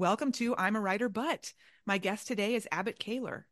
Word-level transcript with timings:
Welcome 0.00 0.32
to 0.32 0.56
I'm 0.56 0.76
a 0.76 0.80
Writer 0.80 1.10
But. 1.10 1.52
My 1.84 1.98
guest 1.98 2.26
today 2.26 2.54
is 2.54 2.66
Abbott 2.72 2.98
Kahler. 2.98 3.44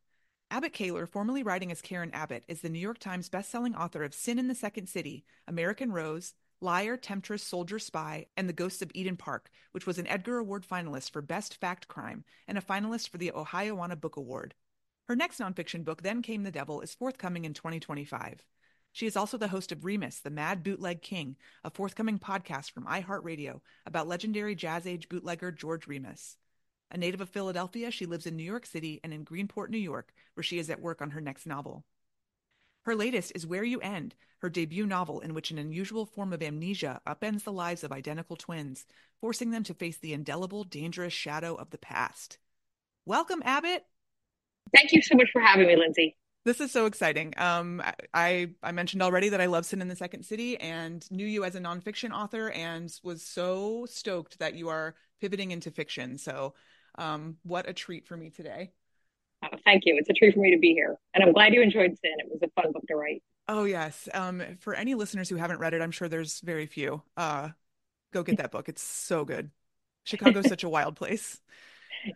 Abbott 0.51 0.73
Kahler, 0.73 1.07
formerly 1.07 1.43
writing 1.43 1.71
as 1.71 1.83
Karen 1.83 2.11
Abbott, 2.15 2.45
is 2.49 2.63
the 2.63 2.71
New 2.71 2.79
York 2.79 2.99
Times 2.99 3.29
bestselling 3.29 3.79
author 3.79 4.03
of 4.03 4.15
Sin 4.15 4.39
in 4.39 4.49
the 4.49 4.55
Second 4.55 4.89
City, 4.89 5.27
American 5.47 5.93
Rose, 5.93 6.33
Liar, 6.63 6.97
Temptress, 6.97 7.43
Soldier 7.43 7.79
Spy, 7.79 8.29
and 8.35 8.49
The 8.49 8.55
Ghosts 8.55 8.81
of 8.81 8.91
Eden 8.95 9.19
Park, 9.19 9.51
which 9.73 9.87
was 9.87 9.99
an 9.99 10.07
Edgar 10.07 10.39
Award 10.39 10.67
finalist 10.67 11.11
for 11.11 11.21
Best 11.21 11.61
Fact 11.61 11.87
Crime 11.87 12.25
and 12.47 12.57
a 12.57 12.63
finalist 12.63 13.11
for 13.11 13.19
the 13.19 13.33
Ohioana 13.35 14.01
Book 14.01 14.17
Award. 14.17 14.55
Her 15.07 15.15
next 15.15 15.41
nonfiction 15.41 15.85
book, 15.85 16.01
Then 16.01 16.23
Came 16.23 16.45
the 16.45 16.51
Devil, 16.51 16.81
is 16.81 16.95
forthcoming 16.95 17.45
in 17.45 17.53
2025. 17.53 18.43
She 18.99 19.07
is 19.07 19.17
also 19.17 19.39
the 19.39 19.47
host 19.47 19.71
of 19.71 19.85
Remus, 19.85 20.19
the 20.19 20.29
Mad 20.29 20.65
Bootleg 20.65 21.03
King, 21.03 21.37
a 21.63 21.71
forthcoming 21.71 22.19
podcast 22.19 22.73
from 22.73 22.85
iHeartRadio 22.85 23.61
about 23.87 24.09
legendary 24.09 24.57
jazz 24.57 24.89
age 24.89 25.09
bootlegger 25.09 25.53
George 25.53 25.87
Remus. 25.87 26.37
A 26.91 26.99
native 26.99 27.21
of 27.21 27.29
Philadelphia, 27.29 27.93
she 27.93 28.07
lives 28.07 28.27
in 28.27 28.35
New 28.35 28.43
York 28.43 28.67
City 28.67 28.99
and 29.05 29.15
in 29.15 29.25
Greenport, 29.25 29.69
New 29.69 29.79
York, 29.79 30.13
where 30.35 30.43
she 30.43 30.59
is 30.59 30.69
at 30.69 30.81
work 30.81 31.01
on 31.01 31.13
her 31.13 31.21
next 31.21 31.47
novel. 31.47 31.85
Her 32.87 32.97
latest 32.97 33.31
is 33.37 33.47
Where 33.47 33.63
You 33.63 33.79
End, 33.79 34.17
her 34.39 34.51
debut 34.51 34.85
novel 34.85 35.21
in 35.21 35.33
which 35.33 35.53
an 35.53 35.59
unusual 35.59 36.05
form 36.05 36.33
of 36.33 36.43
amnesia 36.43 37.01
upends 37.07 37.45
the 37.45 37.53
lives 37.53 37.85
of 37.85 37.93
identical 37.93 38.35
twins, 38.35 38.85
forcing 39.21 39.53
them 39.53 39.63
to 39.63 39.75
face 39.75 39.99
the 39.99 40.13
indelible, 40.13 40.65
dangerous 40.65 41.13
shadow 41.13 41.55
of 41.55 41.71
the 41.71 41.79
past. 41.79 42.39
Welcome, 43.07 43.45
Abbott. 43.45 43.85
Thank 44.75 44.91
you 44.91 45.03
so 45.03 45.15
much 45.15 45.29
for 45.33 45.41
having 45.41 45.69
me, 45.69 45.77
Lindsay. 45.77 46.17
This 46.49 46.63
is 46.63 46.73
so 46.73 46.87
exciting. 46.87 47.35
Um, 47.37 47.83
I 48.15 48.49
I 48.63 48.73
mentioned 48.73 49.03
already 49.03 49.29
that 49.29 49.41
I 49.43 49.45
love 49.45 49.67
Sin 49.67 49.83
in 49.83 49.89
the 49.89 49.95
Second 49.95 50.23
City 50.23 50.59
and 50.59 51.05
knew 51.11 51.27
you 51.27 51.45
as 51.45 51.55
a 51.55 51.61
nonfiction 51.61 52.11
author 52.11 52.49
and 52.49 52.91
was 53.05 53.23
so 53.23 53.85
stoked 53.85 54.39
that 54.39 54.55
you 54.55 54.71
are 54.71 54.95
pivoting 55.21 55.51
into 55.51 55.71
fiction. 55.71 56.17
So 56.17 56.55
um, 56.97 57.37
what 57.43 57.69
a 57.69 57.75
treat 57.75 58.07
for 58.07 58.17
me 58.17 58.31
today. 58.31 58.73
Oh, 59.45 59.59
thank 59.63 59.83
you. 59.85 59.99
It's 59.99 60.09
a 60.09 60.15
treat 60.15 60.33
for 60.33 60.41
me 60.41 60.53
to 60.53 60.59
be 60.59 60.73
here. 60.73 60.97
And 61.13 61.23
I'm 61.23 61.35
glad 61.35 61.53
you 61.53 61.61
enjoyed 61.61 61.91
Sin. 61.99 62.15
It 62.17 62.31
was 62.31 62.41
a 62.43 62.63
fun 62.63 62.73
book 62.73 62.87
to 62.89 62.97
write. 62.97 63.23
Oh, 63.47 63.65
yes. 63.65 64.09
Um, 64.15 64.43
for 64.61 64.73
any 64.73 64.95
listeners 64.95 65.29
who 65.29 65.37
haven't 65.37 65.59
read 65.59 65.75
it, 65.75 65.83
I'm 65.83 65.91
sure 65.91 66.09
there's 66.09 66.41
very 66.41 66.65
few. 66.65 67.03
Uh, 67.15 67.51
go 68.11 68.23
get 68.23 68.39
that 68.39 68.53
book. 68.53 68.71
It's 68.71 68.83
so 68.83 69.27
good. 69.27 69.51
Chicago's 70.05 70.49
such 70.49 70.65
a 70.65 70.69
wild 70.71 70.97
place. 70.97 71.43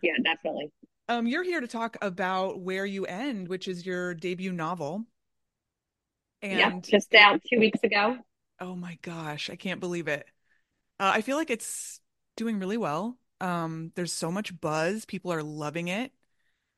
Yeah, 0.01 0.13
definitely. 0.23 0.71
Um, 1.09 1.27
you're 1.27 1.43
here 1.43 1.59
to 1.59 1.67
talk 1.67 1.97
about 2.01 2.61
Where 2.61 2.85
You 2.85 3.05
End, 3.05 3.47
which 3.49 3.67
is 3.67 3.85
your 3.85 4.13
debut 4.13 4.53
novel. 4.53 5.05
And 6.41 6.59
yeah, 6.59 6.79
just 6.79 7.13
out 7.13 7.41
two 7.49 7.59
weeks 7.59 7.79
ago. 7.83 8.17
Oh 8.59 8.75
my 8.75 8.97
gosh, 9.01 9.49
I 9.49 9.55
can't 9.55 9.79
believe 9.79 10.07
it. 10.07 10.25
Uh, 10.99 11.11
I 11.13 11.21
feel 11.21 11.37
like 11.37 11.49
it's 11.49 11.99
doing 12.37 12.59
really 12.59 12.77
well. 12.77 13.17
Um, 13.41 13.91
there's 13.95 14.13
so 14.13 14.31
much 14.31 14.59
buzz. 14.59 15.05
People 15.05 15.33
are 15.33 15.43
loving 15.43 15.89
it. 15.89 16.11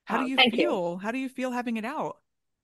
How 0.05 0.21
oh, 0.21 0.23
do 0.23 0.29
you 0.29 0.37
feel? 0.37 0.91
You. 0.93 0.97
How 0.97 1.11
do 1.11 1.17
you 1.17 1.29
feel 1.29 1.51
having 1.51 1.77
it 1.77 1.85
out? 1.85 2.17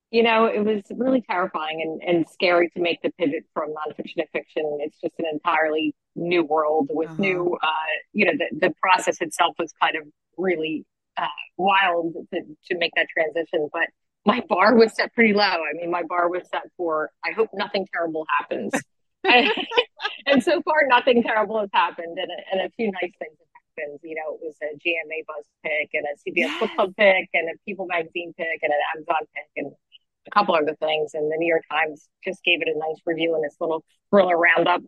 You 0.10 0.24
know, 0.24 0.46
it 0.46 0.66
was 0.66 0.82
really 0.92 1.24
terrifying 1.30 1.82
and, 1.82 2.18
and 2.18 2.30
scary 2.30 2.70
to 2.72 2.82
make 2.82 3.02
the 3.02 3.12
pivot 3.18 3.46
from 3.54 3.70
nonfiction 3.70 4.16
to 4.18 4.28
fiction. 4.34 4.80
It's 4.82 5.00
just 5.00 5.14
an 5.20 5.26
entirely 5.32 5.96
new 6.16 6.44
world 6.44 6.90
with 6.92 7.10
uh-huh. 7.12 7.22
new, 7.22 7.58
uh, 7.62 7.68
you 8.12 8.26
know, 8.26 8.34
the, 8.34 8.68
the 8.68 8.74
process 8.82 9.22
itself 9.22 9.56
was 9.58 9.72
kind 9.82 9.96
of 9.96 10.04
really 10.38 10.86
uh, 11.18 11.28
wild 11.58 12.14
to, 12.34 12.42
to 12.66 12.78
make 12.78 12.92
that 12.96 13.08
transition. 13.14 13.70
But 13.72 13.88
my 14.26 14.44
bar 14.48 14.76
was 14.76 14.96
set 14.96 15.14
pretty 15.14 15.34
low. 15.34 15.44
I 15.44 15.74
mean, 15.74 15.92
my 15.92 16.04
bar 16.04 16.30
was 16.30 16.44
set 16.50 16.64
for, 16.78 17.10
I 17.26 17.32
hope 17.32 17.50
nothing 17.54 17.88
terrible 17.94 18.26
happens. 18.40 18.72
and, 19.24 19.52
and, 20.26 20.44
so 20.44 20.62
far, 20.62 20.88
nothing 20.88 21.24
terrible 21.24 21.60
has 21.60 21.70
happened, 21.74 22.18
and 22.18 22.32
a, 22.32 22.52
and 22.52 22.62
a 22.62 22.70
few 22.76 22.92
nice 22.92 23.14
things 23.20 23.38
have 23.38 23.52
happened. 23.78 24.00
You 24.04 24.16
know, 24.16 24.36
it 24.36 24.42
was 24.42 24.56
a 24.62 24.76
GMA 24.76 25.26
Buzz 25.28 25.46
pick 25.64 25.90
and 25.94 26.06
a 26.06 26.16
CBS 26.18 26.50
yes. 26.50 26.60
Book 26.60 26.72
Club 26.76 26.94
pick 26.98 27.30
and 27.34 27.50
a 27.50 27.54
People 27.66 27.88
Magazine 27.88 28.34
pick 28.38 28.60
and 28.62 28.72
an 28.72 28.80
Amazon 28.96 29.28
pick 29.36 29.52
and 29.58 29.74
a 30.28 30.32
couple 30.32 30.56
other 30.56 30.76
things. 30.80 31.12
And 31.14 31.32
the 31.32 31.38
New 31.38 31.48
York 31.48 31.64
Times 31.72 32.08
just 32.24 32.44
gave 32.44 32.62
it 32.62 32.68
a 32.68 32.78
nice 32.78 33.02
review 33.06 33.36
in 33.36 33.42
this 33.42 33.56
little 33.60 33.84
thriller 34.10 34.38
roundup. 34.38 34.82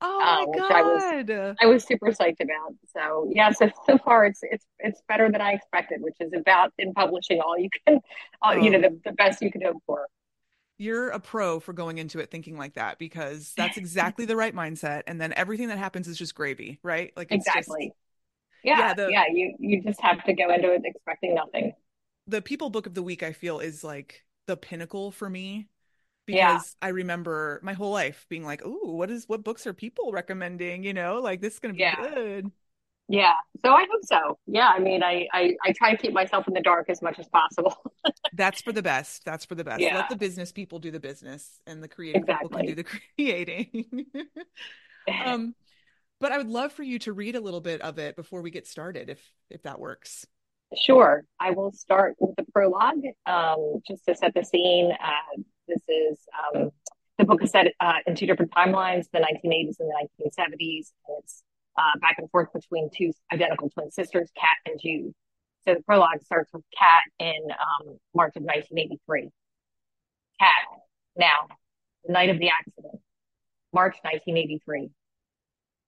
Oh 0.00 0.18
my 0.18 0.42
um, 0.42 0.68
God. 0.68 0.72
I 0.72 0.82
was 0.82 1.56
I 1.60 1.66
was 1.66 1.84
super 1.84 2.08
psyched 2.08 2.40
about. 2.40 2.74
So 2.94 3.30
yeah, 3.32 3.50
so 3.50 3.70
so 3.86 3.98
far 3.98 4.26
it's 4.26 4.40
it's 4.42 4.64
it's 4.78 5.00
better 5.08 5.30
than 5.30 5.40
I 5.40 5.52
expected, 5.52 6.00
which 6.00 6.16
is 6.20 6.32
about 6.32 6.72
in 6.78 6.92
publishing 6.94 7.40
all 7.40 7.58
you 7.58 7.68
can, 7.86 8.00
all, 8.42 8.52
oh. 8.52 8.56
you 8.56 8.70
know, 8.70 8.78
oh. 8.78 8.82
the, 8.82 9.00
the 9.06 9.12
best 9.12 9.42
you 9.42 9.50
can 9.50 9.62
hope 9.62 9.82
for 9.86 10.06
you're 10.80 11.08
a 11.08 11.18
pro 11.18 11.58
for 11.58 11.72
going 11.72 11.98
into 11.98 12.20
it 12.20 12.30
thinking 12.30 12.56
like 12.56 12.74
that 12.74 13.00
because 13.00 13.52
that's 13.56 13.76
exactly 13.76 14.24
the 14.24 14.36
right 14.36 14.54
mindset 14.54 15.02
and 15.08 15.20
then 15.20 15.32
everything 15.32 15.66
that 15.66 15.76
happens 15.76 16.06
is 16.06 16.16
just 16.16 16.36
gravy 16.36 16.78
right 16.84 17.12
like 17.16 17.32
exactly 17.32 17.86
just, 17.86 17.96
yeah, 18.62 18.78
yeah, 18.78 18.94
the, 18.94 19.08
yeah, 19.10 19.24
you 19.32 19.54
you 19.58 19.82
just 19.82 20.00
have 20.00 20.22
to 20.24 20.32
go 20.32 20.52
into 20.52 20.72
it 20.72 20.82
expecting 20.84 21.34
nothing. 21.34 21.72
The 22.26 22.42
people 22.42 22.70
book 22.70 22.86
of 22.86 22.94
the 22.94 23.02
week 23.02 23.22
I 23.22 23.32
feel 23.32 23.60
is 23.60 23.84
like 23.84 24.24
the 24.46 24.56
pinnacle 24.56 25.10
for 25.10 25.30
me 25.30 25.68
because 26.28 26.76
yeah. 26.82 26.86
I 26.86 26.90
remember 26.90 27.58
my 27.62 27.72
whole 27.72 27.90
life 27.90 28.26
being 28.28 28.44
like, 28.44 28.64
"Ooh, 28.66 28.92
what 28.92 29.10
is 29.10 29.26
what 29.30 29.42
books 29.42 29.66
are 29.66 29.72
people 29.72 30.12
recommending?" 30.12 30.84
You 30.84 30.92
know, 30.92 31.20
like 31.20 31.40
this 31.40 31.54
is 31.54 31.58
going 31.58 31.74
to 31.74 31.76
be 31.76 31.82
yeah. 31.82 31.96
good. 31.96 32.52
Yeah, 33.08 33.32
so 33.64 33.72
I 33.72 33.86
hope 33.90 34.04
so. 34.04 34.38
Yeah, 34.46 34.68
I 34.68 34.78
mean, 34.78 35.02
I, 35.02 35.26
I 35.32 35.56
I 35.64 35.72
try 35.72 35.92
to 35.92 35.96
keep 35.96 36.12
myself 36.12 36.46
in 36.46 36.52
the 36.52 36.60
dark 36.60 36.90
as 36.90 37.00
much 37.00 37.18
as 37.18 37.26
possible. 37.28 37.74
That's 38.34 38.60
for 38.60 38.72
the 38.72 38.82
best. 38.82 39.24
That's 39.24 39.46
for 39.46 39.54
the 39.54 39.64
best. 39.64 39.80
Yeah. 39.80 39.96
Let 39.96 40.10
the 40.10 40.16
business 40.16 40.52
people 40.52 40.78
do 40.78 40.90
the 40.90 41.00
business, 41.00 41.58
and 41.66 41.82
the 41.82 41.88
creative 41.88 42.20
exactly. 42.20 42.48
people 42.48 42.58
can 42.58 42.66
do 42.66 42.74
the 42.74 42.84
creating. 43.16 44.06
um, 45.24 45.54
but 46.20 46.32
I 46.32 46.36
would 46.36 46.50
love 46.50 46.72
for 46.72 46.82
you 46.82 46.98
to 47.00 47.14
read 47.14 47.36
a 47.36 47.40
little 47.40 47.62
bit 47.62 47.80
of 47.80 47.98
it 47.98 48.16
before 48.16 48.42
we 48.42 48.50
get 48.50 48.66
started, 48.66 49.08
if 49.08 49.22
if 49.48 49.62
that 49.62 49.80
works. 49.80 50.26
Sure. 50.76 51.24
I 51.40 51.52
will 51.52 51.72
start 51.72 52.16
with 52.18 52.36
the 52.36 52.44
prologue, 52.52 53.02
um, 53.24 53.80
just 53.88 54.04
to 54.06 54.14
set 54.14 54.34
the 54.34 54.44
scene. 54.44 54.92
Uh, 54.92 55.40
this 55.68 55.82
is 55.88 56.18
um, 56.54 56.70
the 57.18 57.24
book 57.24 57.42
is 57.42 57.50
set 57.50 57.66
uh, 57.80 57.94
in 58.06 58.14
two 58.14 58.26
different 58.26 58.52
timelines: 58.52 59.06
the 59.12 59.18
1980s 59.18 59.80
and 59.80 59.88
the 59.88 60.08
1970s, 60.24 60.92
and 61.06 61.18
it's 61.18 61.42
uh, 61.76 61.98
back 62.00 62.16
and 62.18 62.30
forth 62.30 62.52
between 62.52 62.90
two 62.96 63.12
identical 63.32 63.70
twin 63.70 63.90
sisters, 63.90 64.30
Kat 64.36 64.56
and 64.66 64.80
Jude. 64.80 65.12
So 65.66 65.74
the 65.74 65.82
prologue 65.82 66.22
starts 66.24 66.52
with 66.52 66.64
Kat 66.76 67.02
in 67.18 67.38
um, 67.50 67.98
March 68.14 68.36
of 68.36 68.42
1983. 68.42 69.30
Kat, 70.40 70.54
now, 71.16 71.48
the 72.04 72.12
night 72.12 72.30
of 72.30 72.38
the 72.38 72.48
accident, 72.48 73.00
March 73.72 73.96
1983. 74.02 74.90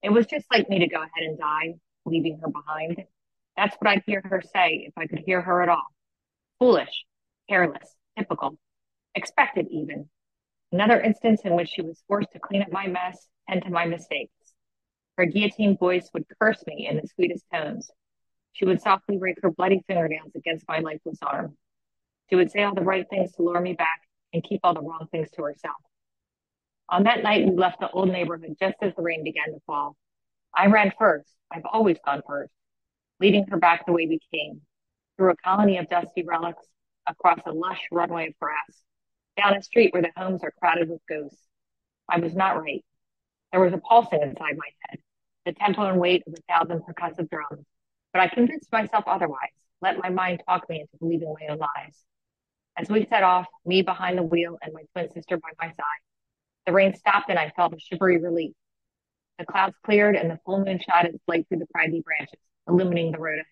It 0.02 0.10
was 0.10 0.26
just 0.26 0.46
like 0.52 0.68
me 0.68 0.80
to 0.80 0.88
go 0.88 0.98
ahead 0.98 1.24
and 1.24 1.38
die, 1.38 1.74
leaving 2.04 2.38
her 2.42 2.48
behind. 2.48 3.04
That's 3.56 3.76
what 3.76 3.90
I'd 3.90 4.02
hear 4.06 4.22
her 4.24 4.42
say 4.42 4.86
if 4.88 4.92
I 4.96 5.06
could 5.06 5.20
hear 5.24 5.40
her 5.40 5.62
at 5.62 5.68
all. 5.68 5.86
Foolish, 6.58 7.04
careless, 7.48 7.94
typical, 8.18 8.58
expected 9.14 9.66
even. 9.70 10.08
Another 10.72 11.00
instance 11.00 11.42
in 11.44 11.54
which 11.54 11.68
she 11.68 11.82
was 11.82 12.02
forced 12.06 12.32
to 12.32 12.38
clean 12.38 12.62
up 12.62 12.70
my 12.70 12.86
mess 12.86 13.26
and 13.48 13.62
to 13.62 13.70
my 13.70 13.86
mistakes. 13.86 14.32
Her 15.16 15.26
guillotine 15.26 15.76
voice 15.76 16.08
would 16.14 16.24
curse 16.40 16.64
me 16.66 16.86
in 16.88 16.96
the 16.96 17.08
sweetest 17.08 17.44
tones. 17.52 17.90
She 18.52 18.64
would 18.64 18.80
softly 18.80 19.18
rake 19.18 19.38
her 19.42 19.50
bloody 19.50 19.82
fingernails 19.86 20.32
against 20.34 20.68
my 20.68 20.78
lifeless 20.78 21.18
arm. 21.22 21.56
She 22.28 22.36
would 22.36 22.50
say 22.50 22.62
all 22.62 22.74
the 22.74 22.82
right 22.82 23.06
things 23.10 23.32
to 23.32 23.42
lure 23.42 23.60
me 23.60 23.74
back 23.74 24.00
and 24.32 24.42
keep 24.42 24.60
all 24.62 24.74
the 24.74 24.80
wrong 24.80 25.08
things 25.10 25.28
to 25.32 25.42
herself. 25.42 25.76
On 26.88 27.04
that 27.04 27.22
night, 27.22 27.46
we 27.46 27.56
left 27.56 27.80
the 27.80 27.90
old 27.90 28.08
neighborhood 28.08 28.56
just 28.58 28.76
as 28.82 28.94
the 28.96 29.02
rain 29.02 29.22
began 29.24 29.52
to 29.52 29.60
fall. 29.66 29.96
I 30.54 30.66
ran 30.66 30.92
first. 30.98 31.28
I've 31.52 31.66
always 31.70 31.98
gone 32.04 32.22
first, 32.26 32.52
leading 33.20 33.46
her 33.48 33.56
back 33.56 33.86
the 33.86 33.92
way 33.92 34.06
we 34.06 34.20
came, 34.32 34.60
through 35.16 35.30
a 35.30 35.36
colony 35.36 35.78
of 35.78 35.88
dusty 35.88 36.22
relics, 36.22 36.66
across 37.06 37.40
a 37.46 37.52
lush 37.52 37.80
runway 37.90 38.28
of 38.28 38.38
grass, 38.38 38.82
down 39.40 39.56
a 39.56 39.62
street 39.62 39.92
where 39.92 40.02
the 40.02 40.12
homes 40.16 40.42
are 40.42 40.52
crowded 40.58 40.88
with 40.88 41.00
ghosts. 41.08 41.38
I 42.08 42.18
was 42.18 42.34
not 42.34 42.60
right. 42.60 42.84
There 43.52 43.60
was 43.60 43.72
a 43.72 43.78
pulsing 43.78 44.22
inside 44.22 44.56
my 44.56 44.68
head, 44.82 44.98
the 45.46 45.52
tempo 45.52 45.82
and 45.82 46.00
weight 46.00 46.22
of 46.26 46.34
a 46.34 46.52
thousand 46.52 46.82
percussive 46.82 47.30
drums. 47.30 47.64
But 48.12 48.22
I 48.22 48.28
convinced 48.28 48.72
myself 48.72 49.04
otherwise, 49.06 49.54
let 49.80 49.98
my 49.98 50.10
mind 50.10 50.42
talk 50.46 50.68
me 50.68 50.80
into 50.80 50.96
believing 50.98 51.34
my 51.40 51.52
own 51.52 51.58
lies. 51.58 51.96
As 52.76 52.88
we 52.88 53.06
set 53.06 53.22
off, 53.22 53.46
me 53.64 53.82
behind 53.82 54.18
the 54.18 54.22
wheel 54.22 54.58
and 54.62 54.72
my 54.72 54.82
twin 54.92 55.12
sister 55.12 55.36
by 55.36 55.50
my 55.60 55.68
side, 55.68 56.02
the 56.66 56.72
rain 56.72 56.94
stopped 56.94 57.30
and 57.30 57.38
I 57.38 57.52
felt 57.56 57.74
a 57.74 57.78
shivery 57.78 58.18
relief. 58.18 58.52
The 59.38 59.46
clouds 59.46 59.74
cleared 59.84 60.16
and 60.16 60.30
the 60.30 60.38
full 60.44 60.64
moon 60.64 60.80
shot 60.80 61.06
its 61.06 61.18
light 61.26 61.46
through 61.48 61.58
the 61.58 61.66
craggy 61.74 62.02
branches, 62.04 62.38
illumining 62.68 63.12
the 63.12 63.18
road 63.18 63.34
ahead. 63.34 63.46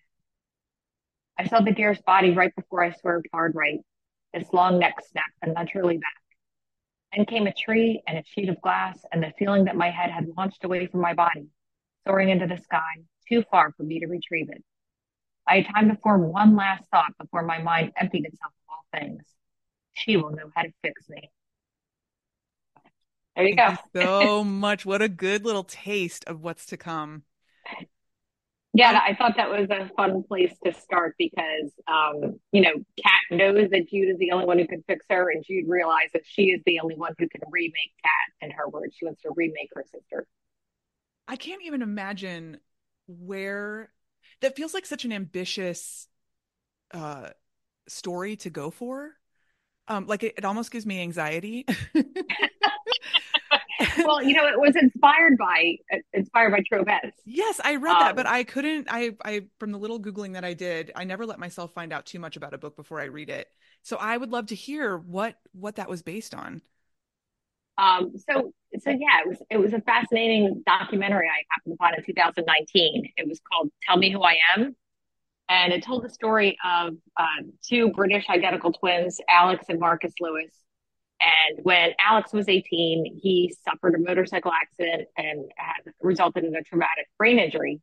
I 1.37 1.47
saw 1.47 1.61
the 1.61 1.71
deer's 1.71 2.01
body 2.01 2.31
right 2.31 2.53
before 2.55 2.83
I 2.83 2.91
swerved 2.91 3.27
hard 3.33 3.55
right, 3.55 3.79
its 4.33 4.51
long 4.53 4.79
neck 4.79 4.95
snapped 5.11 5.37
unnaturally 5.41 5.97
back. 5.97 6.21
Then 7.15 7.25
came 7.25 7.47
a 7.47 7.53
tree 7.53 8.01
and 8.07 8.17
a 8.17 8.23
sheet 8.25 8.49
of 8.49 8.61
glass 8.61 9.03
and 9.11 9.23
the 9.23 9.33
feeling 9.39 9.65
that 9.65 9.75
my 9.75 9.89
head 9.89 10.11
had 10.11 10.27
launched 10.37 10.63
away 10.63 10.87
from 10.87 11.01
my 11.01 11.13
body, 11.13 11.47
soaring 12.07 12.29
into 12.29 12.47
the 12.47 12.57
sky, 12.57 13.03
too 13.27 13.43
far 13.49 13.71
for 13.75 13.83
me 13.83 13.99
to 13.99 14.07
retrieve 14.07 14.49
it. 14.49 14.63
I 15.47 15.61
had 15.61 15.73
time 15.73 15.89
to 15.89 15.95
form 15.97 16.31
one 16.31 16.55
last 16.55 16.83
thought 16.91 17.17
before 17.19 17.43
my 17.43 17.59
mind 17.59 17.93
emptied 17.97 18.25
itself 18.25 18.53
of 18.67 18.69
all 18.69 18.99
things. 18.99 19.23
She 19.93 20.15
will 20.17 20.31
know 20.31 20.51
how 20.55 20.61
to 20.61 20.71
fix 20.83 21.09
me. 21.09 21.31
There 23.35 23.47
you 23.47 23.55
Thank 23.55 23.67
go. 23.67 23.69
You 23.93 24.01
so 24.01 24.43
much. 24.43 24.85
What 24.85 25.01
a 25.01 25.09
good 25.09 25.45
little 25.45 25.63
taste 25.63 26.23
of 26.25 26.41
what's 26.41 26.65
to 26.67 26.77
come. 26.77 27.23
Yeah, 28.79 28.97
I 29.05 29.13
thought 29.13 29.35
that 29.35 29.49
was 29.49 29.69
a 29.69 29.91
fun 29.97 30.23
place 30.23 30.53
to 30.63 30.71
start 30.73 31.15
because, 31.17 31.69
um, 31.85 32.39
you 32.53 32.61
know, 32.61 32.71
Kat 33.03 33.19
knows 33.29 33.69
that 33.71 33.89
Jude 33.89 34.07
is 34.07 34.17
the 34.19 34.31
only 34.31 34.45
one 34.45 34.57
who 34.57 34.65
can 34.65 34.85
fix 34.87 35.05
her, 35.09 35.29
and 35.29 35.43
Jude 35.43 35.67
realizes 35.67 36.21
she 36.23 36.43
is 36.43 36.61
the 36.65 36.79
only 36.79 36.95
one 36.95 37.13
who 37.19 37.27
can 37.27 37.41
remake 37.51 37.91
Kat. 38.01 38.47
In 38.47 38.51
her 38.51 38.69
words, 38.69 38.95
she 38.97 39.03
wants 39.03 39.21
to 39.23 39.31
remake 39.35 39.67
her 39.75 39.83
sister. 39.83 40.25
I 41.27 41.35
can't 41.35 41.61
even 41.65 41.81
imagine 41.81 42.61
where 43.05 43.91
that 44.39 44.55
feels 44.55 44.73
like 44.73 44.85
such 44.85 45.03
an 45.03 45.11
ambitious 45.11 46.07
uh, 46.93 47.31
story 47.89 48.37
to 48.37 48.49
go 48.49 48.71
for. 48.71 49.11
Um, 49.89 50.07
like 50.07 50.23
it, 50.23 50.35
it 50.37 50.45
almost 50.45 50.71
gives 50.71 50.85
me 50.85 51.01
anxiety. 51.01 51.65
well, 54.05 54.21
you 54.21 54.33
know, 54.33 54.47
it 54.47 54.59
was 54.59 54.75
inspired 54.75 55.37
by 55.37 55.75
inspired 56.13 56.51
by 56.51 56.59
Troves. 56.67 57.13
Yes, 57.25 57.59
I 57.63 57.75
read 57.75 57.93
um, 57.93 57.99
that, 57.99 58.15
but 58.15 58.25
I 58.25 58.43
couldn't. 58.43 58.87
I, 58.89 59.11
I 59.23 59.43
from 59.59 59.71
the 59.71 59.77
little 59.77 59.99
googling 59.99 60.33
that 60.33 60.43
I 60.43 60.53
did, 60.53 60.91
I 60.95 61.03
never 61.03 61.25
let 61.25 61.39
myself 61.39 61.73
find 61.73 61.93
out 61.93 62.05
too 62.05 62.19
much 62.19 62.37
about 62.37 62.53
a 62.53 62.57
book 62.57 62.75
before 62.75 62.99
I 63.01 63.05
read 63.05 63.29
it. 63.29 63.47
So 63.81 63.97
I 63.97 64.17
would 64.17 64.31
love 64.31 64.47
to 64.47 64.55
hear 64.55 64.97
what 64.97 65.35
what 65.51 65.75
that 65.77 65.89
was 65.89 66.01
based 66.01 66.33
on. 66.33 66.61
Um, 67.77 68.11
so 68.29 68.51
so 68.79 68.89
yeah, 68.89 69.21
it 69.23 69.27
was 69.27 69.37
it 69.49 69.57
was 69.57 69.73
a 69.73 69.81
fascinating 69.81 70.63
documentary 70.65 71.27
I 71.27 71.43
happened 71.51 71.75
upon 71.75 71.95
in 71.95 72.03
2019. 72.05 73.11
It 73.17 73.27
was 73.27 73.39
called 73.51 73.69
"Tell 73.83 73.97
Me 73.97 74.11
Who 74.11 74.21
I 74.21 74.37
Am," 74.55 74.75
and 75.49 75.73
it 75.73 75.83
told 75.83 76.03
the 76.03 76.09
story 76.09 76.57
of 76.63 76.93
uh, 77.17 77.43
two 77.67 77.91
British 77.91 78.29
identical 78.29 78.73
twins, 78.73 79.19
Alex 79.29 79.65
and 79.69 79.79
Marcus 79.79 80.13
Lewis, 80.19 80.51
and 81.21 81.59
when 81.63 81.91
Alex 82.03 82.31
was 82.33 82.47
18, 82.47 83.19
he 83.21 83.53
suffered 83.67 83.95
a 83.95 83.99
motorcycle 83.99 84.51
accident 84.51 85.07
and 85.17 85.51
had 85.57 85.93
resulted 86.01 86.45
in 86.45 86.55
a 86.55 86.63
traumatic 86.63 87.07
brain 87.17 87.39
injury. 87.39 87.81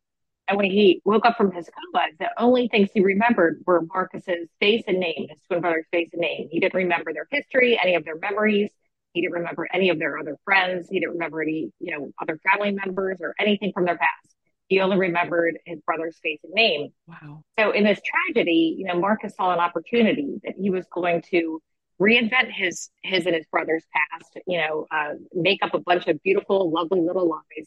And 0.48 0.56
when 0.56 0.70
he 0.70 1.02
woke 1.04 1.26
up 1.26 1.36
from 1.36 1.50
his 1.50 1.68
coma, 1.68 2.06
the 2.18 2.30
only 2.38 2.68
things 2.68 2.88
he 2.94 3.00
remembered 3.00 3.62
were 3.66 3.82
Marcus's 3.82 4.48
face 4.60 4.84
and 4.86 5.00
name, 5.00 5.26
his 5.28 5.40
twin 5.48 5.60
brother's 5.60 5.86
face 5.90 6.08
and 6.12 6.20
name. 6.20 6.48
He 6.50 6.60
didn't 6.60 6.74
remember 6.74 7.12
their 7.12 7.26
history, 7.30 7.78
any 7.82 7.94
of 7.94 8.04
their 8.04 8.16
memories. 8.16 8.70
He 9.12 9.22
didn't 9.22 9.34
remember 9.34 9.66
any 9.72 9.88
of 9.90 9.98
their 9.98 10.18
other 10.18 10.36
friends. 10.44 10.88
He 10.88 11.00
didn't 11.00 11.14
remember 11.14 11.42
any, 11.42 11.72
you 11.80 11.98
know, 11.98 12.12
other 12.22 12.38
family 12.50 12.70
members 12.70 13.18
or 13.20 13.34
anything 13.40 13.72
from 13.72 13.86
their 13.86 13.98
past. 13.98 14.36
He 14.68 14.80
only 14.80 14.98
remembered 14.98 15.58
his 15.64 15.80
brother's 15.80 16.18
face 16.22 16.40
and 16.44 16.52
name. 16.52 16.90
Wow. 17.06 17.42
So 17.58 17.70
in 17.70 17.84
this 17.84 18.00
tragedy, 18.02 18.76
you 18.78 18.84
know, 18.84 18.98
Marcus 18.98 19.34
saw 19.34 19.52
an 19.52 19.58
opportunity 19.58 20.40
that 20.44 20.54
he 20.58 20.70
was 20.70 20.86
going 20.92 21.22
to 21.30 21.60
reinvent 22.00 22.50
his 22.52 22.90
his 23.02 23.26
and 23.26 23.34
his 23.34 23.46
brother's 23.50 23.84
past 23.92 24.38
you 24.46 24.58
know 24.58 24.86
uh, 24.90 25.14
make 25.32 25.62
up 25.62 25.74
a 25.74 25.78
bunch 25.78 26.06
of 26.06 26.22
beautiful 26.22 26.70
lovely 26.70 27.00
little 27.00 27.28
lies 27.28 27.66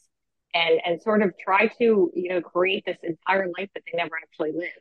and 0.53 0.79
and 0.85 1.01
sort 1.01 1.21
of 1.21 1.33
try 1.43 1.67
to 1.67 2.11
you 2.13 2.29
know 2.29 2.41
create 2.41 2.83
this 2.85 2.97
entire 3.03 3.47
life 3.57 3.69
that 3.73 3.83
they 3.85 3.97
never 3.97 4.15
actually 4.21 4.51
lived. 4.51 4.71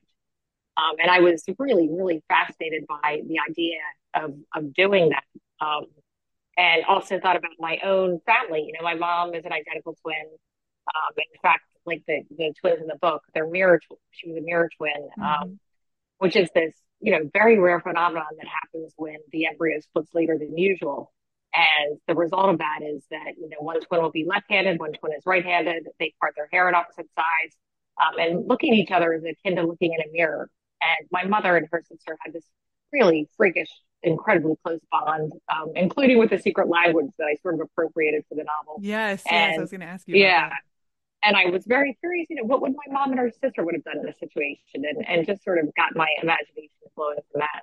Um, 0.77 0.95
and 1.01 1.11
i 1.11 1.19
was 1.21 1.45
really 1.59 1.89
really 1.91 2.23
fascinated 2.29 2.87
by 2.87 3.23
the 3.27 3.37
idea 3.49 3.79
of 4.15 4.35
of 4.55 4.75
doing 4.75 5.11
that. 5.11 5.25
Um, 5.65 5.87
and 6.57 6.85
also 6.87 7.21
thought 7.21 7.37
about 7.37 7.53
my 7.61 7.79
own 7.85 8.21
family. 8.27 8.65
You 8.67 8.73
know 8.75 8.83
my 8.83 8.95
mom 8.95 9.35
is 9.35 9.45
an 9.45 9.53
identical 9.53 9.97
twin. 10.03 10.27
Um, 10.89 11.15
in 11.17 11.41
fact 11.43 11.63
like 11.87 12.03
the 12.07 12.23
the 12.37 12.53
twins 12.61 12.81
in 12.81 12.87
the 12.87 12.97
book 13.01 13.23
they're 13.35 13.47
mirror 13.47 13.81
she 14.11 14.29
was 14.29 14.39
a 14.39 14.43
mirror 14.43 14.69
twin. 14.77 15.09
Um, 15.19 15.25
mm-hmm. 15.25 15.53
Which 16.19 16.37
is 16.37 16.49
this 16.55 16.75
you 17.01 17.13
know, 17.13 17.31
very 17.33 17.59
rare 17.59 17.81
phenomenon 17.81 18.27
that 18.37 18.47
happens 18.47 18.93
when 18.97 19.17
the 19.31 19.47
embryo 19.47 19.79
splits 19.81 20.11
later 20.15 20.37
than 20.39 20.57
usual. 20.57 21.13
And 21.55 21.99
the 22.07 22.15
result 22.15 22.51
of 22.51 22.59
that 22.59 22.81
is 22.83 23.05
that, 23.11 23.35
you 23.39 23.49
know, 23.49 23.57
one 23.61 23.81
twin 23.81 24.03
will 24.03 24.11
be 24.11 24.27
left-handed, 24.29 24.79
one 24.79 24.93
twin 24.93 25.13
is 25.17 25.23
right-handed. 25.25 25.89
They 25.99 26.15
part 26.21 26.35
their 26.37 26.49
hair 26.53 26.69
at 26.69 26.75
opposite 26.75 27.09
sides. 27.15 27.57
Um, 28.01 28.19
and 28.19 28.49
looking 28.49 28.73
at 28.73 28.79
each 28.79 28.91
other 28.91 29.13
is 29.13 29.25
akin 29.25 29.57
to 29.57 29.63
looking 29.63 29.93
in 29.93 30.01
a 30.01 30.13
mirror. 30.13 30.51
And 30.81 31.09
my 31.11 31.25
mother 31.25 31.57
and 31.57 31.67
her 31.73 31.83
sister 31.89 32.17
had 32.21 32.33
this 32.33 32.45
really 32.93 33.29
freakish, 33.37 33.71
incredibly 34.03 34.55
close 34.65 34.81
bond, 34.91 35.33
um, 35.53 35.73
including 35.75 36.19
with 36.19 36.31
the 36.31 36.39
secret 36.39 36.69
language 36.69 37.11
that 37.19 37.25
I 37.25 37.37
sort 37.43 37.55
of 37.55 37.61
appropriated 37.61 38.25
for 38.29 38.35
the 38.35 38.45
novel. 38.45 38.81
Yes, 38.83 39.23
and, 39.29 39.53
yes, 39.53 39.59
I 39.59 39.61
was 39.61 39.71
going 39.71 39.81
to 39.81 39.87
ask 39.87 40.07
you. 40.07 40.17
Yeah, 40.17 40.51
and 41.23 41.37
I 41.37 41.47
was 41.47 41.65
very 41.67 41.97
curious, 42.01 42.29
you 42.31 42.37
know, 42.37 42.45
what 42.45 42.61
would 42.63 42.73
my 42.73 42.93
mom 42.93 43.11
and 43.11 43.19
her 43.19 43.31
sister 43.31 43.65
would 43.65 43.75
have 43.75 43.85
done 43.85 43.99
in 43.99 44.07
this 44.07 44.19
situation, 44.21 44.85
and 44.85 45.07
and 45.07 45.27
just 45.27 45.43
sort 45.43 45.59
of 45.59 45.75
got 45.75 45.97
my 45.97 46.09
imagination 46.23 46.71
flowing 46.95 47.19
from 47.33 47.41
that. 47.41 47.63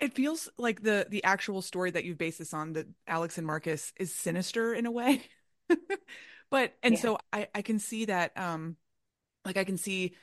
It 0.00 0.14
feels 0.14 0.48
like 0.56 0.82
the 0.82 1.06
the 1.08 1.24
actual 1.24 1.60
story 1.60 1.90
that 1.90 2.04
you've 2.04 2.18
based 2.18 2.38
this 2.38 2.54
on, 2.54 2.74
that 2.74 2.86
Alex 3.06 3.36
and 3.36 3.46
Marcus, 3.46 3.92
is 3.98 4.14
sinister 4.14 4.72
in 4.72 4.86
a 4.86 4.90
way. 4.90 5.22
but 6.50 6.74
and 6.82 6.94
yeah. 6.94 7.00
so 7.00 7.18
I 7.32 7.48
I 7.54 7.62
can 7.62 7.78
see 7.78 8.06
that 8.06 8.36
um 8.38 8.76
like 9.44 9.56
I 9.56 9.64
can 9.64 9.76
see 9.76 10.14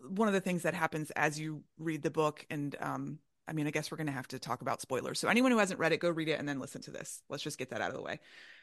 one 0.00 0.28
of 0.28 0.34
the 0.34 0.40
things 0.40 0.62
that 0.62 0.74
happens 0.74 1.10
as 1.12 1.38
you 1.38 1.62
read 1.78 2.02
the 2.02 2.10
book 2.10 2.46
and 2.50 2.74
um 2.80 3.18
I 3.46 3.52
mean, 3.52 3.66
I 3.66 3.70
guess 3.70 3.90
we're 3.90 3.98
going 3.98 4.06
to 4.06 4.12
have 4.14 4.28
to 4.28 4.38
talk 4.38 4.62
about 4.62 4.80
spoilers. 4.80 5.20
So 5.20 5.28
anyone 5.28 5.52
who 5.52 5.58
hasn't 5.58 5.78
read 5.78 5.92
it, 5.92 6.00
go 6.00 6.08
read 6.08 6.28
it 6.28 6.38
and 6.38 6.48
then 6.48 6.60
listen 6.60 6.80
to 6.82 6.90
this. 6.90 7.22
Let's 7.28 7.42
just 7.42 7.58
get 7.58 7.70
that 7.70 7.82
out 7.82 7.90
of 7.90 7.94
the 7.94 8.02
way. 8.02 8.20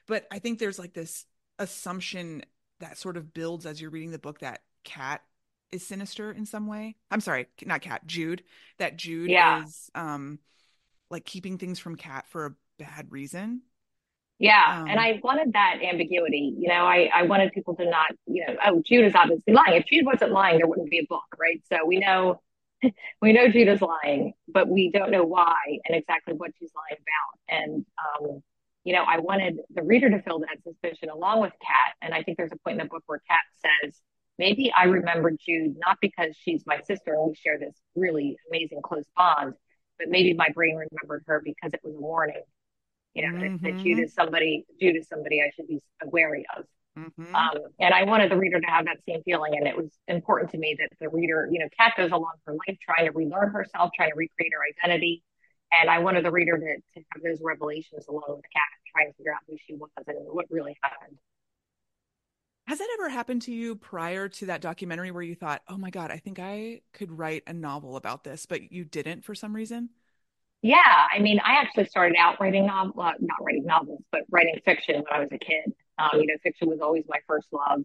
But 0.08 0.26
I 0.32 0.40
think 0.40 0.58
there's 0.58 0.80
like 0.80 0.94
this 0.94 1.26
assumption 1.60 2.44
that 2.80 2.98
sort 2.98 3.18
of 3.18 3.34
builds 3.34 3.66
as 3.66 3.80
you're 3.82 3.92
reading 3.92 4.12
the 4.12 4.20
book 4.20 4.40
that 4.40 4.62
Kat 4.84 5.22
is 5.72 5.86
sinister 5.86 6.32
in 6.32 6.46
some 6.46 6.68
way. 6.68 6.96
I'm 7.10 7.22
sorry, 7.22 7.48
not 7.66 7.82
Kat, 7.82 8.06
Jude. 8.06 8.44
That 8.78 8.98
Jude 8.98 9.30
yeah. 9.30 9.64
is 9.64 9.90
um 9.96 10.40
like 11.10 11.26
keeping 11.26 11.58
things 11.58 11.80
from 11.80 11.96
Kat 11.96 12.26
for 12.28 12.46
a 12.46 12.56
bad 12.80 13.12
reason. 13.12 13.62
Yeah, 14.40 14.82
um, 14.82 14.88
and 14.88 15.00
I 15.00 15.20
wanted 15.24 15.54
that 15.54 15.78
ambiguity. 15.84 16.56
You 16.58 16.70
know, 16.70 16.86
I 16.86 17.10
I 17.14 17.24
wanted 17.24 17.52
people 17.52 17.76
to 17.76 17.86
not, 17.86 18.08
you 18.26 18.44
know, 18.46 18.56
oh, 18.66 18.82
Jude 18.84 19.06
is 19.06 19.14
obviously 19.14 19.54
lying. 19.54 19.80
If 19.80 19.86
Jude 19.86 20.06
wasn't 20.06 20.32
lying, 20.32 20.58
there 20.58 20.68
wouldn't 20.68 20.90
be 20.90 21.00
a 21.00 21.06
book, 21.08 21.26
right? 21.40 21.62
So 21.72 21.86
we 21.86 22.00
know 22.00 22.42
we 23.22 23.34
know 23.34 23.48
Jude 23.50 23.68
is 23.68 23.82
lying, 23.82 24.34
but 24.48 24.68
we 24.68 24.90
don't 24.90 25.12
know 25.12 25.24
why 25.24 25.56
and 25.86 25.96
exactly 25.96 26.34
what 26.34 26.52
she's 26.58 26.72
lying 26.76 27.00
about. 27.00 27.62
And 27.62 27.86
um, 28.20 28.44
you 28.84 28.94
know, 28.94 29.04
I 29.04 29.20
wanted 29.20 29.60
the 29.74 29.84
reader 29.84 30.10
to 30.10 30.22
feel 30.22 30.40
that 30.40 30.64
suspicion 30.64 31.10
along 31.10 31.42
with 31.42 31.54
Kat. 31.62 31.94
And 32.02 32.14
I 32.14 32.24
think 32.24 32.38
there's 32.38 32.52
a 32.52 32.58
point 32.58 32.80
in 32.80 32.86
the 32.86 32.90
book 32.90 33.04
where 33.06 33.22
Kat 33.28 33.40
says, 33.84 34.00
maybe 34.40 34.72
I 34.76 34.86
remember 34.86 35.32
Jude 35.32 35.76
not 35.86 35.98
because 36.02 36.36
she's 36.40 36.64
my 36.66 36.80
sister 36.82 37.14
and 37.14 37.30
we 37.30 37.36
share 37.36 37.60
this 37.60 37.76
really 37.96 38.38
amazing 38.50 38.82
close 38.84 39.06
bond, 39.16 39.54
but 40.00 40.10
maybe 40.10 40.34
my 40.34 40.50
brain 40.50 40.76
remembered 40.76 41.24
her 41.28 41.42
because 41.44 41.74
it 41.74 41.82
was 41.84 41.96
a 41.96 42.00
warning. 42.00 42.42
You 43.14 43.30
know, 43.30 43.38
mm-hmm. 43.38 43.64
that, 43.64 43.76
that 43.78 43.84
Jude 43.84 44.00
is 44.00 44.14
somebody, 44.14 44.66
Jude 44.80 44.96
is 44.96 45.08
somebody 45.08 45.42
I 45.42 45.52
should 45.56 45.68
be 45.68 45.80
wary 46.06 46.46
of. 46.58 46.66
Mm-hmm. 46.98 47.36
Um, 47.36 47.58
and 47.80 47.94
I 47.94 48.04
wanted 48.04 48.32
the 48.32 48.38
reader 48.38 48.60
to 48.60 48.68
have 48.68 48.86
that 48.86 48.98
same 49.08 49.22
feeling. 49.24 49.54
And 49.56 49.68
it 49.68 49.78
was 49.78 49.92
important 50.08 50.52
to 50.52 50.58
me 50.58 50.76
that 50.80 50.90
the 51.00 51.10
reader, 51.10 51.48
you 51.52 51.60
know, 51.60 51.68
Kat 51.78 51.94
goes 51.96 52.12
along 52.12 52.34
her 52.46 52.54
life 52.54 52.78
trying 52.82 53.06
to 53.06 53.12
relearn 53.12 53.52
herself, 53.52 53.92
trying 53.96 54.10
to 54.10 54.16
recreate 54.16 54.54
her 54.54 54.88
identity. 54.88 55.24
And 55.80 55.90
I 55.90 56.00
wanted 56.00 56.26
the 56.26 56.32
reader 56.32 56.58
to, 56.58 56.76
to 56.76 57.06
have 57.14 57.24
those 57.24 57.40
revelations 57.42 58.08
along 58.08 58.26
with 58.28 58.46
Kat, 58.54 58.64
trying 58.94 59.12
to 59.12 59.18
figure 59.18 59.32
out 59.32 59.40
who 59.48 59.56
she 59.66 59.74
was 59.74 59.90
and 60.06 60.18
what 60.32 60.46
really 60.50 60.78
happened. 60.82 61.18
Has 62.68 62.80
that 62.80 62.90
ever 63.00 63.10
happened 63.10 63.42
to 63.44 63.52
you 63.52 63.76
prior 63.76 64.30
to 64.30 64.46
that 64.46 64.62
documentary 64.62 65.12
where 65.12 65.24
you 65.24 65.36
thought, 65.36 65.62
oh 65.68 65.78
my 65.78 65.90
God, 65.90 66.12
I 66.12 66.18
think 66.18 66.40
I 66.40 66.82
could 66.94 67.12
write 67.12 67.44
a 67.48 67.54
novel 67.54 67.96
about 67.96 68.24
this, 68.24 68.46
but 68.46 68.72
you 68.72 68.86
didn't 68.86 69.24
for 69.26 69.36
some 69.36 69.54
reason? 69.56 69.90
Yeah. 70.62 70.78
I 71.12 71.20
mean, 71.20 71.40
I 71.40 71.56
actually 71.56 71.86
started 71.86 72.16
out 72.20 72.40
writing 72.40 72.68
novels, 72.68 72.94
well, 72.96 73.14
not 73.20 73.38
writing 73.42 73.66
novels, 73.66 74.04
but 74.12 74.22
writing 74.30 74.60
fiction 74.64 74.96
when 74.96 75.06
I 75.12 75.20
was 75.20 75.30
a 75.32 75.40
kid. 75.40 75.74
Um, 75.98 76.22
you 76.22 76.28
know, 76.28 76.36
fiction 76.44 76.70
was 76.70 76.80
always 76.82 77.04
my 77.08 77.20
first 77.28 77.48
love. 77.52 77.82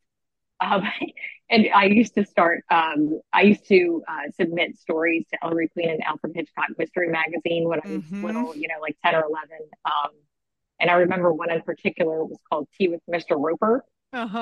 Um, 0.61 0.83
and 1.51 1.67
I 1.75 1.87
used 1.87 2.15
to 2.15 2.25
start, 2.25 2.65
um, 2.71 3.21
I 3.33 3.43
used 3.43 3.67
to 3.69 4.03
uh, 4.09 4.31
submit 4.39 4.77
stories 4.79 5.25
to 5.33 5.45
Ellery 5.45 5.69
Queen 5.69 5.91
and 5.91 6.03
Alfred 6.03 6.33
Hitchcock 6.35 6.67
Mystery 6.79 7.09
Magazine 7.09 7.69
when 7.69 7.81
I 7.85 7.89
was 7.89 8.03
mm-hmm. 8.03 8.25
little, 8.25 8.57
you 8.57 8.69
know, 8.69 8.81
like 8.81 8.97
10 9.05 9.15
or 9.15 9.25
11. 9.25 9.49
Um, 9.85 10.11
and 10.81 10.91
I 10.91 10.95
remember 10.95 11.33
one 11.33 11.51
in 11.51 11.63
particular 11.63 12.25
was 12.25 12.39
called 12.51 12.69
Tea 12.77 12.89
with 12.89 13.01
Mr. 13.11 13.37
Roper. 13.39 13.85
Uh-huh. 14.13 14.39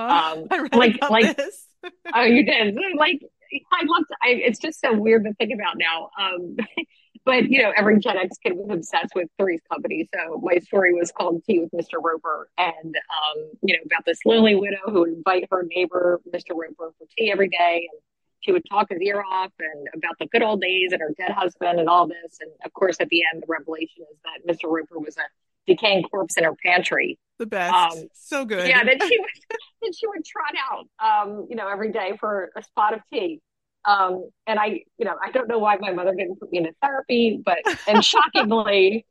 Um, 0.52 0.68
like, 0.72 0.98
like, 1.10 1.36
this. 1.36 1.66
oh, 2.14 2.22
you 2.22 2.44
did. 2.44 2.76
Like, 2.96 3.20
I 3.72 3.84
love. 3.84 4.04
I, 4.22 4.30
it's 4.30 4.58
just 4.58 4.80
so 4.80 4.94
weird 4.94 5.24
to 5.24 5.34
think 5.34 5.52
about 5.54 5.76
now. 5.76 6.10
Um, 6.18 6.56
but 7.24 7.50
you 7.50 7.62
know, 7.62 7.72
every 7.76 7.98
Gen 7.98 8.16
X 8.16 8.36
kid 8.38 8.54
was 8.54 8.68
obsessed 8.70 9.14
with 9.14 9.28
Three's 9.38 9.60
Company. 9.70 10.08
So 10.14 10.40
my 10.42 10.58
story 10.58 10.92
was 10.92 11.12
called 11.12 11.42
Tea 11.44 11.60
with 11.60 11.70
Mr. 11.72 12.02
Roper, 12.02 12.48
and 12.58 12.94
um, 12.94 13.50
you 13.62 13.74
know, 13.74 13.82
about 13.86 14.04
this 14.04 14.18
lonely 14.24 14.54
widow 14.54 14.78
who 14.86 15.00
would 15.00 15.10
invite 15.10 15.48
her 15.50 15.64
neighbor, 15.68 16.20
Mr. 16.32 16.50
Roper, 16.50 16.92
for 16.98 17.06
tea 17.16 17.30
every 17.30 17.48
day, 17.48 17.88
and 17.90 18.00
she 18.40 18.52
would 18.52 18.64
talk 18.70 18.88
his 18.90 19.00
ear 19.00 19.22
off 19.22 19.52
and 19.58 19.88
about 19.94 20.14
the 20.18 20.26
good 20.26 20.42
old 20.42 20.60
days 20.60 20.92
and 20.92 21.00
her 21.00 21.12
dead 21.16 21.30
husband 21.30 21.80
and 21.80 21.88
all 21.88 22.06
this. 22.06 22.38
And 22.40 22.50
of 22.64 22.72
course, 22.74 22.96
at 23.00 23.08
the 23.08 23.22
end, 23.32 23.42
the 23.42 23.46
revelation 23.48 24.04
is 24.10 24.18
that 24.24 24.52
Mr. 24.52 24.70
Roper 24.70 24.98
was 24.98 25.16
a 25.16 25.22
decaying 25.66 26.02
corpse 26.04 26.36
in 26.36 26.44
her 26.44 26.54
pantry. 26.64 27.18
The 27.38 27.46
best. 27.46 27.74
Um, 27.74 28.08
so 28.12 28.44
good. 28.44 28.68
Yeah, 28.68 28.84
that 28.84 29.02
she 29.02 29.18
would 29.18 29.30
that 29.84 29.94
she 29.98 30.06
would 30.06 30.24
trot 30.24 30.54
out 30.70 30.86
um, 31.04 31.46
you 31.48 31.56
know, 31.56 31.68
every 31.68 31.92
day 31.92 32.16
for 32.18 32.50
a 32.56 32.62
spot 32.62 32.94
of 32.94 33.00
tea. 33.12 33.40
Um, 33.84 34.30
and 34.46 34.58
I, 34.58 34.84
you 34.96 35.04
know, 35.04 35.14
I 35.22 35.30
don't 35.30 35.48
know 35.48 35.58
why 35.58 35.76
my 35.76 35.92
mother 35.92 36.14
didn't 36.14 36.40
put 36.40 36.50
me 36.50 36.58
into 36.58 36.72
therapy, 36.80 37.40
but 37.44 37.58
and 37.86 38.02
shockingly, 38.04 39.06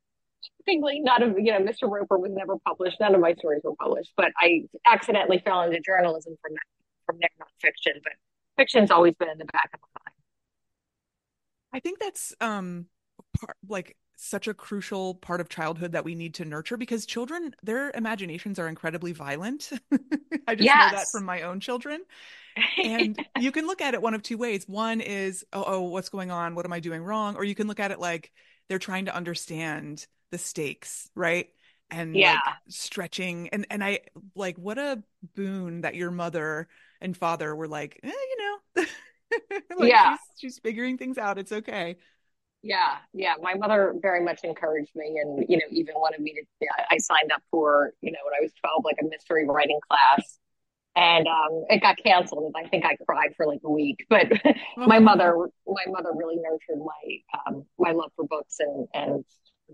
shockingly, 0.59 0.99
none 0.99 1.21
of 1.21 1.37
you 1.37 1.51
know, 1.51 1.59
Mr. 1.59 1.89
Roper 1.89 2.17
was 2.17 2.31
never 2.33 2.57
published. 2.65 2.99
None 2.99 3.13
of 3.13 3.21
my 3.21 3.33
stories 3.35 3.61
were 3.63 3.75
published, 3.75 4.11
but 4.17 4.31
I 4.39 4.63
accidentally 4.87 5.41
fell 5.45 5.61
into 5.61 5.79
journalism 5.79 6.35
from 6.41 6.53
from 7.05 7.17
there, 7.19 7.29
not 7.39 7.49
fiction. 7.61 7.93
But 8.03 8.13
fiction's 8.57 8.89
always 8.89 9.15
been 9.15 9.29
in 9.29 9.37
the 9.37 9.45
back 9.45 9.69
of 9.73 9.79
my 9.81 10.01
mind. 10.05 10.15
I 11.73 11.79
think 11.79 11.99
that's 11.99 12.33
um 12.41 12.87
part 13.39 13.57
like 13.67 13.95
such 14.15 14.47
a 14.47 14.53
crucial 14.53 15.15
part 15.15 15.41
of 15.41 15.49
childhood 15.49 15.93
that 15.93 16.05
we 16.05 16.15
need 16.15 16.35
to 16.35 16.45
nurture 16.45 16.77
because 16.77 17.05
children 17.05 17.55
their 17.63 17.91
imaginations 17.91 18.59
are 18.59 18.67
incredibly 18.67 19.11
violent. 19.11 19.71
I 20.47 20.55
just 20.55 20.65
yes. 20.65 20.91
know 20.91 20.97
that 20.97 21.07
from 21.11 21.25
my 21.25 21.41
own 21.41 21.59
children. 21.59 22.01
And 22.83 23.17
you 23.39 23.51
can 23.51 23.65
look 23.65 23.81
at 23.81 23.93
it 23.93 24.01
one 24.01 24.13
of 24.13 24.21
two 24.21 24.37
ways. 24.37 24.65
One 24.67 25.01
is 25.01 25.45
oh, 25.53 25.63
oh 25.65 25.81
what's 25.83 26.09
going 26.09 26.31
on? 26.31 26.55
What 26.55 26.65
am 26.65 26.73
i 26.73 26.79
doing 26.79 27.03
wrong? 27.03 27.35
Or 27.35 27.43
you 27.43 27.55
can 27.55 27.67
look 27.67 27.79
at 27.79 27.91
it 27.91 27.99
like 27.99 28.31
they're 28.69 28.79
trying 28.79 29.05
to 29.05 29.15
understand 29.15 30.05
the 30.31 30.37
stakes 30.37 31.09
right? 31.15 31.49
And 31.89 32.15
yeah. 32.15 32.39
like 32.45 32.55
stretching. 32.69 33.49
And 33.49 33.65
and 33.69 33.83
i 33.83 34.01
like 34.35 34.57
what 34.57 34.77
a 34.77 35.03
boon 35.35 35.81
that 35.81 35.95
your 35.95 36.11
mother 36.11 36.67
and 37.01 37.17
father 37.17 37.55
were 37.55 37.67
like 37.67 37.99
eh, 38.03 38.09
you 38.09 38.37
know. 38.37 38.85
Like 39.75 39.89
yeah. 39.89 40.11
she's, 40.11 40.39
she's 40.39 40.59
figuring 40.59 40.99
things 40.99 41.17
out. 41.17 41.39
It's 41.39 41.51
okay 41.51 41.97
yeah, 42.63 42.95
yeah. 43.13 43.33
My 43.41 43.53
mother 43.55 43.93
very 44.01 44.23
much 44.23 44.39
encouraged 44.43 44.95
me, 44.95 45.19
and 45.21 45.45
you 45.49 45.57
know, 45.57 45.65
even 45.69 45.95
wanted 45.95 46.21
me 46.21 46.33
to. 46.33 46.67
I 46.89 46.97
signed 46.97 47.31
up 47.33 47.43
for, 47.51 47.91
you 48.01 48.11
know, 48.11 48.19
when 48.23 48.33
I 48.39 48.41
was 48.41 48.51
twelve, 48.53 48.85
like 48.85 48.95
a 49.01 49.05
mystery 49.05 49.45
writing 49.45 49.79
class, 49.87 50.39
and 50.95 51.27
um, 51.27 51.65
it 51.69 51.81
got 51.81 51.97
canceled. 52.03 52.53
And 52.55 52.65
I 52.65 52.69
think 52.69 52.85
I 52.85 52.95
cried 53.05 53.35
for 53.35 53.45
like 53.45 53.59
a 53.65 53.69
week. 53.69 54.05
But 54.09 54.31
my 54.77 54.99
mother, 54.99 55.35
my 55.67 55.83
mother 55.87 56.11
really 56.15 56.37
nurtured 56.37 56.83
my 56.83 57.41
um, 57.45 57.65
my 57.77 57.91
love 57.91 58.11
for 58.15 58.25
books, 58.25 58.55
and 58.59 58.87
and 58.93 59.25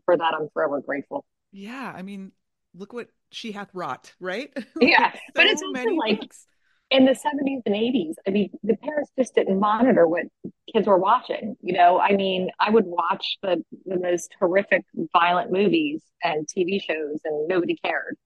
for 0.06 0.18
that, 0.18 0.34
I'm 0.34 0.50
forever 0.54 0.82
grateful. 0.82 1.26
Yeah, 1.52 1.94
I 1.96 2.02
mean, 2.02 2.32
look 2.74 2.92
what 2.92 3.10
she 3.32 3.52
hath 3.52 3.70
wrought, 3.74 4.14
right? 4.20 4.52
yeah, 4.82 5.14
so 5.14 5.20
but 5.36 5.46
it's 5.46 5.62
also 5.62 5.90
like. 5.92 6.22
Books 6.22 6.48
in 6.92 7.06
the 7.06 7.12
70s 7.12 7.62
and 7.66 7.76
80s, 7.76 8.16
I 8.28 8.32
mean, 8.32 8.50
the 8.64 8.76
parents 8.78 9.12
just 9.18 9.36
didn't 9.36 9.60
monitor 9.60 10.08
what 10.08 10.26
kids 10.74 10.88
were 10.88 10.98
watching. 10.98 11.56
You 11.62 11.74
know, 11.74 12.00
I 12.00 12.14
mean, 12.14 12.50
I 12.60 12.70
would 12.70 12.86
watch 12.86 13.38
the, 13.44 13.64
the 13.86 14.00
most 14.00 14.34
horrific, 14.40 14.84
violent 15.14 15.52
movies 15.52 16.02
and 16.24 16.48
TV 16.48 16.82
shows, 16.82 17.20
and 17.24 17.48
nobody 17.48 17.76
cared. 17.84 18.18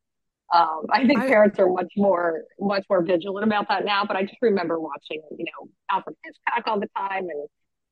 Um, 0.53 0.83
I 0.91 1.05
think 1.05 1.19
I, 1.19 1.27
parents 1.27 1.57
are 1.59 1.67
much 1.67 1.91
more 1.97 2.43
much 2.59 2.85
more 2.89 3.01
vigilant 3.01 3.43
about 3.43 3.69
that 3.69 3.85
now. 3.85 4.05
But 4.05 4.17
I 4.17 4.23
just 4.23 4.37
remember 4.41 4.79
watching, 4.79 5.21
you 5.35 5.45
know, 5.45 5.69
Alfred 5.89 6.15
Hitchcock 6.23 6.67
all 6.67 6.79
the 6.79 6.89
time, 6.95 7.27
and 7.27 7.47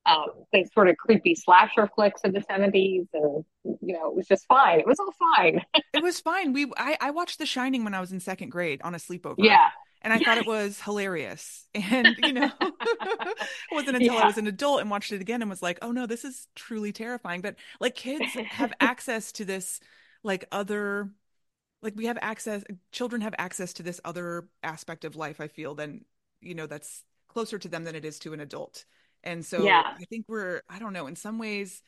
um, 0.06 0.28
these 0.54 0.72
sort 0.74 0.88
of 0.88 0.98
creepy 0.98 1.36
slasher 1.36 1.90
flicks 1.96 2.22
of 2.24 2.34
the 2.34 2.40
70s 2.42 3.08
and 3.14 3.46
you 3.64 3.94
know 3.94 4.10
it 4.10 4.16
was 4.16 4.28
just 4.28 4.48
fine 4.48 4.80
it 4.80 4.88
was 4.88 5.00
all 5.00 5.14
fine 5.36 5.62
it 5.94 6.02
was 6.02 6.20
fine 6.20 6.54
we 6.54 6.72
I, 6.76 6.98
I 7.00 7.12
watched 7.12 7.38
the 7.38 7.46
shining 7.46 7.84
when 7.84 7.94
i 7.94 8.00
was 8.00 8.12
in 8.12 8.20
second 8.20 8.50
grade 8.50 8.82
on 8.82 8.96
a 8.96 8.98
sleepover 8.98 9.36
yeah 9.38 9.70
and 10.02 10.12
I 10.12 10.20
thought 10.20 10.38
it 10.38 10.48
was 10.48 10.80
hilarious. 10.82 11.68
And 11.74 12.16
you 12.20 12.34
know, 12.34 12.52
it 12.62 13.48
wasn't 13.72 13.96
until 13.96 14.16
yeah. 14.16 14.24
I 14.24 14.26
was 14.26 14.38
an 14.38 14.48
adult 14.48 14.82
and 14.82 14.92
watched 14.92 15.14
it 15.14 15.22
again 15.22 15.42
and 15.42 15.50
was 15.50 15.62
like, 15.62 15.80
"Oh 15.82 15.92
no, 15.92 16.06
this 16.06 16.26
is 16.26 16.48
truly 16.54 16.92
terrifying." 16.92 17.42
But 17.42 17.56
like 17.80 17.96
kids 17.96 18.34
have 18.50 18.74
access 18.82 19.32
to 19.34 19.46
this 19.46 19.80
like 20.22 20.46
other 20.52 21.10
like 21.82 21.94
we 21.96 22.06
have 22.06 22.18
access 22.22 22.64
children 22.92 23.22
have 23.22 23.34
access 23.38 23.74
to 23.74 23.84
this 23.84 24.02
other 24.06 24.48
aspect 24.64 25.06
of 25.06 25.16
life 25.16 25.40
I 25.40 25.48
feel 25.48 25.76
than 25.76 26.06
you 26.42 26.56
know 26.56 26.68
that's 26.68 27.04
closer 27.30 27.58
to 27.58 27.68
them 27.70 27.86
than 27.86 27.96
it 27.96 28.06
is 28.06 28.20
to 28.20 28.34
an 28.34 28.42
adult. 28.42 28.86
And 29.24 29.46
so 29.46 29.64
yeah. 29.64 29.84
I 29.98 30.04
think 30.06 30.26
we're 30.28 30.62
I 30.70 30.80
don't 30.80 30.94
know, 30.94 31.08
in 31.08 31.16
some 31.16 31.40
ways 31.40 31.82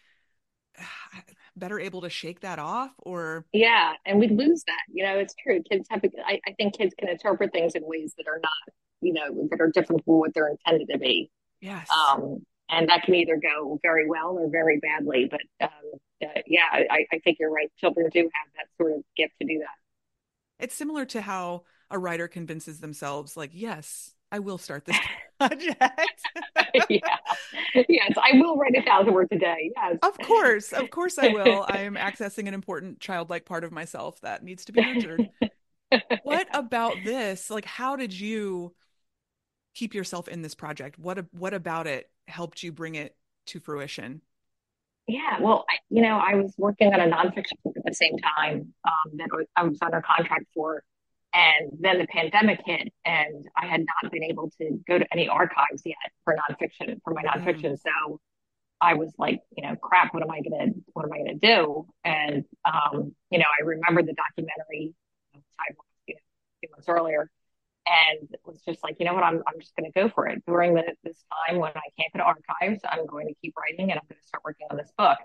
better 1.55 1.79
able 1.79 2.01
to 2.01 2.09
shake 2.09 2.39
that 2.39 2.57
off 2.57 2.91
or 2.99 3.45
yeah 3.53 3.93
and 4.07 4.19
we 4.19 4.27
lose 4.27 4.63
that 4.65 4.81
you 4.91 5.03
know 5.03 5.19
it's 5.19 5.35
true 5.35 5.61
kids 5.69 5.87
have 5.91 6.01
I, 6.25 6.39
I 6.47 6.53
think 6.53 6.75
kids 6.75 6.95
can 6.97 7.09
interpret 7.09 7.51
things 7.51 7.75
in 7.75 7.83
ways 7.85 8.13
that 8.17 8.27
are 8.27 8.39
not 8.41 8.73
you 9.03 9.13
know 9.13 9.47
that 9.51 9.61
are 9.61 9.69
different 9.69 10.03
from 10.05 10.19
what 10.19 10.33
they're 10.33 10.49
intended 10.49 10.87
to 10.91 10.97
be. 10.97 11.29
Yes. 11.61 11.87
Um 11.91 12.45
and 12.69 12.89
that 12.89 13.03
can 13.03 13.15
either 13.15 13.37
go 13.37 13.79
very 13.81 14.07
well 14.07 14.37
or 14.39 14.49
very 14.49 14.79
badly 14.79 15.29
but 15.29 15.41
um 15.61 15.69
uh, 16.23 16.41
yeah 16.47 16.67
I, 16.71 17.05
I 17.11 17.19
think 17.23 17.37
you're 17.39 17.51
right 17.51 17.71
children 17.77 18.09
do 18.11 18.21
have 18.21 18.53
that 18.55 18.65
sort 18.77 18.93
of 18.93 19.03
gift 19.15 19.33
to 19.41 19.47
do 19.47 19.59
that. 19.59 20.63
It's 20.63 20.75
similar 20.75 21.05
to 21.05 21.21
how 21.21 21.63
a 21.91 21.99
writer 21.99 22.27
convinces 22.27 22.79
themselves 22.79 23.37
like 23.37 23.51
yes 23.53 24.12
I 24.33 24.39
will 24.39 24.57
start 24.57 24.85
this 24.85 24.97
project. 25.39 25.79
yeah. 26.89 27.17
Yes, 27.87 28.13
I 28.17 28.39
will 28.39 28.57
write 28.57 28.75
a 28.75 28.81
thousand 28.81 29.13
words 29.13 29.29
a 29.31 29.37
day. 29.37 29.71
Yes. 29.75 29.97
Of 30.01 30.17
course. 30.17 30.73
Of 30.73 30.89
course 30.89 31.19
I 31.19 31.27
will. 31.27 31.67
I 31.69 31.81
am 31.81 31.93
accessing 31.95 32.47
an 32.47 32.55
important 32.55 32.99
childlike 32.99 33.45
part 33.45 33.63
of 33.63 33.71
myself 33.71 34.19
that 34.21 34.43
needs 34.43 34.65
to 34.65 34.71
be 34.71 34.81
nurtured. 34.81 35.29
what 36.23 36.47
about 36.51 36.95
this? 37.05 37.51
Like 37.51 37.65
how 37.65 37.95
did 37.95 38.19
you 38.19 38.73
keep 39.75 39.93
yourself 39.93 40.27
in 40.27 40.41
this 40.41 40.55
project? 40.55 40.97
What 40.97 41.25
what 41.31 41.53
about 41.53 41.85
it 41.85 42.09
helped 42.27 42.63
you 42.63 42.71
bring 42.71 42.95
it 42.95 43.15
to 43.47 43.59
fruition? 43.59 44.21
Yeah, 45.05 45.41
well, 45.41 45.65
I, 45.69 45.75
you 45.89 46.01
know, 46.01 46.17
I 46.17 46.35
was 46.35 46.55
working 46.57 46.93
on 46.93 46.99
a 46.99 47.13
nonfiction 47.13 47.61
book 47.63 47.75
at 47.75 47.83
the 47.85 47.93
same 47.93 48.17
time 48.17 48.73
um, 48.85 49.17
that 49.17 49.27
I 49.55 49.63
was 49.63 49.77
under 49.81 50.01
contract 50.01 50.45
for, 50.55 50.81
and 51.33 51.71
then 51.79 51.97
the 51.97 52.07
pandemic 52.07 52.61
hit, 52.65 52.93
and 53.05 53.47
I 53.57 53.65
had 53.65 53.81
not 53.81 54.11
been 54.11 54.23
able 54.23 54.51
to 54.59 54.79
go 54.87 54.99
to 54.99 55.05
any 55.11 55.27
archives 55.27 55.81
yet 55.85 55.97
for 56.23 56.35
nonfiction, 56.35 56.99
for 57.03 57.13
my 57.13 57.23
mm-hmm. 57.23 57.47
nonfiction. 57.47 57.77
So 57.79 58.19
I 58.81 58.93
was 58.95 59.13
like, 59.17 59.41
you 59.55 59.63
know, 59.63 59.75
crap, 59.75 60.13
what 60.13 60.23
am 60.23 60.31
I 60.31 60.41
gonna 60.41 60.71
what 60.93 61.05
am 61.05 61.13
I 61.13 61.17
gonna 61.17 61.35
do? 61.35 61.87
And 62.03 62.45
um, 62.65 63.15
you 63.31 63.39
know, 63.39 63.45
I 63.59 63.63
remember 63.63 64.03
the 64.03 64.13
documentary 64.13 64.93
you 65.33 65.39
know, 65.39 65.41
a 66.09 66.59
few 66.59 66.69
months 66.71 66.89
earlier 66.89 67.29
and 67.85 68.29
it 68.31 68.39
was 68.45 68.61
just 68.65 68.83
like, 68.83 68.97
you 68.99 69.05
know 69.05 69.13
what, 69.13 69.23
I'm 69.23 69.41
I'm 69.47 69.59
just 69.59 69.75
gonna 69.75 69.91
go 69.91 70.09
for 70.09 70.27
it. 70.27 70.43
During 70.45 70.73
the, 70.75 70.83
this 71.03 71.23
time 71.47 71.59
when 71.59 71.71
I 71.75 71.87
can't 71.97 72.11
go 72.13 72.19
to 72.19 72.25
archives, 72.25 72.81
I'm 72.89 73.05
going 73.05 73.27
to 73.27 73.33
keep 73.41 73.53
writing 73.57 73.91
and 73.91 73.99
I'm 73.99 74.05
gonna 74.09 74.21
start 74.21 74.43
working 74.43 74.67
on 74.69 74.77
this 74.77 74.91
book. 74.97 75.17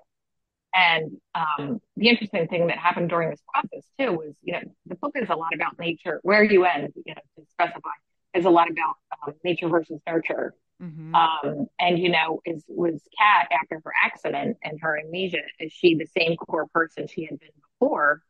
And 0.74 1.16
um, 1.34 1.80
the 1.96 2.08
interesting 2.08 2.46
thing 2.48 2.66
that 2.66 2.78
happened 2.78 3.08
during 3.08 3.30
this 3.30 3.42
process 3.52 3.84
too 3.98 4.12
was, 4.12 4.36
you 4.42 4.52
know, 4.52 4.60
the 4.86 4.94
book 4.96 5.12
is 5.14 5.28
a 5.28 5.34
lot 5.34 5.54
about 5.54 5.78
nature. 5.78 6.20
Where 6.22 6.42
you 6.42 6.64
end, 6.64 6.92
you 7.04 7.14
know, 7.14 7.22
to 7.36 7.46
specify, 7.50 7.90
is 8.34 8.44
a 8.44 8.50
lot 8.50 8.70
about 8.70 8.96
um, 9.26 9.34
nature 9.44 9.68
versus 9.68 10.00
nurture. 10.06 10.54
Mm-hmm. 10.82 11.14
Um, 11.14 11.66
and 11.80 11.98
you 11.98 12.10
know, 12.10 12.40
is 12.44 12.64
was 12.68 13.00
Kat 13.18 13.48
after 13.50 13.80
her 13.84 13.92
accident 14.04 14.58
and 14.62 14.78
her 14.80 14.98
amnesia? 14.98 15.38
Is 15.58 15.72
she 15.72 15.96
the 15.96 16.06
same 16.06 16.36
core 16.36 16.66
person 16.72 17.08
she 17.08 17.24
had 17.24 17.40
been 17.40 17.48
before, 17.80 18.22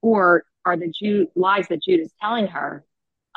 or 0.00 0.44
are 0.64 0.76
the 0.76 0.88
Jude 0.88 1.28
lies 1.36 1.68
that 1.68 1.82
Jude 1.82 2.00
is 2.00 2.12
telling 2.20 2.48
her 2.48 2.84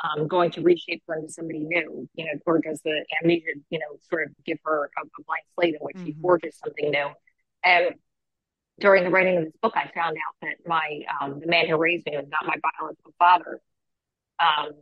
um, 0.02 0.26
going 0.26 0.50
to 0.52 0.62
reshape 0.62 1.02
her 1.06 1.14
into 1.14 1.30
somebody 1.30 1.60
new? 1.60 2.08
You 2.14 2.24
know, 2.24 2.32
or 2.44 2.58
does 2.58 2.80
the 2.82 3.04
amnesia, 3.22 3.52
you 3.70 3.78
know, 3.78 3.98
sort 4.10 4.26
of 4.26 4.32
give 4.44 4.58
her 4.64 4.90
a, 4.98 5.02
a 5.02 5.22
blank 5.24 5.44
slate 5.54 5.74
in 5.74 5.80
which 5.80 5.96
mm-hmm. 5.96 6.06
she 6.06 6.16
forges 6.20 6.58
something 6.58 6.90
new? 6.90 7.08
And 7.62 7.94
during 8.78 9.04
the 9.04 9.10
writing 9.10 9.38
of 9.38 9.44
this 9.44 9.56
book, 9.62 9.74
I 9.76 9.90
found 9.94 10.16
out 10.16 10.34
that 10.42 10.56
my 10.66 11.00
um, 11.20 11.40
the 11.40 11.46
man 11.46 11.68
who 11.68 11.76
raised 11.76 12.06
me 12.06 12.16
was 12.16 12.26
not 12.30 12.46
my 12.46 12.56
biological 12.60 13.12
father, 13.18 13.60
um, 14.40 14.72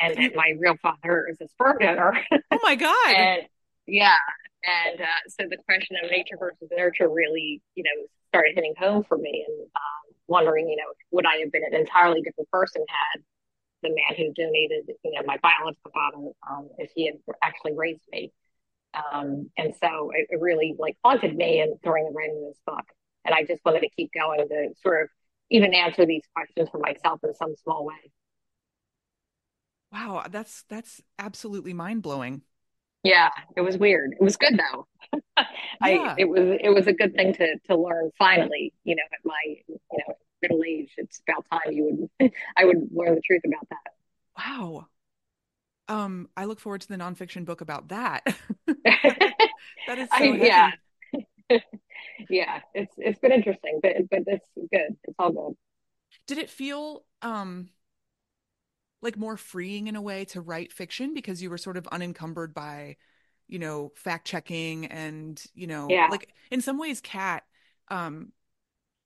and 0.00 0.16
that 0.16 0.36
my 0.36 0.54
real 0.58 0.76
father 0.82 1.26
is 1.28 1.40
a 1.40 1.48
sperm 1.48 1.78
donor. 1.80 2.18
Oh 2.50 2.58
my 2.62 2.74
god! 2.74 3.14
and 3.16 3.42
yeah, 3.86 4.16
and 4.64 5.00
uh, 5.00 5.28
so 5.28 5.44
the 5.48 5.58
question 5.64 5.96
of 6.02 6.10
nature 6.10 6.36
versus 6.38 6.68
nurture 6.76 7.08
really, 7.08 7.60
you 7.74 7.82
know, 7.82 8.06
started 8.28 8.54
hitting 8.54 8.74
home 8.78 9.04
for 9.08 9.18
me, 9.18 9.44
and 9.46 9.66
um, 9.66 10.14
wondering, 10.26 10.68
you 10.68 10.76
know, 10.76 10.92
would 11.10 11.26
I 11.26 11.36
have 11.38 11.52
been 11.52 11.64
an 11.64 11.74
entirely 11.74 12.22
different 12.22 12.50
person 12.50 12.84
had 12.88 13.22
the 13.82 13.88
man 13.88 14.16
who 14.16 14.32
donated, 14.34 14.90
you 15.04 15.12
know, 15.12 15.22
my 15.24 15.38
biological 15.42 15.90
father, 15.92 16.16
um, 16.48 16.68
if 16.78 16.90
he 16.94 17.06
had 17.06 17.14
actually 17.42 17.72
raised 17.74 18.02
me. 18.12 18.32
Um, 18.94 19.50
and 19.56 19.74
so 19.80 20.10
it, 20.14 20.26
it, 20.30 20.40
really 20.40 20.74
like 20.78 20.96
haunted 21.04 21.36
me 21.36 21.60
and 21.60 21.80
during 21.82 22.04
the 22.04 22.10
writing 22.10 22.42
of 22.44 22.52
this 22.52 22.60
book. 22.66 22.84
And 23.24 23.34
I 23.34 23.44
just 23.44 23.64
wanted 23.64 23.80
to 23.80 23.90
keep 23.90 24.10
going 24.12 24.48
to 24.48 24.68
sort 24.82 25.02
of 25.02 25.08
even 25.50 25.74
answer 25.74 26.06
these 26.06 26.22
questions 26.34 26.68
for 26.70 26.78
myself 26.78 27.20
in 27.24 27.34
some 27.34 27.54
small 27.62 27.84
way. 27.84 28.12
Wow, 29.92 30.24
that's 30.30 30.64
that's 30.68 31.02
absolutely 31.18 31.74
mind 31.74 32.02
blowing. 32.02 32.42
Yeah, 33.02 33.30
it 33.56 33.62
was 33.62 33.76
weird. 33.76 34.12
It 34.12 34.22
was 34.22 34.36
good 34.36 34.58
though. 34.58 34.86
I 35.82 35.92
yeah. 35.92 36.14
it 36.18 36.28
was 36.28 36.58
it 36.62 36.68
was 36.72 36.86
a 36.86 36.92
good 36.92 37.14
thing 37.14 37.32
to 37.34 37.58
to 37.66 37.76
learn 37.76 38.10
finally. 38.18 38.72
You 38.84 38.96
know, 38.96 39.02
at 39.12 39.18
my 39.24 39.56
you 39.66 39.78
know 39.90 40.14
middle 40.42 40.62
age, 40.64 40.92
it's 40.96 41.20
about 41.26 41.44
time 41.50 41.72
you 41.72 42.08
would 42.20 42.32
I 42.56 42.64
would 42.64 42.88
learn 42.92 43.14
the 43.14 43.20
truth 43.22 43.42
about 43.44 43.68
that. 43.70 43.92
Wow. 44.38 44.86
Um, 45.88 46.28
I 46.36 46.44
look 46.44 46.60
forward 46.60 46.82
to 46.82 46.88
the 46.88 46.96
nonfiction 46.96 47.44
book 47.44 47.60
about 47.60 47.88
that. 47.88 48.22
that 48.66 49.98
is 49.98 50.08
so 50.08 50.16
I, 50.16 50.70
yeah. 51.50 51.58
Yeah, 52.28 52.60
it's 52.74 52.94
it's 52.98 53.18
been 53.18 53.32
interesting, 53.32 53.80
but 53.82 53.92
but 54.10 54.20
it's 54.26 54.44
good. 54.56 54.96
It's 55.04 55.16
all 55.18 55.32
good. 55.32 55.56
Did 56.26 56.38
it 56.38 56.50
feel 56.50 57.04
um 57.22 57.70
like 59.02 59.16
more 59.16 59.36
freeing 59.36 59.86
in 59.86 59.96
a 59.96 60.02
way 60.02 60.24
to 60.26 60.40
write 60.40 60.72
fiction 60.72 61.14
because 61.14 61.42
you 61.42 61.48
were 61.50 61.58
sort 61.58 61.76
of 61.76 61.86
unencumbered 61.86 62.52
by, 62.52 62.96
you 63.48 63.58
know, 63.58 63.92
fact 63.94 64.26
checking 64.26 64.86
and, 64.86 65.42
you 65.54 65.66
know, 65.66 65.86
yeah. 65.88 66.08
like 66.10 66.28
in 66.50 66.60
some 66.60 66.78
ways 66.78 67.00
Kat 67.00 67.44
um 67.88 68.32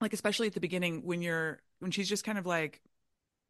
like 0.01 0.13
especially 0.13 0.47
at 0.47 0.55
the 0.55 0.61
beginning 0.61 1.03
when 1.05 1.23
you're 1.23 1.61
when 1.79 1.91
she's 1.91 2.09
just 2.09 2.25
kind 2.25 2.39
of 2.39 2.47
like 2.47 2.81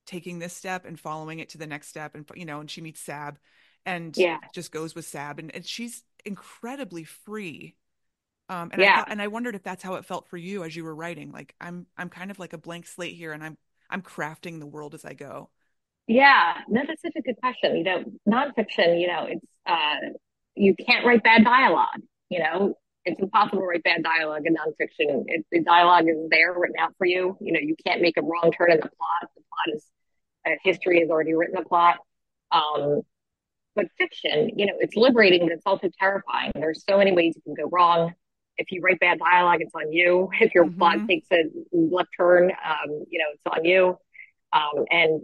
taking 0.07 0.39
this 0.39 0.55
step 0.55 0.85
and 0.85 1.01
following 1.01 1.39
it 1.39 1.49
to 1.51 1.59
the 1.59 1.67
next 1.67 1.89
step 1.89 2.15
and 2.15 2.31
you 2.35 2.45
know 2.45 2.61
and 2.61 2.71
she 2.71 2.81
meets 2.81 3.01
Sab 3.01 3.39
and 3.87 4.17
yeah. 4.17 4.39
just 4.55 4.71
goes 4.71 4.95
with 4.95 5.07
Sab 5.07 5.39
and, 5.39 5.55
and 5.55 5.65
she's 5.65 6.05
incredibly 6.25 7.05
free 7.05 7.75
um, 8.49 8.71
and 8.73 8.83
yeah. 8.83 9.05
I 9.07 9.11
and 9.11 9.23
I 9.23 9.29
wondered 9.29 9.55
if 9.55 9.63
that's 9.63 9.83
how 9.83 9.95
it 9.95 10.05
felt 10.05 10.29
for 10.29 10.37
you 10.37 10.65
as 10.65 10.77
you 10.77 10.85
were 10.85 10.95
writing. 10.95 11.33
Like 11.33 11.55
I'm, 11.61 11.87
I'm 11.97 12.11
kind 12.11 12.31
of 12.31 12.39
like 12.39 12.53
a 12.53 12.59
blank 12.59 12.87
slate 12.87 13.17
here, 13.17 13.33
and 13.33 13.43
I'm, 13.43 13.57
I'm 13.89 14.03
crafting 14.03 14.61
the 14.61 14.67
world 14.67 14.95
as 14.95 15.05
I 15.05 15.15
go. 15.15 15.49
Yeah, 16.07 16.59
no, 16.69 16.83
that's 16.87 17.01
such 17.01 17.15
a 17.17 17.23
good 17.23 17.37
question. 17.41 17.77
You 17.77 17.85
know, 17.85 18.05
nonfiction, 18.29 19.01
you 19.01 19.07
know, 19.07 19.27
it's 19.29 19.47
uh, 19.67 20.13
you 20.55 20.75
can't 20.75 21.07
write 21.07 21.23
bad 21.23 21.45
dialogue. 21.45 22.03
You 22.29 22.41
know, 22.41 22.75
it's 23.07 23.19
impossible 23.19 23.61
to 23.61 23.65
write 23.65 23.83
bad 23.83 24.03
dialogue 24.03 24.43
in 24.45 24.55
nonfiction. 24.55 25.25
It, 25.27 25.47
the 25.51 25.63
dialogue 25.63 26.07
is 26.09 26.17
there 26.31 26.53
written 26.53 26.77
out 26.79 26.95
for 26.99 27.07
you. 27.07 27.39
You 27.41 27.53
know, 27.53 27.61
you 27.61 27.77
can't 27.87 28.03
make 28.03 28.19
a 28.19 28.23
wrong 28.23 28.53
turn 28.53 28.73
in 28.73 28.77
the 28.77 28.91
plot. 28.91 29.31
The 29.35 29.43
plot 29.43 29.77
is 29.77 29.87
uh, 30.47 30.51
history 30.63 31.01
has 31.01 31.09
already 31.09 31.33
written 31.33 31.55
the 31.57 31.67
plot. 31.67 31.97
Um, 32.53 33.01
but 33.75 33.87
fiction, 33.97 34.51
you 34.57 34.67
know, 34.67 34.75
it's 34.79 34.97
liberating, 34.97 35.41
but 35.41 35.53
it's 35.53 35.67
also 35.67 35.89
terrifying. 35.99 36.53
There's 36.55 36.85
so 36.89 36.99
many 36.99 37.13
ways 37.13 37.35
you 37.35 37.43
can 37.43 37.55
go 37.55 37.69
wrong 37.73 38.13
if 38.57 38.71
you 38.71 38.81
write 38.83 39.01
bad 39.01 39.19
dialogue, 39.19 39.61
it's 39.61 39.75
on 39.75 39.93
you. 39.93 40.31
If 40.41 40.55
your 40.55 40.67
mm-hmm. 40.67 40.79
plot 40.79 41.09
takes 41.09 41.29
a 41.33 41.45
left 41.73 42.11
turn, 42.17 42.51
um, 42.51 43.05
you 43.11 43.19
know, 43.19 43.27
it's 43.33 43.43
on 43.59 43.65
you. 43.65 43.99
Um, 44.53 44.85
and 44.91 45.23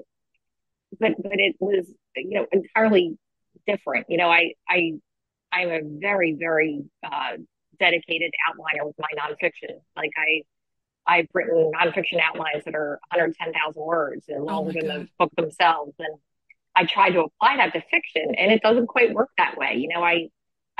but 0.98 1.12
but 1.22 1.38
it 1.38 1.56
was 1.60 1.86
you 2.16 2.40
know 2.40 2.46
entirely 2.52 3.16
different. 3.66 4.06
You 4.08 4.16
know, 4.16 4.28
I 4.30 4.54
I 4.68 4.94
I'm 5.52 5.70
a 5.70 5.80
very 5.84 6.34
very 6.38 6.84
uh, 7.04 7.36
dedicated 7.78 8.32
outliner 8.48 8.86
with 8.86 8.96
my 8.98 9.08
nonfiction. 9.16 9.80
Like 9.96 10.10
I 10.16 10.42
I've 11.06 11.28
written 11.32 11.72
nonfiction 11.74 12.20
outlines 12.22 12.64
that 12.64 12.74
are 12.74 13.00
110,000 13.10 13.82
words 13.82 14.26
and 14.28 14.42
oh 14.42 14.44
longer 14.44 14.72
oh 14.76 14.80
than 14.80 14.88
the 14.88 15.08
book 15.18 15.32
themselves, 15.36 15.94
and 15.98 16.18
I 16.74 16.84
tried 16.84 17.10
to 17.10 17.20
apply 17.22 17.56
that 17.56 17.72
to 17.72 17.82
fiction, 17.90 18.34
and 18.36 18.52
it 18.52 18.62
doesn't 18.62 18.86
quite 18.86 19.14
work 19.14 19.30
that 19.38 19.56
way. 19.56 19.76
You 19.76 19.88
know, 19.88 20.02
I 20.02 20.28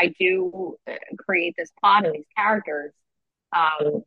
I 0.01 0.15
do 0.19 0.77
uh, 0.91 0.95
create 1.19 1.55
this 1.59 1.71
plot 1.79 2.07
and 2.07 2.15
these 2.15 2.25
characters. 2.37 2.93
Um, 3.55 4.03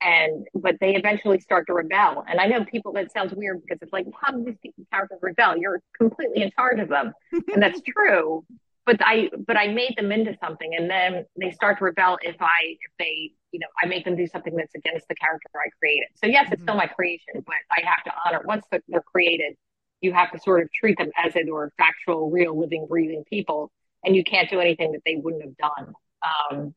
and 0.00 0.46
but 0.54 0.76
they 0.80 0.94
eventually 0.94 1.40
start 1.40 1.66
to 1.66 1.74
rebel. 1.74 2.24
And 2.28 2.40
I 2.40 2.46
know 2.46 2.64
people 2.64 2.92
that 2.92 3.12
sounds 3.12 3.32
weird 3.34 3.60
because 3.62 3.78
it's 3.82 3.92
like, 3.92 4.06
how 4.20 4.32
do 4.32 4.44
these 4.44 4.72
characters 4.92 5.18
rebel? 5.22 5.56
You're 5.56 5.80
completely 5.96 6.42
in 6.42 6.50
charge 6.52 6.78
of 6.78 6.88
them, 6.88 7.12
and 7.32 7.62
that's 7.62 7.80
true. 7.82 8.44
But 8.86 9.00
I 9.00 9.28
but 9.46 9.56
I 9.56 9.68
made 9.68 9.94
them 9.96 10.12
into 10.12 10.36
something, 10.40 10.74
and 10.76 10.88
then 10.88 11.24
they 11.38 11.50
start 11.50 11.78
to 11.78 11.84
rebel 11.84 12.18
if 12.22 12.36
I 12.40 12.60
if 12.62 12.92
they 12.98 13.32
you 13.52 13.58
know 13.58 13.66
I 13.82 13.86
make 13.86 14.04
them 14.04 14.16
do 14.16 14.26
something 14.26 14.54
that's 14.54 14.74
against 14.74 15.08
the 15.08 15.14
character 15.16 15.48
I 15.54 15.68
created. 15.78 16.08
So 16.14 16.26
yes, 16.26 16.46
it's 16.46 16.54
mm-hmm. 16.54 16.62
still 16.62 16.76
my 16.76 16.86
creation, 16.86 17.44
but 17.44 17.56
I 17.70 17.82
have 17.84 18.04
to 18.04 18.12
honor 18.24 18.42
once 18.44 18.66
they're 18.70 19.02
created. 19.02 19.54
You 20.00 20.12
have 20.12 20.30
to 20.30 20.38
sort 20.38 20.62
of 20.62 20.68
treat 20.72 20.96
them 20.96 21.10
as 21.16 21.34
if 21.34 21.44
they 21.44 21.50
were 21.50 21.72
factual, 21.76 22.30
real, 22.30 22.56
living, 22.56 22.86
breathing 22.88 23.24
people 23.28 23.72
and 24.04 24.14
you 24.16 24.24
can't 24.24 24.50
do 24.50 24.60
anything 24.60 24.92
that 24.92 25.02
they 25.04 25.16
wouldn't 25.16 25.42
have 25.42 25.56
done. 25.56 25.92
Um, 26.22 26.74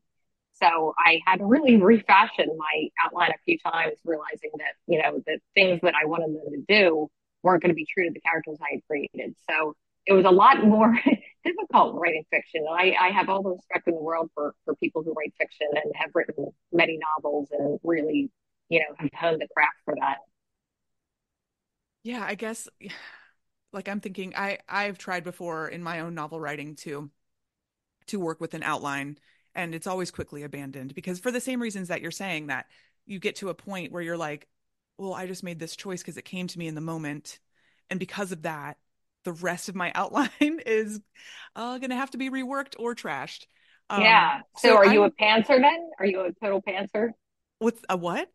so 0.54 0.94
I 0.98 1.20
had 1.26 1.38
to 1.38 1.46
really 1.46 1.76
refashion 1.76 2.56
my 2.56 2.88
outline 3.04 3.30
a 3.30 3.38
few 3.44 3.58
times, 3.58 3.94
realizing 4.04 4.50
that, 4.58 4.74
you 4.86 5.02
know, 5.02 5.22
the 5.26 5.38
things 5.54 5.80
that 5.82 5.94
I 6.00 6.06
wanted 6.06 6.28
them 6.28 6.52
to 6.52 6.64
do 6.68 7.08
weren't 7.42 7.62
going 7.62 7.70
to 7.70 7.76
be 7.76 7.86
true 7.92 8.04
to 8.04 8.12
the 8.12 8.20
characters 8.20 8.58
I 8.60 8.74
had 8.74 8.80
created. 8.88 9.34
So 9.50 9.74
it 10.06 10.12
was 10.12 10.24
a 10.24 10.30
lot 10.30 10.64
more 10.64 10.96
difficult 11.44 11.96
writing 12.00 12.24
fiction. 12.30 12.64
I, 12.70 12.94
I 13.00 13.08
have 13.10 13.28
all 13.28 13.42
the 13.42 13.50
respect 13.50 13.88
in 13.88 13.94
the 13.94 14.02
world 14.02 14.30
for, 14.34 14.54
for 14.64 14.74
people 14.76 15.02
who 15.02 15.12
write 15.12 15.32
fiction 15.38 15.68
and 15.72 15.92
have 15.96 16.10
written 16.14 16.46
many 16.72 16.98
novels 17.16 17.48
and 17.50 17.78
really, 17.82 18.30
you 18.68 18.80
know, 18.80 18.94
have 18.98 19.10
honed 19.14 19.40
the 19.40 19.48
craft 19.54 19.76
for 19.84 19.94
that. 20.00 20.18
Yeah, 22.04 22.24
I 22.24 22.34
guess 22.34 22.68
like 23.72 23.88
I'm 23.88 24.00
thinking 24.00 24.34
I 24.36 24.58
I've 24.68 24.98
tried 24.98 25.24
before 25.24 25.68
in 25.68 25.82
my 25.82 26.00
own 26.00 26.14
novel 26.14 26.40
writing 26.40 26.76
to 26.76 27.10
to 28.08 28.20
work 28.20 28.40
with 28.40 28.54
an 28.54 28.62
outline 28.62 29.18
and 29.54 29.74
it's 29.74 29.86
always 29.86 30.10
quickly 30.10 30.42
abandoned 30.42 30.94
because 30.94 31.18
for 31.18 31.30
the 31.30 31.40
same 31.40 31.60
reasons 31.60 31.88
that 31.88 32.02
you're 32.02 32.10
saying 32.10 32.48
that 32.48 32.66
you 33.06 33.18
get 33.18 33.36
to 33.36 33.48
a 33.48 33.54
point 33.54 33.92
where 33.92 34.02
you're 34.02 34.16
like 34.16 34.48
well 34.98 35.14
I 35.14 35.26
just 35.26 35.44
made 35.44 35.58
this 35.58 35.76
choice 35.76 36.02
because 36.02 36.16
it 36.16 36.24
came 36.24 36.46
to 36.48 36.58
me 36.58 36.66
in 36.66 36.74
the 36.74 36.80
moment 36.80 37.38
and 37.90 38.00
because 38.00 38.32
of 38.32 38.42
that 38.42 38.76
the 39.24 39.32
rest 39.32 39.68
of 39.68 39.74
my 39.74 39.92
outline 39.94 40.30
is 40.40 41.00
uh, 41.56 41.78
going 41.78 41.90
to 41.90 41.96
have 41.96 42.10
to 42.12 42.18
be 42.18 42.30
reworked 42.30 42.74
or 42.78 42.94
trashed. 42.94 43.46
Um, 43.90 44.02
yeah. 44.02 44.40
So, 44.56 44.68
so 44.68 44.76
are 44.76 44.86
I'm, 44.86 44.92
you 44.92 45.04
a 45.04 45.10
pantser 45.10 45.60
then? 45.60 45.90
Are 45.98 46.06
you 46.06 46.20
a 46.20 46.32
total 46.32 46.62
pantser? 46.62 47.10
With 47.60 47.84
a 47.88 47.96
what? 47.96 48.28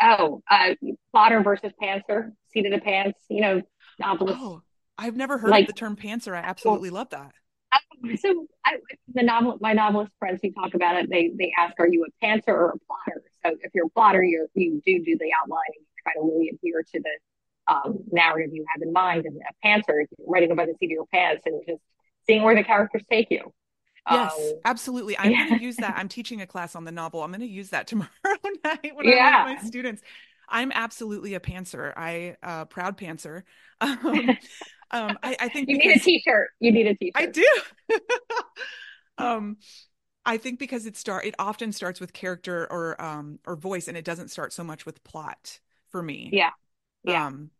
Oh, 0.00 0.42
uh, 0.50 0.74
plotter 1.12 1.42
versus 1.42 1.72
pantser, 1.82 2.30
seat 2.52 2.66
of 2.66 2.72
the 2.72 2.80
pants, 2.80 3.18
you 3.28 3.40
know, 3.40 3.62
novelist. 3.98 4.38
Oh, 4.40 4.62
I've 4.98 5.16
never 5.16 5.38
heard 5.38 5.50
like, 5.50 5.62
of 5.62 5.66
the 5.68 5.72
term 5.74 5.96
pantser. 5.96 6.34
I 6.34 6.38
absolutely 6.38 6.90
well, 6.90 7.02
love 7.02 7.10
that. 7.10 7.32
So 8.20 8.46
I, 8.64 8.76
the 9.12 9.22
novel, 9.22 9.58
my 9.60 9.72
novelist 9.72 10.12
friends 10.18 10.40
who 10.42 10.52
talk 10.52 10.74
about 10.74 10.96
it, 10.96 11.10
they 11.10 11.30
they 11.38 11.52
ask, 11.58 11.74
"Are 11.78 11.88
you 11.88 12.04
a 12.04 12.24
pantser 12.26 12.48
or 12.48 12.70
a 12.70 12.78
plotter?" 12.78 13.22
So 13.44 13.56
if 13.60 13.72
you're 13.74 13.86
a 13.86 13.90
plotter, 13.90 14.22
you 14.22 14.48
you 14.54 14.82
do 14.84 15.04
do 15.04 15.16
the 15.18 15.30
outline 15.40 15.60
and 15.74 15.84
you 15.84 16.02
try 16.02 16.12
to 16.14 16.20
really 16.20 16.48
adhere 16.48 16.82
to 16.82 17.00
the 17.00 17.72
um, 17.72 17.98
narrative 18.10 18.54
you 18.54 18.64
have 18.72 18.82
in 18.82 18.92
mind. 18.92 19.26
And 19.26 19.36
a 19.36 19.66
pantser, 19.66 20.04
writing 20.26 20.50
about 20.50 20.66
the 20.66 20.74
seat 20.78 20.86
of 20.86 20.90
your 20.90 21.06
pants 21.12 21.42
and 21.46 21.62
just 21.66 21.80
seeing 22.26 22.42
where 22.42 22.54
the 22.54 22.64
characters 22.64 23.02
take 23.10 23.28
you. 23.30 23.52
Yes, 24.10 24.32
um, 24.38 24.52
absolutely. 24.64 25.18
I'm 25.18 25.30
yeah. 25.30 25.48
going 25.48 25.58
to 25.58 25.64
use 25.64 25.76
that. 25.76 25.94
I'm 25.96 26.08
teaching 26.08 26.40
a 26.40 26.46
class 26.46 26.74
on 26.74 26.84
the 26.84 26.92
novel. 26.92 27.22
I'm 27.22 27.30
going 27.30 27.40
to 27.40 27.46
use 27.46 27.70
that 27.70 27.86
tomorrow 27.88 28.08
night 28.64 28.92
when 28.94 29.06
yeah. 29.06 29.44
I 29.46 29.52
with 29.52 29.62
my 29.62 29.68
students. 29.68 30.02
I'm 30.48 30.72
absolutely 30.72 31.34
a 31.34 31.40
pantser. 31.40 31.92
I 31.96 32.36
uh, 32.42 32.64
proud 32.66 32.96
pantser. 32.96 33.42
Um, 33.80 34.36
um, 34.90 35.18
I, 35.22 35.36
I 35.40 35.48
think 35.48 35.68
you 35.68 35.78
need 35.78 35.96
a 35.96 36.00
t-shirt. 36.00 36.50
You 36.60 36.72
need 36.72 36.86
a 36.86 36.94
t-shirt. 36.94 37.14
I 37.14 37.26
do. 37.26 37.48
um, 39.18 39.56
I 40.24 40.36
think 40.36 40.58
because 40.58 40.86
it 40.86 40.96
start 40.96 41.24
it 41.24 41.34
often 41.38 41.72
starts 41.72 42.00
with 42.00 42.12
character 42.12 42.66
or 42.70 43.00
um 43.00 43.38
or 43.46 43.56
voice, 43.56 43.88
and 43.88 43.96
it 43.96 44.04
doesn't 44.04 44.28
start 44.28 44.52
so 44.52 44.64
much 44.64 44.86
with 44.86 45.04
plot 45.04 45.60
for 45.90 46.02
me. 46.02 46.30
Yeah. 46.32 46.50
Yeah. 47.04 47.26
Um, 47.26 47.50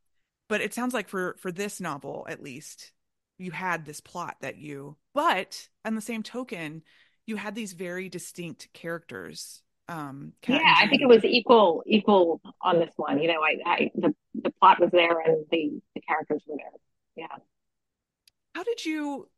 but 0.48 0.60
it 0.60 0.74
sounds 0.74 0.94
like 0.94 1.08
for 1.08 1.36
for 1.38 1.52
this 1.52 1.80
novel, 1.80 2.26
at 2.28 2.42
least, 2.42 2.92
you 3.38 3.50
had 3.50 3.84
this 3.84 4.00
plot 4.00 4.36
that 4.40 4.58
you. 4.58 4.96
But 5.14 5.68
on 5.84 5.94
the 5.94 6.00
same 6.00 6.22
token, 6.22 6.82
you 7.26 7.36
had 7.36 7.54
these 7.54 7.72
very 7.72 8.08
distinct 8.08 8.68
characters 8.72 9.62
um 9.90 10.34
yeah 10.46 10.74
i 10.76 10.86
think 10.86 11.00
it 11.00 11.08
was 11.08 11.24
equal 11.24 11.82
equal 11.86 12.42
on 12.60 12.78
this 12.78 12.92
one 12.96 13.18
you 13.22 13.26
know 13.26 13.40
i, 13.40 13.56
I 13.64 13.90
the 13.94 14.14
the 14.42 14.50
plot 14.60 14.80
was 14.80 14.90
there 14.92 15.20
and 15.20 15.46
the 15.50 15.80
the 15.94 16.00
characters 16.00 16.42
were 16.46 16.56
there. 16.56 16.72
Yeah. 17.18 17.26
How 18.54 18.62
did 18.62 18.84
you 18.84 19.28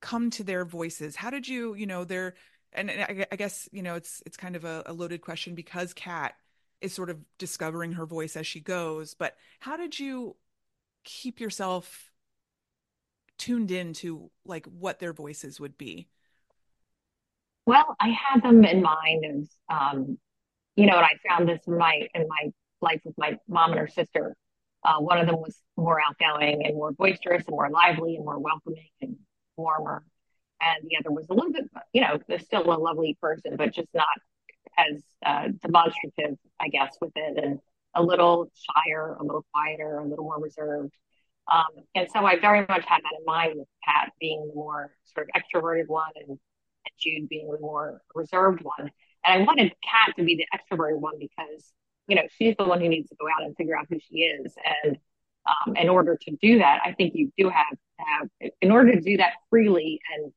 come 0.00 0.30
to 0.30 0.44
their 0.44 0.64
voices? 0.64 1.16
How 1.16 1.30
did 1.30 1.48
you, 1.48 1.74
you 1.74 1.86
know, 1.86 2.04
their 2.04 2.34
and, 2.74 2.90
I, 2.90 3.26
I, 3.30 3.36
guess 3.36 3.68
you 3.72 3.82
know 3.82 3.94
it's 3.94 4.22
it's 4.26 4.36
kind 4.36 4.56
of 4.56 4.64
a, 4.64 4.82
a 4.86 4.92
loaded 4.92 5.20
question 5.20 5.54
because 5.54 5.94
Kat 5.94 6.34
is 6.80 6.92
sort 6.92 7.08
of 7.08 7.18
discovering 7.38 7.92
her 7.92 8.04
voice 8.04 8.36
as 8.36 8.46
she 8.46 8.60
goes. 8.60 9.14
But 9.14 9.36
how 9.60 9.76
did 9.76 9.98
you 9.98 10.36
keep 11.04 11.40
yourself 11.40 12.10
tuned 13.38 13.70
in 13.70 13.92
to 13.94 14.30
like 14.44 14.66
what 14.66 14.98
their 14.98 15.12
voices 15.12 15.60
would 15.60 15.78
be? 15.78 16.08
Well, 17.64 17.96
I 18.00 18.08
had 18.08 18.42
them 18.42 18.64
in 18.64 18.82
mind 18.82 19.24
as 19.24 19.48
um, 19.70 20.18
you 20.76 20.86
know, 20.86 20.96
and 20.96 21.06
I 21.06 21.28
found 21.28 21.48
this 21.48 21.60
in 21.66 21.78
my 21.78 22.08
in 22.12 22.26
my 22.28 22.52
life 22.80 23.00
with 23.04 23.14
my 23.16 23.38
mom 23.48 23.70
and 23.70 23.80
her 23.80 23.88
sister. 23.88 24.36
Uh, 24.84 24.98
one 24.98 25.18
of 25.18 25.26
them 25.26 25.36
was 25.36 25.58
more 25.76 26.00
outgoing 26.00 26.66
and 26.66 26.74
more 26.74 26.92
boisterous 26.92 27.44
and 27.46 27.52
more 27.52 27.70
lively 27.70 28.16
and 28.16 28.24
more 28.24 28.38
welcoming 28.38 28.88
and 29.00 29.16
warmer 29.56 30.04
and 30.64 30.88
the 30.88 30.96
other 30.96 31.10
was 31.10 31.26
a 31.30 31.34
little 31.34 31.52
bit, 31.52 31.64
you 31.92 32.00
know, 32.00 32.18
still 32.38 32.72
a 32.72 32.78
lovely 32.78 33.16
person, 33.20 33.56
but 33.56 33.72
just 33.72 33.88
not 33.94 34.06
as 34.78 35.02
uh, 35.24 35.48
demonstrative, 35.62 36.38
I 36.60 36.68
guess, 36.68 36.96
with 37.00 37.12
it, 37.14 37.42
and 37.42 37.58
a 37.94 38.02
little 38.02 38.50
shyer, 38.54 39.16
a 39.20 39.22
little 39.22 39.44
quieter, 39.52 39.98
a 39.98 40.06
little 40.06 40.24
more 40.24 40.40
reserved. 40.40 40.92
Um, 41.52 41.84
and 41.94 42.08
so 42.12 42.24
I 42.24 42.38
very 42.38 42.60
much 42.60 42.84
had 42.86 43.02
that 43.02 43.18
in 43.18 43.24
mind 43.26 43.54
with 43.56 43.68
Pat 43.84 44.12
being 44.18 44.48
the 44.48 44.54
more 44.54 44.94
sort 45.04 45.28
of 45.28 45.42
extroverted 45.42 45.88
one 45.88 46.10
and, 46.16 46.30
and 46.30 46.38
Jude 46.98 47.28
being 47.28 47.50
the 47.50 47.60
more 47.60 48.00
reserved 48.14 48.62
one. 48.62 48.90
And 49.24 49.42
I 49.42 49.44
wanted 49.44 49.72
Kat 49.84 50.16
to 50.16 50.24
be 50.24 50.36
the 50.36 50.46
extroverted 50.56 50.98
one 51.00 51.18
because, 51.18 51.72
you 52.06 52.16
know, 52.16 52.22
she's 52.36 52.54
the 52.58 52.64
one 52.64 52.80
who 52.80 52.88
needs 52.88 53.08
to 53.08 53.16
go 53.16 53.26
out 53.26 53.44
and 53.44 53.56
figure 53.56 53.76
out 53.76 53.86
who 53.88 53.98
she 53.98 54.18
is. 54.18 54.54
And 54.84 54.98
um, 55.46 55.76
in 55.76 55.88
order 55.88 56.16
to 56.16 56.36
do 56.42 56.58
that, 56.58 56.80
I 56.84 56.92
think 56.92 57.14
you 57.14 57.32
do 57.36 57.48
have 57.48 57.70
to 57.70 58.04
have, 58.06 58.50
in 58.60 58.70
order 58.70 58.92
to 58.92 59.00
do 59.00 59.16
that 59.18 59.32
freely 59.50 60.00
and 60.14 60.32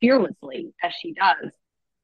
fearlessly 0.00 0.72
as 0.82 0.92
she 0.94 1.12
does, 1.12 1.52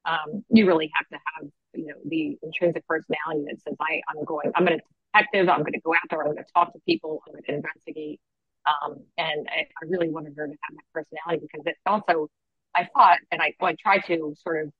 um, 0.05 0.43
you 0.49 0.65
really 0.65 0.91
have 0.93 1.07
to 1.09 1.17
have, 1.35 1.49
you 1.73 1.87
know, 1.87 1.95
the 2.05 2.37
intrinsic 2.41 2.87
personality 2.87 3.45
that 3.49 3.61
says, 3.61 3.75
I, 3.79 4.01
I'm 4.09 4.23
going, 4.23 4.51
I'm 4.55 4.65
going 4.65 4.79
to 4.79 4.85
detective, 5.13 5.49
I'm 5.49 5.61
going 5.61 5.73
to 5.73 5.81
go 5.81 5.93
out 5.93 6.01
there, 6.09 6.21
I'm 6.21 6.33
going 6.33 6.37
to 6.37 6.45
talk 6.53 6.73
to 6.73 6.79
people, 6.87 7.21
I'm 7.27 7.33
going 7.33 7.43
to 7.43 7.53
investigate. 7.55 8.19
Um, 8.65 8.97
and 9.17 9.47
I, 9.49 9.61
I, 9.61 9.85
really 9.87 10.09
wanted 10.09 10.33
her 10.35 10.45
to 10.45 10.51
have 10.51 10.75
that 10.75 10.83
personality 10.93 11.47
because 11.49 11.65
it 11.65 11.77
also, 11.85 12.27
I 12.75 12.87
thought, 12.93 13.19
and 13.31 13.41
I, 13.41 13.53
well, 13.61 13.71
I 13.71 13.75
tried 13.81 14.03
to 14.07 14.35
sort 14.37 14.61
of 14.65 14.73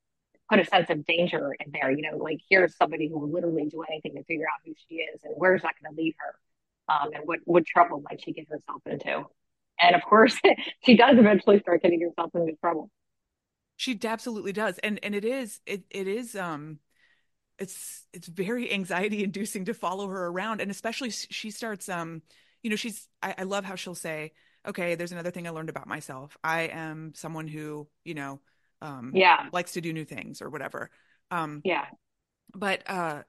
put 0.48 0.58
a 0.58 0.64
sense 0.64 0.88
of 0.90 1.04
danger 1.06 1.54
in 1.64 1.72
there, 1.72 1.90
you 1.90 2.02
know, 2.02 2.16
like 2.18 2.40
here's 2.48 2.76
somebody 2.76 3.08
who 3.08 3.18
will 3.18 3.30
literally 3.30 3.66
do 3.66 3.82
anything 3.82 4.14
to 4.14 4.24
figure 4.24 4.46
out 4.46 4.60
who 4.64 4.72
she 4.88 4.96
is 4.96 5.20
and 5.24 5.34
where's 5.36 5.62
that 5.62 5.74
going 5.82 5.94
to 5.94 6.00
lead 6.00 6.14
her. 6.18 6.34
Um, 6.94 7.10
and 7.14 7.22
what, 7.26 7.40
what 7.44 7.66
trouble 7.66 8.02
might 8.08 8.22
she 8.22 8.32
get 8.32 8.48
herself 8.48 8.82
into? 8.86 9.24
And 9.80 9.94
of 9.94 10.02
course, 10.02 10.38
she 10.84 10.96
does 10.96 11.18
eventually 11.18 11.60
start 11.60 11.82
getting 11.82 12.00
herself 12.00 12.30
into 12.34 12.54
trouble. 12.60 12.90
She 13.76 13.98
absolutely 14.02 14.52
does. 14.52 14.78
And 14.78 14.98
and 15.04 15.14
it 15.14 15.24
is 15.24 15.60
it 15.64 15.84
it 15.90 16.08
is 16.08 16.34
um 16.34 16.80
it's 17.58 18.06
it's 18.12 18.28
very 18.28 18.72
anxiety 18.72 19.22
inducing 19.22 19.64
to 19.66 19.74
follow 19.74 20.08
her 20.08 20.26
around 20.26 20.60
and 20.60 20.70
especially 20.70 21.10
she 21.10 21.50
starts 21.50 21.88
um 21.88 22.22
you 22.62 22.70
know 22.70 22.76
she's 22.76 23.08
I, 23.22 23.34
I 23.38 23.42
love 23.44 23.64
how 23.64 23.74
she'll 23.74 23.94
say 23.94 24.32
okay 24.66 24.94
there's 24.94 25.12
another 25.12 25.30
thing 25.30 25.46
i 25.46 25.50
learned 25.50 25.68
about 25.68 25.88
myself 25.88 26.36
i 26.42 26.62
am 26.62 27.12
someone 27.14 27.48
who 27.48 27.88
you 28.04 28.14
know 28.14 28.40
um 28.80 29.12
yeah. 29.14 29.48
likes 29.52 29.72
to 29.72 29.80
do 29.80 29.92
new 29.92 30.04
things 30.04 30.42
or 30.42 30.50
whatever. 30.50 30.90
Um 31.30 31.60
yeah. 31.64 31.86
but 32.54 32.82
uh 32.88 33.22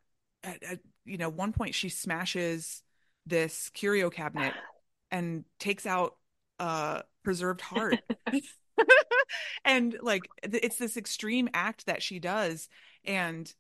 at, 0.43 0.63
at, 0.63 0.79
you 1.05 1.17
know 1.17 1.29
one 1.29 1.53
point 1.53 1.75
she 1.75 1.89
smashes 1.89 2.83
this 3.25 3.69
curio 3.73 4.09
cabinet 4.09 4.53
and 5.11 5.43
takes 5.59 5.85
out 5.85 6.15
a 6.59 7.03
preserved 7.23 7.61
heart. 7.61 7.99
And 9.65 9.97
like 10.01 10.27
it's 10.41 10.77
this 10.77 10.97
extreme 10.97 11.49
act 11.53 11.85
that 11.85 12.01
she 12.01 12.19
does. 12.19 12.69
And 13.05 13.51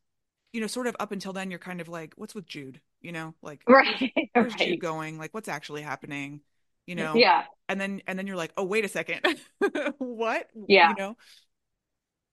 you 0.51 0.61
know 0.61 0.67
sort 0.67 0.87
of 0.87 0.95
up 0.99 1.11
until 1.11 1.33
then 1.33 1.51
you're 1.51 1.59
kind 1.59 1.81
of 1.81 1.87
like 1.87 2.13
what's 2.15 2.33
with 2.33 2.45
jude? 2.45 2.81
You 3.01 3.11
know 3.11 3.33
like 3.41 3.61
right 3.67 4.11
where's 4.33 4.53
right. 4.53 4.69
jude 4.69 4.79
going? 4.79 5.17
Like 5.17 5.33
what's 5.33 5.49
actually 5.49 5.81
happening? 5.81 6.41
You 6.87 6.95
know? 6.95 7.13
Yeah. 7.15 7.43
And 7.67 7.79
then 7.79 8.01
and 8.07 8.17
then 8.17 8.27
you're 8.27 8.35
like 8.35 8.53
oh 8.57 8.63
wait 8.63 8.85
a 8.85 8.89
second. 8.89 9.21
What? 9.97 10.47
Yeah. 10.67 10.89
You 10.89 10.95
know 10.95 11.17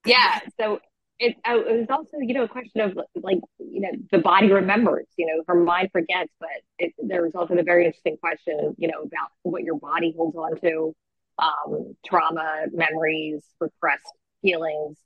yeah 0.06 0.40
so 0.58 0.80
it, 1.18 1.34
it 1.46 1.78
was 1.78 1.86
also 1.88 2.18
you 2.18 2.34
know 2.34 2.44
a 2.44 2.48
question 2.48 2.80
of 2.82 2.98
like 3.16 3.38
you 3.58 3.80
know 3.80 3.90
the 4.10 4.18
body 4.18 4.52
remembers 4.52 5.06
you 5.16 5.26
know 5.26 5.42
her 5.46 5.54
mind 5.54 5.88
forgets 5.92 6.32
but 6.40 6.48
it, 6.78 6.92
there 6.98 7.22
was 7.22 7.34
also 7.34 7.54
the 7.54 7.62
very 7.62 7.86
interesting 7.86 8.16
question 8.18 8.74
you 8.78 8.88
know 8.88 9.00
about 9.02 9.30
what 9.42 9.62
your 9.62 9.78
body 9.78 10.14
holds 10.16 10.36
on 10.36 10.60
to 10.60 10.94
um, 11.38 11.96
trauma, 12.04 12.66
memories, 12.72 13.44
repressed 13.60 14.12
feelings. 14.42 14.98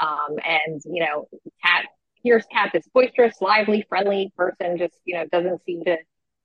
Um, 0.00 0.36
and, 0.46 0.82
you 0.84 1.04
know, 1.04 1.28
Kat, 1.64 1.86
here's 2.22 2.44
Kat, 2.52 2.70
this 2.72 2.86
boisterous, 2.92 3.40
lively, 3.40 3.84
friendly 3.88 4.32
person, 4.36 4.78
just, 4.78 4.94
you 5.04 5.14
know, 5.14 5.26
doesn't 5.26 5.62
seem 5.64 5.84
to 5.84 5.96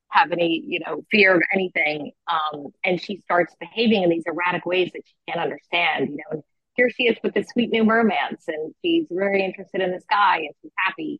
have 0.09 0.31
any, 0.31 0.63
you 0.65 0.79
know, 0.85 1.03
fear 1.09 1.35
of 1.35 1.41
anything. 1.53 2.11
Um, 2.27 2.67
and 2.83 3.01
she 3.01 3.17
starts 3.17 3.55
behaving 3.59 4.03
in 4.03 4.09
these 4.09 4.23
erratic 4.25 4.65
ways 4.65 4.91
that 4.93 5.01
she 5.05 5.13
can't 5.27 5.41
understand, 5.41 6.09
you 6.09 6.17
know. 6.31 6.43
Here 6.75 6.89
she 6.89 7.03
is 7.03 7.17
with 7.23 7.33
this 7.33 7.47
sweet 7.49 7.71
new 7.71 7.83
romance, 7.83 8.45
and 8.47 8.73
she's 8.81 9.05
very 9.11 9.43
interested 9.43 9.81
in 9.81 9.91
this 9.91 10.05
guy, 10.09 10.37
and 10.37 10.53
she's 10.61 10.71
happy. 10.85 11.19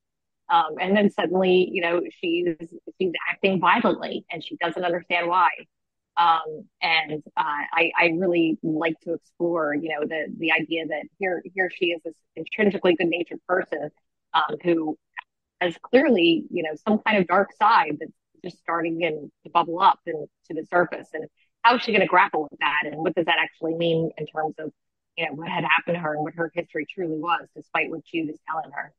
Um, 0.50 0.76
and 0.80 0.96
then 0.96 1.10
suddenly, 1.10 1.70
you 1.72 1.82
know, 1.82 2.02
she's 2.20 2.56
she's 3.00 3.12
acting 3.30 3.60
violently, 3.60 4.26
and 4.32 4.44
she 4.44 4.58
doesn't 4.58 4.84
understand 4.84 5.28
why. 5.28 5.50
Um, 6.18 6.66
and 6.82 7.24
uh, 7.38 7.64
I, 7.74 7.92
I 7.98 8.06
really 8.18 8.58
like 8.64 9.00
to 9.02 9.14
explore, 9.14 9.74
you 9.74 9.90
know, 9.90 10.06
the 10.06 10.28
the 10.38 10.52
idea 10.52 10.86
that 10.88 11.04
here 11.20 11.42
here 11.56 11.70
she 11.74 11.88
is 11.88 12.02
this 12.04 12.14
intrinsically 12.36 12.96
good 12.96 13.08
natured 13.08 13.40
person 13.48 13.90
um, 14.34 14.58
who 14.64 14.98
has 15.62 15.78
clearly, 15.84 16.46
you 16.50 16.64
know, 16.64 16.72
some 16.88 17.00
kind 17.00 17.18
of 17.18 17.28
dark 17.28 17.50
side 17.58 17.98
that's 18.00 18.12
just 18.44 18.58
starting 18.60 19.02
in, 19.02 19.32
to 19.44 19.52
bubble 19.52 19.80
up 19.80 20.00
and 20.06 20.28
to 20.48 20.54
the 20.54 20.66
surface. 20.66 21.08
And 21.14 21.26
how 21.62 21.76
is 21.76 21.84
she 21.84 21.92
going 21.92 22.02
to 22.02 22.08
grapple 22.08 22.44
with 22.50 22.60
that? 22.60 22.84
And 22.86 22.98
what 22.98 23.16
does 23.16 23.26
that 23.26 23.38
actually 23.40 23.76
mean 23.76 24.10
in 24.18 24.26
terms 24.26 24.56
of, 24.58 24.72
you 25.18 25.26
know, 25.26 25.34
what 25.34 25.50
had 25.50 25.64
happened 25.64 25.96
to 25.96 26.00
her 26.00 26.14
and 26.14 26.24
what 26.24 26.36
her 26.36 26.52
history 26.54 26.86
truly 26.94 27.18
was, 27.18 27.48
despite 27.56 27.90
what 27.90 28.06
Jude 28.06 28.30
is 28.30 28.40
telling 28.50 28.72
her. 28.72 28.94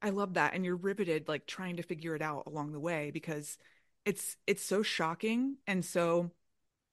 I 0.00 0.10
love 0.10 0.34
that. 0.34 0.54
And 0.54 0.64
you're 0.64 0.76
riveted, 0.76 1.28
like 1.28 1.46
trying 1.46 1.76
to 1.76 1.82
figure 1.82 2.14
it 2.14 2.22
out 2.22 2.44
along 2.46 2.72
the 2.72 2.80
way 2.80 3.10
because 3.12 3.58
it's 4.04 4.36
it's 4.46 4.62
so 4.62 4.82
shocking 4.82 5.56
and 5.66 5.84
so 5.84 6.30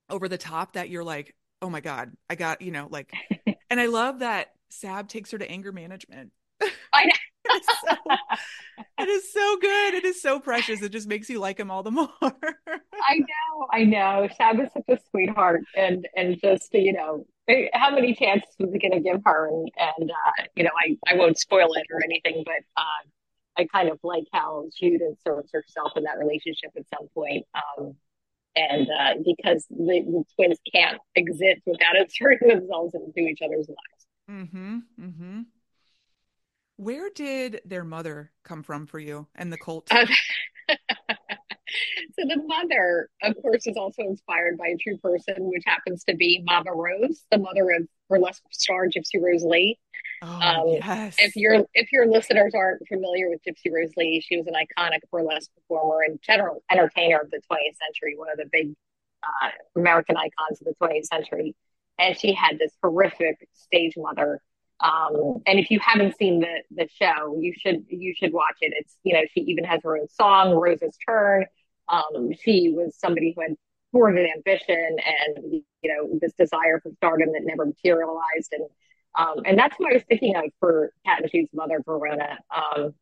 over 0.09 0.27
the 0.27 0.37
top 0.37 0.73
that 0.73 0.89
you're 0.89 1.03
like, 1.03 1.35
oh 1.61 1.69
my 1.69 1.81
God, 1.81 2.11
I 2.29 2.35
got, 2.35 2.61
you 2.61 2.71
know, 2.71 2.87
like 2.89 3.13
and 3.69 3.79
I 3.79 3.85
love 3.85 4.19
that 4.19 4.49
Sab 4.69 5.07
takes 5.07 5.31
her 5.31 5.37
to 5.37 5.49
anger 5.49 5.71
management. 5.71 6.31
I 6.93 7.05
know. 7.05 7.11
it, 7.55 7.61
is 7.61 7.67
so, 7.85 7.95
it 8.99 9.07
is 9.07 9.33
so 9.33 9.57
good. 9.61 9.93
It 9.93 10.05
is 10.05 10.21
so 10.21 10.39
precious. 10.39 10.81
It 10.81 10.91
just 10.91 11.07
makes 11.07 11.29
you 11.29 11.39
like 11.39 11.59
him 11.59 11.69
all 11.69 11.83
the 11.83 11.91
more. 11.91 12.09
I 12.21 13.17
know, 13.17 13.67
I 13.71 13.83
know. 13.83 14.27
Sab 14.35 14.59
is 14.59 14.69
such 14.73 14.83
a 14.89 14.99
sweetheart, 15.09 15.61
and 15.75 16.07
and 16.15 16.39
just 16.41 16.73
you 16.73 16.93
know, 16.93 17.25
how 17.73 17.91
many 17.91 18.13
chances 18.15 18.49
was 18.59 18.71
he 18.71 18.79
going 18.79 18.91
to 18.91 18.99
give 18.99 19.21
her? 19.25 19.47
And 19.47 19.71
and 19.77 20.11
uh, 20.11 20.43
you 20.55 20.63
know, 20.63 20.71
I 20.79 20.97
I 21.11 21.17
won't 21.17 21.37
spoil 21.37 21.73
it 21.73 21.87
or 21.91 22.03
anything, 22.03 22.43
but 22.45 22.63
uh, 22.77 23.07
I 23.57 23.65
kind 23.65 23.89
of 23.89 23.99
like 24.03 24.25
how 24.33 24.67
Jude 24.77 25.01
inserts 25.01 25.51
herself 25.53 25.93
in 25.95 26.03
that 26.03 26.17
relationship 26.17 26.71
at 26.75 26.83
some 26.93 27.07
point. 27.13 27.45
Um, 27.53 27.95
and 28.55 28.87
uh, 28.87 29.15
because 29.25 29.65
the, 29.69 30.01
the, 30.05 30.23
twins 30.35 30.57
can't 30.73 30.97
exist 31.15 31.61
without 31.65 31.97
inserting 31.97 32.47
themselves 32.47 32.95
into 32.95 33.27
each 33.29 33.39
other's 33.43 33.67
lives. 33.67 34.07
Mm-hmm. 34.29 34.77
Mm-hmm. 34.99 35.41
Where 36.77 37.09
did 37.09 37.61
their 37.65 37.83
mother 37.83 38.31
come 38.43 38.63
from 38.63 38.85
for 38.85 38.99
you 38.99 39.27
and 39.35 39.51
the 39.51 39.57
cult? 39.57 39.89
So 42.17 42.25
the 42.27 42.41
mother, 42.47 43.09
of 43.23 43.35
course, 43.41 43.67
is 43.67 43.75
also 43.75 44.03
inspired 44.03 44.57
by 44.57 44.67
a 44.67 44.77
true 44.77 44.97
person, 44.97 45.35
which 45.37 45.63
happens 45.65 46.03
to 46.05 46.15
be 46.15 46.41
Mama 46.45 46.71
Rose, 46.73 47.23
the 47.29 47.37
mother 47.37 47.69
of 47.71 47.87
burlesque 48.09 48.43
star 48.51 48.87
Gypsy 48.87 49.21
Rose 49.21 49.43
Lee. 49.43 49.77
Oh, 50.21 50.27
um, 50.27 50.67
yes. 50.67 51.15
If 51.19 51.35
your 51.35 51.65
if 51.73 51.91
your 51.91 52.07
listeners 52.07 52.53
aren't 52.55 52.87
familiar 52.87 53.29
with 53.29 53.41
Gypsy 53.43 53.71
Rose 53.73 53.91
Lee, 53.97 54.23
she 54.25 54.37
was 54.37 54.47
an 54.47 54.53
iconic 54.53 54.99
burlesque 55.11 55.49
performer 55.55 56.03
and 56.03 56.19
general 56.21 56.63
entertainer 56.71 57.19
of 57.19 57.31
the 57.31 57.41
20th 57.51 57.77
century, 57.85 58.15
one 58.15 58.29
of 58.31 58.37
the 58.37 58.49
big 58.49 58.73
uh, 59.23 59.49
American 59.75 60.15
icons 60.15 60.61
of 60.61 60.67
the 60.67 60.75
20th 60.81 61.05
century. 61.05 61.55
And 61.99 62.17
she 62.17 62.33
had 62.33 62.59
this 62.59 62.71
horrific 62.81 63.47
stage 63.53 63.95
mother. 63.97 64.41
Um, 64.81 65.41
and 65.47 65.59
if 65.59 65.71
you 65.71 65.79
haven't 65.79 66.17
seen 66.17 66.39
the 66.39 66.61
the 66.71 66.87
show, 67.01 67.37
you 67.39 67.53
should 67.57 67.85
you 67.89 68.13
should 68.17 68.31
watch 68.31 68.57
it. 68.61 68.73
It's 68.75 68.95
you 69.03 69.13
know 69.13 69.21
she 69.33 69.41
even 69.41 69.65
has 69.65 69.81
her 69.83 69.97
own 69.97 70.07
song, 70.07 70.51
Rose's 70.51 70.97
Turn. 71.07 71.45
Um, 71.87 72.31
she 72.39 72.73
was 72.75 72.95
somebody 72.97 73.33
who 73.35 73.41
had 73.41 73.55
thwarted 73.91 74.27
ambition 74.35 74.97
and 75.05 75.53
you 75.53 75.63
know 75.83 76.17
this 76.21 76.33
desire 76.33 76.79
for 76.81 76.91
stardom 76.97 77.31
that 77.31 77.43
never 77.43 77.65
materialized 77.65 78.51
and 78.51 78.67
um, 79.17 79.43
and 79.45 79.57
that's 79.57 79.75
what 79.77 79.91
I 79.91 79.95
was 79.95 80.03
thinking 80.09 80.35
of 80.35 80.45
for 80.59 80.91
Kat 81.05 81.21
and 81.21 81.31
Jude's 81.31 81.53
mother, 81.53 81.81
Verona. 81.85 82.37
Um, 82.53 82.93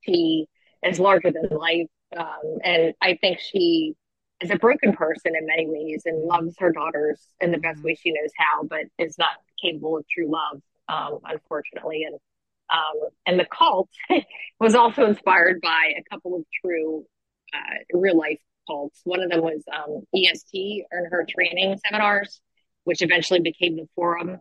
she 0.00 0.46
is 0.82 0.98
larger 0.98 1.30
than 1.30 1.56
life. 1.56 1.86
Um, 2.16 2.58
and 2.64 2.94
I 3.00 3.16
think 3.20 3.38
she 3.38 3.94
is 4.40 4.50
a 4.50 4.56
broken 4.56 4.92
person 4.92 5.36
in 5.36 5.46
many 5.46 5.66
ways 5.68 6.02
and 6.04 6.24
loves 6.24 6.56
her 6.58 6.72
daughters 6.72 7.20
in 7.40 7.52
the 7.52 7.58
best 7.58 7.78
mm-hmm. 7.78 7.86
way 7.86 7.94
she 7.94 8.10
knows 8.12 8.30
how, 8.36 8.64
but 8.64 8.86
is 8.98 9.18
not 9.18 9.30
capable 9.62 9.98
of 9.98 10.04
true 10.08 10.30
love, 10.30 10.60
um, 10.88 11.20
unfortunately. 11.24 12.04
And 12.04 12.18
um, 12.70 13.08
and 13.26 13.38
the 13.38 13.46
cult 13.46 13.90
was 14.60 14.76
also 14.76 15.04
inspired 15.04 15.60
by 15.60 15.92
a 15.98 16.04
couple 16.08 16.36
of 16.36 16.44
true 16.64 17.04
uh, 17.54 17.98
real 17.98 18.16
life 18.16 18.38
cults. 18.66 19.00
One 19.04 19.22
of 19.22 19.30
them 19.30 19.42
was 19.42 19.62
um, 19.74 20.02
EST, 20.14 20.84
Erhard 20.92 21.28
Training 21.28 21.78
Seminars, 21.86 22.40
which 22.84 23.02
eventually 23.02 23.40
became 23.40 23.76
the 23.76 23.86
Forum. 23.94 24.38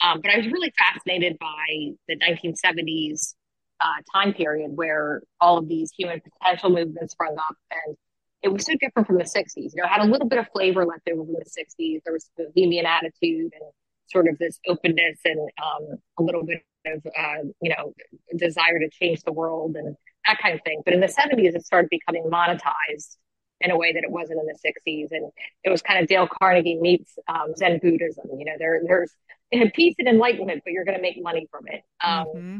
Um, 0.00 0.20
but 0.22 0.32
I 0.32 0.38
was 0.38 0.46
really 0.46 0.72
fascinated 0.78 1.38
by 1.38 1.92
the 2.08 2.16
1970s 2.16 3.34
uh, 3.80 4.02
time 4.12 4.32
period 4.34 4.70
where 4.74 5.22
all 5.40 5.58
of 5.58 5.68
these 5.68 5.90
human 5.96 6.20
potential 6.20 6.70
movements 6.70 7.12
sprung 7.12 7.36
up 7.38 7.56
and 7.70 7.96
it 8.42 8.48
was 8.48 8.64
so 8.64 8.72
different 8.80 9.06
from 9.06 9.16
the 9.16 9.24
60s 9.24 9.54
you 9.56 9.70
know 9.76 9.88
had 9.88 10.02
a 10.02 10.04
little 10.04 10.28
bit 10.28 10.38
of 10.38 10.46
flavor 10.52 10.84
left 10.84 11.08
over 11.10 11.24
from 11.24 11.34
the 11.34 11.44
60s 11.44 12.00
there 12.04 12.12
was 12.12 12.28
the 12.36 12.44
bohemian 12.54 12.84
attitude 12.84 13.52
and 13.54 13.72
sort 14.08 14.28
of 14.28 14.36
this 14.38 14.58
openness 14.68 15.18
and 15.24 15.40
um, 15.62 15.98
a 16.18 16.22
little 16.22 16.44
bit 16.44 16.62
of 16.86 17.06
uh, 17.06 17.42
you 17.62 17.70
know 17.70 17.94
desire 18.36 18.78
to 18.78 18.88
change 18.90 19.22
the 19.22 19.32
world 19.32 19.76
and 19.76 19.96
that 20.26 20.38
kind 20.42 20.54
of 20.54 20.60
thing 20.62 20.82
but 20.84 20.94
in 20.94 21.00
the 21.00 21.06
70s 21.06 21.54
it 21.54 21.64
started 21.64 21.88
becoming 21.90 22.24
monetized 22.24 23.16
in 23.62 23.70
a 23.70 23.76
way 23.76 23.92
that 23.92 24.02
it 24.02 24.10
wasn't 24.10 24.38
in 24.38 24.46
the 24.46 24.54
60s 24.54 25.08
and 25.10 25.30
it 25.64 25.70
was 25.70 25.82
kind 25.82 26.00
of 26.00 26.08
dale 26.08 26.28
carnegie 26.28 26.78
meets 26.80 27.18
um, 27.28 27.54
zen 27.56 27.78
buddhism 27.82 28.26
you 28.38 28.44
know 28.44 28.54
there, 28.58 28.80
there's 28.86 29.12
peace 29.74 29.94
and 29.98 30.08
enlightenment 30.08 30.62
but 30.64 30.72
you're 30.72 30.84
going 30.84 30.96
to 30.96 31.02
make 31.02 31.22
money 31.22 31.46
from 31.50 31.66
it 31.66 31.82
um, 32.02 32.26
mm-hmm. 32.26 32.58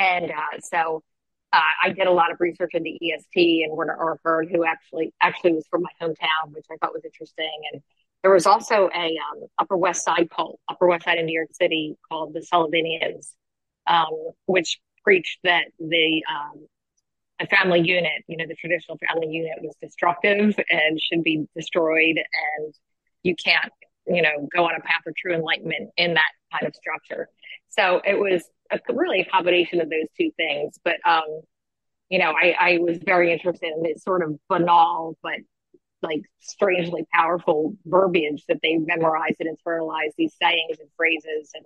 And 0.00 0.30
uh, 0.30 0.60
so 0.60 1.02
uh, 1.52 1.60
I 1.82 1.90
did 1.90 2.06
a 2.06 2.12
lot 2.12 2.32
of 2.32 2.40
research 2.40 2.70
into 2.72 2.90
EST 2.90 3.64
and 3.64 3.76
Werner 3.76 3.96
Erhard, 4.00 4.50
who 4.50 4.64
actually 4.64 5.12
actually 5.20 5.54
was 5.54 5.66
from 5.68 5.82
my 5.82 5.90
hometown, 6.00 6.52
which 6.52 6.66
I 6.72 6.76
thought 6.76 6.94
was 6.94 7.04
interesting. 7.04 7.50
And 7.72 7.82
there 8.22 8.32
was 8.32 8.46
also 8.46 8.88
a 8.94 9.18
um, 9.18 9.46
Upper 9.58 9.76
West 9.76 10.04
Side 10.04 10.30
cult, 10.34 10.58
Upper 10.68 10.86
West 10.86 11.04
Side 11.04 11.18
in 11.18 11.26
New 11.26 11.34
York 11.34 11.50
City, 11.52 11.96
called 12.08 12.32
the 12.32 12.40
Sullivanians, 12.40 13.32
um, 13.86 14.32
which 14.46 14.80
preached 15.04 15.38
that 15.44 15.66
the 15.78 16.22
um, 16.30 16.66
the 17.38 17.46
family 17.46 17.80
unit, 17.80 18.22
you 18.26 18.36
know, 18.36 18.44
the 18.46 18.54
traditional 18.54 18.98
family 19.08 19.28
unit 19.28 19.52
was 19.62 19.74
destructive 19.80 20.54
and 20.70 21.00
should 21.00 21.22
be 21.22 21.46
destroyed, 21.56 22.16
and 22.16 22.74
you 23.22 23.34
can't, 23.42 23.72
you 24.06 24.22
know, 24.22 24.48
go 24.54 24.64
on 24.64 24.74
a 24.74 24.80
path 24.80 25.02
of 25.06 25.14
true 25.16 25.34
enlightenment 25.34 25.90
in 25.96 26.14
that 26.14 26.32
kind 26.52 26.66
of 26.66 26.74
structure. 26.74 27.28
So 27.70 28.00
it 28.04 28.18
was 28.18 28.44
a, 28.70 28.78
really 28.92 29.20
a 29.20 29.24
combination 29.24 29.80
of 29.80 29.88
those 29.88 30.08
two 30.18 30.30
things. 30.36 30.78
But 30.84 30.96
um, 31.04 31.42
you 32.10 32.18
know, 32.18 32.32
I, 32.32 32.54
I 32.58 32.78
was 32.78 32.98
very 33.04 33.32
interested 33.32 33.72
in 33.74 33.82
this 33.82 34.02
sort 34.02 34.22
of 34.22 34.38
banal 34.48 35.16
but 35.22 35.38
like 36.02 36.22
strangely 36.40 37.06
powerful 37.12 37.76
verbiage 37.84 38.44
that 38.48 38.58
they 38.62 38.76
memorize 38.76 39.36
and 39.38 39.48
internalize 39.56 40.10
these 40.16 40.34
sayings 40.40 40.78
and 40.78 40.88
phrases. 40.96 41.50
And 41.54 41.64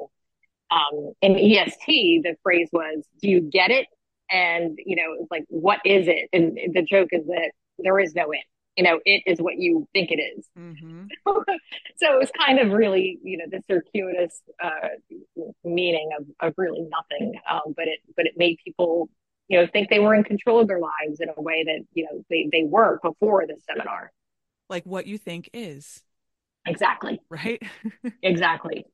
um, 0.75 1.13
in 1.23 1.37
EST, 1.37 2.23
the 2.23 2.37
phrase 2.43 2.69
was, 2.73 3.05
"Do 3.23 3.29
you 3.29 3.41
get 3.41 3.71
it?" 3.71 3.87
And 4.31 4.79
you 4.85 4.97
know, 4.97 5.17
it's 5.21 5.31
like, 5.31 5.45
"What 5.49 5.81
is 5.85 6.09
it?" 6.09 6.29
And 6.33 6.59
the 6.75 6.83
joke 6.83 7.11
is 7.13 7.27
that 7.27 7.53
there 7.79 7.99
is 7.99 8.15
no 8.15 8.33
it 8.33 8.41
you 8.77 8.83
know, 8.83 8.99
it 9.05 9.23
is 9.27 9.41
what 9.41 9.55
you 9.57 9.87
think 9.93 10.11
it 10.11 10.21
is. 10.21 10.49
Mm-hmm. 10.59 11.07
so 11.97 12.15
it 12.15 12.19
was 12.19 12.31
kind 12.37 12.59
of 12.59 12.73
really, 12.73 13.19
you 13.23 13.39
know, 13.39 13.45
the 13.51 13.63
circuitous 13.69 14.43
uh, 14.63 14.89
meaning 15.63 16.11
of, 16.19 16.27
of 16.41 16.55
really 16.57 16.83
nothing. 16.83 17.35
Um, 17.51 17.75
but 17.77 17.87
it 17.87 18.01
but 18.17 18.27
it 18.27 18.35
made 18.37 18.59
people, 18.65 19.09
you 19.49 19.61
know, 19.61 19.67
think 19.73 19.91
they 19.91 20.01
were 20.01 20.15
in 20.15 20.25
control 20.25 20.61
of 20.61 20.69
their 20.69 20.81
lives 20.81 21.21
in 21.21 21.29
a 21.37 21.41
way 21.41 21.65
that, 21.65 21.85
you 21.93 22.05
know, 22.05 22.25
they, 22.31 22.49
they 22.51 22.65
weren't 22.65 23.03
before 23.03 23.47
the 23.47 23.57
seminar. 23.69 24.11
Like 24.69 24.85
what 24.85 25.07
you 25.07 25.19
think 25.19 25.51
is. 25.53 26.03
Exactly. 26.67 27.21
Right? 27.29 27.63
exactly. 28.23 28.87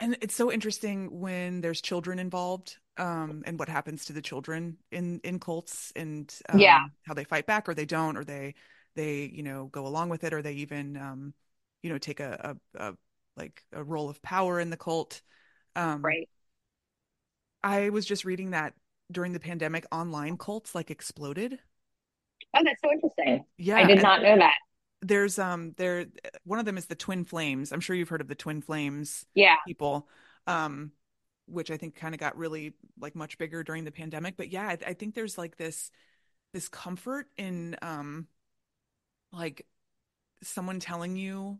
And 0.00 0.16
it's 0.20 0.34
so 0.34 0.52
interesting 0.52 1.20
when 1.20 1.60
there's 1.60 1.80
children 1.80 2.18
involved 2.18 2.78
um, 2.98 3.42
and 3.46 3.58
what 3.58 3.68
happens 3.68 4.04
to 4.06 4.12
the 4.12 4.22
children 4.22 4.76
in 4.92 5.20
in 5.24 5.40
cults 5.40 5.92
and 5.96 6.32
um, 6.48 6.58
yeah. 6.58 6.84
how 7.06 7.14
they 7.14 7.24
fight 7.24 7.46
back 7.46 7.68
or 7.68 7.74
they 7.74 7.84
don't 7.84 8.16
or 8.16 8.24
they 8.24 8.54
they 8.94 9.30
you 9.32 9.42
know 9.42 9.66
go 9.66 9.86
along 9.86 10.08
with 10.08 10.24
it 10.24 10.32
or 10.32 10.42
they 10.42 10.54
even 10.54 10.96
um 10.96 11.34
you 11.82 11.90
know 11.90 11.98
take 11.98 12.20
a, 12.20 12.56
a, 12.74 12.88
a 12.90 12.94
like 13.36 13.62
a 13.72 13.82
role 13.82 14.08
of 14.08 14.20
power 14.22 14.60
in 14.60 14.70
the 14.70 14.76
cult. 14.76 15.20
Um 15.76 16.02
right. 16.02 16.28
I 17.62 17.90
was 17.90 18.06
just 18.06 18.24
reading 18.24 18.50
that 18.50 18.74
during 19.10 19.32
the 19.32 19.40
pandemic 19.40 19.84
online 19.90 20.36
cults 20.36 20.74
like 20.74 20.90
exploded. 20.90 21.58
Oh 22.56 22.62
that's 22.64 22.80
so 22.82 22.92
interesting. 22.92 23.44
Yeah 23.56 23.76
i 23.76 23.84
did 23.84 24.02
not 24.02 24.22
know 24.22 24.36
that 24.38 24.54
there's 25.00 25.38
um 25.38 25.74
there 25.76 26.06
one 26.44 26.58
of 26.58 26.64
them 26.64 26.78
is 26.78 26.86
the 26.86 26.94
twin 26.94 27.24
flames. 27.24 27.72
I'm 27.72 27.80
sure 27.80 27.94
you've 27.94 28.08
heard 28.08 28.20
of 28.20 28.28
the 28.28 28.34
twin 28.34 28.60
flames 28.62 29.24
yeah. 29.34 29.56
people 29.66 30.08
um 30.46 30.92
which 31.46 31.70
i 31.70 31.78
think 31.78 31.94
kind 31.94 32.14
of 32.14 32.20
got 32.20 32.36
really 32.36 32.74
like 33.00 33.14
much 33.14 33.38
bigger 33.38 33.62
during 33.62 33.84
the 33.84 33.92
pandemic. 33.92 34.36
But 34.36 34.50
yeah 34.52 34.68
I, 34.68 34.78
I 34.88 34.92
think 34.94 35.14
there's 35.14 35.38
like 35.38 35.56
this 35.56 35.90
this 36.52 36.68
comfort 36.68 37.26
in 37.36 37.76
um 37.82 38.26
like 39.32 39.66
someone 40.42 40.80
telling 40.80 41.16
you 41.16 41.58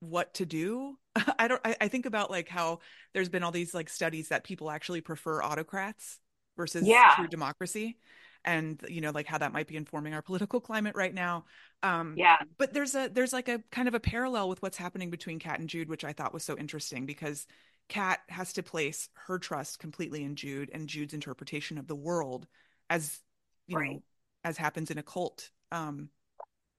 what 0.00 0.34
to 0.34 0.46
do. 0.46 0.98
I 1.38 1.48
don't 1.48 1.60
I, 1.64 1.76
I, 1.80 1.88
think 1.88 2.06
about 2.06 2.30
like 2.30 2.48
how 2.48 2.80
there's 3.12 3.28
been 3.28 3.42
all 3.42 3.52
these 3.52 3.74
like 3.74 3.88
studies 3.88 4.28
that 4.28 4.44
people 4.44 4.70
actually 4.70 5.00
prefer 5.00 5.42
autocrats 5.42 6.18
versus 6.56 6.86
yeah. 6.86 7.14
true 7.16 7.28
democracy 7.28 7.96
and 8.44 8.80
you 8.88 9.00
know 9.00 9.10
like 9.10 9.26
how 9.26 9.38
that 9.38 9.52
might 9.52 9.66
be 9.66 9.76
informing 9.76 10.14
our 10.14 10.22
political 10.22 10.60
climate 10.60 10.96
right 10.96 11.14
now. 11.14 11.44
Um 11.82 12.14
yeah. 12.16 12.38
but 12.58 12.72
there's 12.72 12.94
a 12.94 13.08
there's 13.12 13.32
like 13.32 13.48
a 13.48 13.60
kind 13.70 13.88
of 13.88 13.94
a 13.94 14.00
parallel 14.00 14.48
with 14.48 14.62
what's 14.62 14.76
happening 14.76 15.10
between 15.10 15.38
kat 15.38 15.60
and 15.60 15.68
jude 15.68 15.88
which 15.88 16.04
i 16.04 16.12
thought 16.12 16.34
was 16.34 16.44
so 16.44 16.56
interesting 16.56 17.06
because 17.06 17.46
kat 17.88 18.20
has 18.28 18.52
to 18.54 18.62
place 18.62 19.08
her 19.26 19.38
trust 19.38 19.78
completely 19.78 20.24
in 20.24 20.36
jude 20.36 20.70
and 20.72 20.88
jude's 20.88 21.14
interpretation 21.14 21.78
of 21.78 21.86
the 21.86 21.96
world 21.96 22.46
as 22.90 23.20
you 23.66 23.76
right. 23.78 23.90
know 23.92 24.02
as 24.44 24.58
happens 24.58 24.90
in 24.90 24.98
a 24.98 25.02
cult. 25.02 25.50
Um 25.72 26.10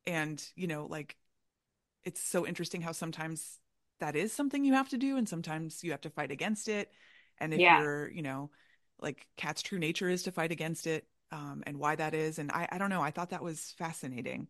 and 0.08 0.44
you 0.56 0.68
know 0.68 0.86
like 0.86 1.18
it's 2.04 2.22
so 2.22 2.46
interesting 2.46 2.82
how 2.82 2.92
sometimes 2.92 3.60
that 4.00 4.16
is 4.16 4.32
something 4.32 4.64
you 4.64 4.74
have 4.74 4.90
to 4.90 4.98
do 4.98 5.18
and 5.18 5.28
sometimes 5.28 5.84
you 5.84 5.92
have 5.92 6.02
to 6.02 6.10
fight 6.10 6.30
against 6.30 6.68
it. 6.68 6.92
And 7.40 7.54
if 7.54 7.60
yeah. 7.60 7.82
you're 7.82 8.12
you 8.12 8.22
know 8.22 8.52
like 9.00 9.28
Kat's 9.36 9.62
true 9.62 9.80
nature 9.80 10.10
is 10.10 10.24
to 10.24 10.32
fight 10.32 10.52
against 10.52 10.88
it 10.88 11.08
um, 11.36 11.64
and 11.68 11.78
why 11.78 11.96
that 11.96 12.14
is 12.14 12.40
and 12.40 12.52
I, 12.52 12.68
I 12.72 12.78
don't 12.78 12.90
know 12.90 13.02
i 13.02 13.12
thought 13.12 13.30
that 13.30 13.44
was 13.44 13.74
fascinating 13.78 14.48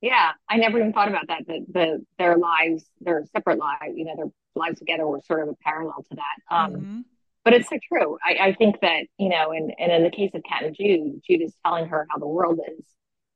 yeah 0.00 0.32
i 0.48 0.56
never 0.56 0.78
even 0.78 0.92
thought 0.92 1.08
about 1.08 1.28
that 1.28 1.46
That 1.46 1.66
the 1.72 2.04
their 2.18 2.36
lives 2.36 2.84
their 3.00 3.24
separate 3.32 3.58
lives 3.58 3.94
you 3.94 4.04
know 4.04 4.16
their 4.16 4.30
lives 4.54 4.78
together 4.78 5.06
were 5.06 5.20
sort 5.24 5.42
of 5.42 5.48
a 5.48 5.54
parallel 5.62 6.04
to 6.10 6.16
that 6.16 6.54
um, 6.54 6.72
mm-hmm. 6.72 7.00
but 7.44 7.54
it's 7.54 7.68
so 7.68 7.78
true 7.88 8.18
I, 8.24 8.48
I 8.48 8.54
think 8.54 8.80
that 8.82 9.04
you 9.18 9.28
know 9.28 9.52
and, 9.52 9.72
and 9.78 9.92
in 9.92 10.02
the 10.02 10.10
case 10.10 10.32
of 10.34 10.42
kat 10.48 10.64
and 10.64 10.74
jude 10.74 11.22
jude 11.24 11.42
is 11.42 11.54
telling 11.64 11.86
her 11.88 12.06
how 12.10 12.18
the 12.18 12.26
world 12.26 12.60
is 12.76 12.84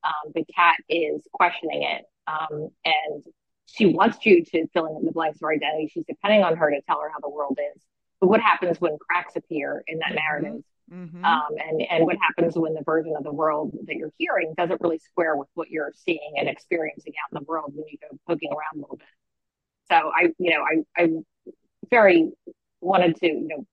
um, 0.05 0.33
the 0.35 0.45
Kat 0.55 0.77
is 0.89 1.23
questioning 1.33 1.83
it. 1.83 2.05
Um, 2.27 2.69
and 2.85 3.25
she 3.67 3.87
wants 3.87 4.25
you 4.25 4.45
to 4.45 4.67
fill 4.69 4.99
in 4.99 5.05
the 5.05 5.13
blanks 5.13 5.37
of 5.37 5.43
her 5.43 5.53
identity. 5.53 5.91
She's 5.93 6.05
depending 6.07 6.43
on 6.43 6.57
her 6.57 6.71
to 6.71 6.81
tell 6.83 7.01
her 7.01 7.11
how 7.11 7.21
the 7.21 7.31
world 7.31 7.59
is. 7.75 7.83
But 8.21 8.29
what 8.29 8.41
happens 8.41 8.81
when 8.81 8.99
cracks 8.99 9.35
appear 9.37 9.83
in 9.87 9.99
that 9.99 10.09
mm-hmm. 10.09 10.17
narrative? 10.17 10.65
Mm-hmm. 10.93 11.25
Um, 11.25 11.49
and, 11.59 11.83
and 11.91 12.05
what 12.05 12.17
happens 12.21 12.57
when 12.57 12.75
the 12.75 12.83
version 12.85 13.15
of 13.17 13.25
the 13.25 13.33
world 13.33 13.73
that 13.87 13.97
you're 13.97 14.13
hearing 14.19 14.53
doesn't 14.57 14.81
really 14.83 14.99
square 14.99 15.37
with 15.37 15.49
what 15.55 15.71
you're 15.71 15.93
seeing 16.05 16.35
and 16.37 16.49
experiencing 16.49 17.15
out 17.25 17.35
in 17.35 17.43
the 17.43 17.51
world 17.51 17.73
when 17.75 17.87
you 17.89 17.97
go 17.99 18.19
poking 18.27 18.51
around 18.51 18.77
a 18.77 18.81
little 18.81 18.97
bit. 18.97 19.09
So 19.91 19.95
I, 20.15 20.29
you 20.39 20.51
know, 20.51 20.63
I, 20.63 21.03
I 21.03 21.09
very 21.91 22.31
wanted 22.81 23.17
to, 23.17 23.27
you 23.27 23.49
know, 23.49 23.67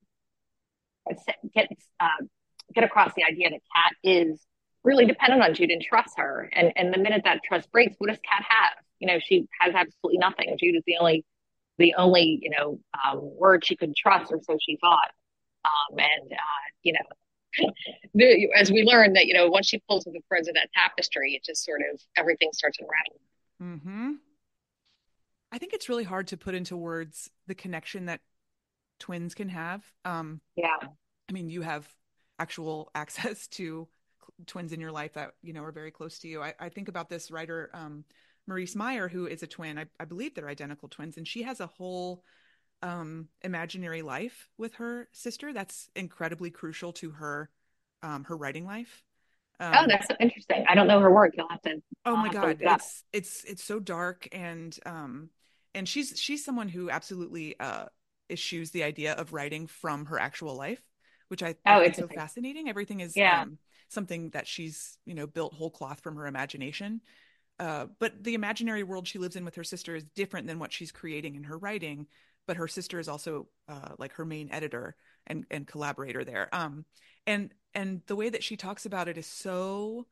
get, 1.53 1.69
uh, 1.99 2.25
get 2.73 2.83
across 2.83 3.13
the 3.15 3.23
idea 3.23 3.49
that 3.49 3.59
Kat 3.75 3.93
is 4.03 4.45
really 4.83 5.05
dependent 5.05 5.43
on 5.43 5.53
Jude 5.53 5.71
and 5.71 5.81
trusts 5.81 6.13
her. 6.17 6.49
And 6.53 6.71
and 6.75 6.93
the 6.93 6.97
minute 6.97 7.23
that 7.25 7.41
trust 7.43 7.71
breaks, 7.71 7.95
what 7.97 8.09
does 8.09 8.19
Kat 8.19 8.45
have? 8.47 8.83
You 8.99 9.07
know, 9.07 9.19
she 9.19 9.47
has 9.59 9.73
absolutely 9.75 10.19
nothing. 10.19 10.55
Jude 10.59 10.75
is 10.75 10.83
the 10.85 10.97
only 10.99 11.25
the 11.77 11.95
only 11.95 12.39
you 12.41 12.49
know 12.49 12.79
um, 13.05 13.19
word 13.21 13.65
she 13.65 13.75
could 13.75 13.95
trust, 13.95 14.31
or 14.31 14.39
so 14.43 14.57
she 14.61 14.77
thought. 14.77 15.11
Um, 15.65 15.99
and 15.99 16.31
uh, 16.31 16.65
you 16.83 16.93
know, 16.93 17.69
the, 18.13 18.49
as 18.55 18.71
we 18.71 18.83
learned 18.83 19.15
that 19.15 19.25
you 19.25 19.33
know 19.33 19.47
once 19.47 19.67
she 19.67 19.81
pulls 19.87 20.03
the 20.03 20.21
threads 20.27 20.47
of 20.47 20.55
that 20.55 20.69
tapestry, 20.73 21.33
it 21.33 21.43
just 21.43 21.63
sort 21.65 21.81
of 21.81 21.99
everything 22.17 22.49
starts 22.53 22.77
unraveling. 22.79 23.79
Mm-hmm. 23.79 24.11
I 25.51 25.57
think 25.57 25.73
it's 25.73 25.89
really 25.89 26.03
hard 26.03 26.27
to 26.27 26.37
put 26.37 26.55
into 26.55 26.77
words 26.77 27.29
the 27.47 27.55
connection 27.55 28.05
that 28.05 28.21
twins 28.99 29.33
can 29.33 29.49
have. 29.49 29.83
Um, 30.05 30.41
yeah. 30.55 30.77
I 31.27 31.31
mean, 31.31 31.49
you 31.49 31.61
have 31.61 31.87
actual 32.37 32.91
access 32.95 33.47
to 33.47 33.87
twins 34.45 34.71
in 34.71 34.79
your 34.79 34.91
life 34.91 35.13
that 35.13 35.31
you 35.41 35.53
know 35.53 35.63
are 35.63 35.71
very 35.71 35.91
close 35.91 36.19
to 36.19 36.27
you. 36.27 36.41
I, 36.41 36.53
I 36.59 36.69
think 36.69 36.87
about 36.87 37.09
this 37.09 37.31
writer 37.31 37.69
um, 37.73 38.05
Maurice 38.47 38.75
Meyer, 38.75 39.07
who 39.07 39.27
is 39.27 39.43
a 39.43 39.47
twin. 39.47 39.77
I, 39.77 39.85
I, 39.99 40.05
believe 40.05 40.33
they're 40.33 40.49
identical 40.49 40.87
twins, 40.87 41.17
and 41.17 41.27
she 41.27 41.43
has 41.43 41.59
a 41.59 41.67
whole 41.67 42.23
um, 42.81 43.27
imaginary 43.41 44.01
life 44.01 44.49
with 44.57 44.75
her 44.75 45.07
sister. 45.11 45.53
That's 45.53 45.89
incredibly 45.95 46.49
crucial 46.49 46.93
to 46.93 47.11
her 47.11 47.49
um, 48.01 48.23
her 48.25 48.37
writing 48.37 48.65
life. 48.65 49.03
Um, 49.59 49.73
oh, 49.77 49.85
that's 49.87 50.07
so 50.07 50.15
interesting. 50.19 50.65
I 50.69 50.75
don't 50.75 50.87
know 50.87 50.99
her 50.99 51.11
work. 51.11 51.33
You'll 51.37 51.49
have 51.49 51.61
to. 51.63 51.81
Oh 52.05 52.15
my 52.15 52.29
god, 52.29 52.57
it's 52.61 53.03
it's 53.11 53.43
it's 53.43 53.63
so 53.63 53.79
dark 53.79 54.27
and 54.31 54.77
um 54.85 55.29
and 55.75 55.87
she's 55.87 56.19
she's 56.19 56.45
someone 56.45 56.69
who 56.69 56.89
absolutely 56.89 57.59
uh 57.59 57.85
eschews 58.29 58.71
the 58.71 58.83
idea 58.83 59.13
of 59.13 59.33
writing 59.33 59.67
from 59.67 60.05
her 60.05 60.19
actual 60.19 60.55
life, 60.55 60.81
which 61.27 61.43
I, 61.43 61.55
oh, 61.65 61.79
it's 61.79 61.97
so 61.97 62.07
fascinating. 62.07 62.69
Everything 62.69 63.01
is 63.01 63.17
yeah. 63.17 63.41
Um, 63.41 63.57
something 63.89 64.29
that 64.29 64.47
she's 64.47 64.97
you 65.05 65.15
know 65.15 65.27
built 65.27 65.53
whole 65.53 65.71
cloth 65.71 65.99
from 66.01 66.15
her 66.15 66.27
imagination. 66.27 67.01
Uh, 67.59 67.87
but 67.99 68.23
the 68.23 68.35
imaginary 68.35 68.83
world 68.83 69.05
she 69.07 69.19
lives 69.19 69.35
in 69.35 69.43
with 69.43 69.55
her 69.55 69.63
sister 69.65 69.93
is 69.93 70.05
different 70.15 70.47
than 70.47 70.59
what 70.59 70.71
she's 70.71 70.93
creating 70.93 71.35
in 71.35 71.43
her 71.43 71.57
writing. 71.57 72.07
But 72.49 72.57
her 72.57 72.67
sister 72.67 72.97
is 72.97 73.07
also 73.07 73.47
uh, 73.67 73.89
like 73.99 74.13
her 74.13 74.25
main 74.25 74.49
editor 74.51 74.95
and 75.27 75.45
and 75.51 75.67
collaborator 75.67 76.23
there. 76.23 76.49
Um, 76.51 76.83
and 77.27 77.53
and 77.75 78.01
the 78.07 78.15
way 78.15 78.27
that 78.27 78.43
she 78.43 78.57
talks 78.57 78.87
about 78.87 79.07
it 79.07 79.19
is 79.19 79.27
so 79.27 80.07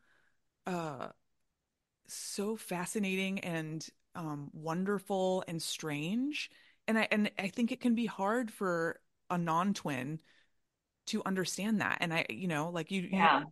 uh 0.67 1.07
so 2.05 2.55
fascinating 2.55 3.39
and 3.39 3.89
um 4.13 4.51
wonderful 4.53 5.43
and 5.47 5.59
strange. 5.59 6.51
And 6.87 6.99
i 6.99 7.07
and 7.09 7.31
i 7.39 7.47
think 7.47 7.71
it 7.71 7.81
can 7.81 7.95
be 7.95 8.05
hard 8.05 8.51
for 8.51 8.99
a 9.31 9.37
non-twin 9.39 10.19
to 11.07 11.23
understand 11.25 11.81
that. 11.81 11.97
And 12.01 12.13
i 12.13 12.27
you 12.29 12.47
know 12.47 12.69
like 12.69 12.91
you 12.91 13.09
yeah. 13.11 13.39
you, 13.39 13.45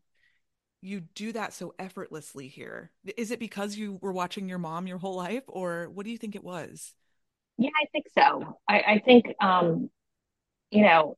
you 0.82 1.00
do 1.16 1.34
that 1.34 1.54
so 1.54 1.74
effortlessly 1.80 2.50
here. 2.50 2.92
Is 3.18 3.32
it 3.32 3.40
because 3.40 3.76
you 3.78 3.98
were 4.00 4.14
watching 4.14 4.48
your 4.48 4.60
mom 4.60 4.86
your 4.86 5.00
whole 5.00 5.16
life 5.16 5.46
or 5.48 5.90
what 5.90 6.06
do 6.06 6.12
you 6.12 6.20
think 6.20 6.36
it 6.36 6.44
was 6.44 6.94
yeah 7.58 7.70
i 7.82 7.86
think 7.92 8.06
so 8.14 8.58
i 8.68 8.80
i 8.80 9.02
think 9.06 9.26
um 9.42 9.90
you 10.72 10.84
know 10.84 11.16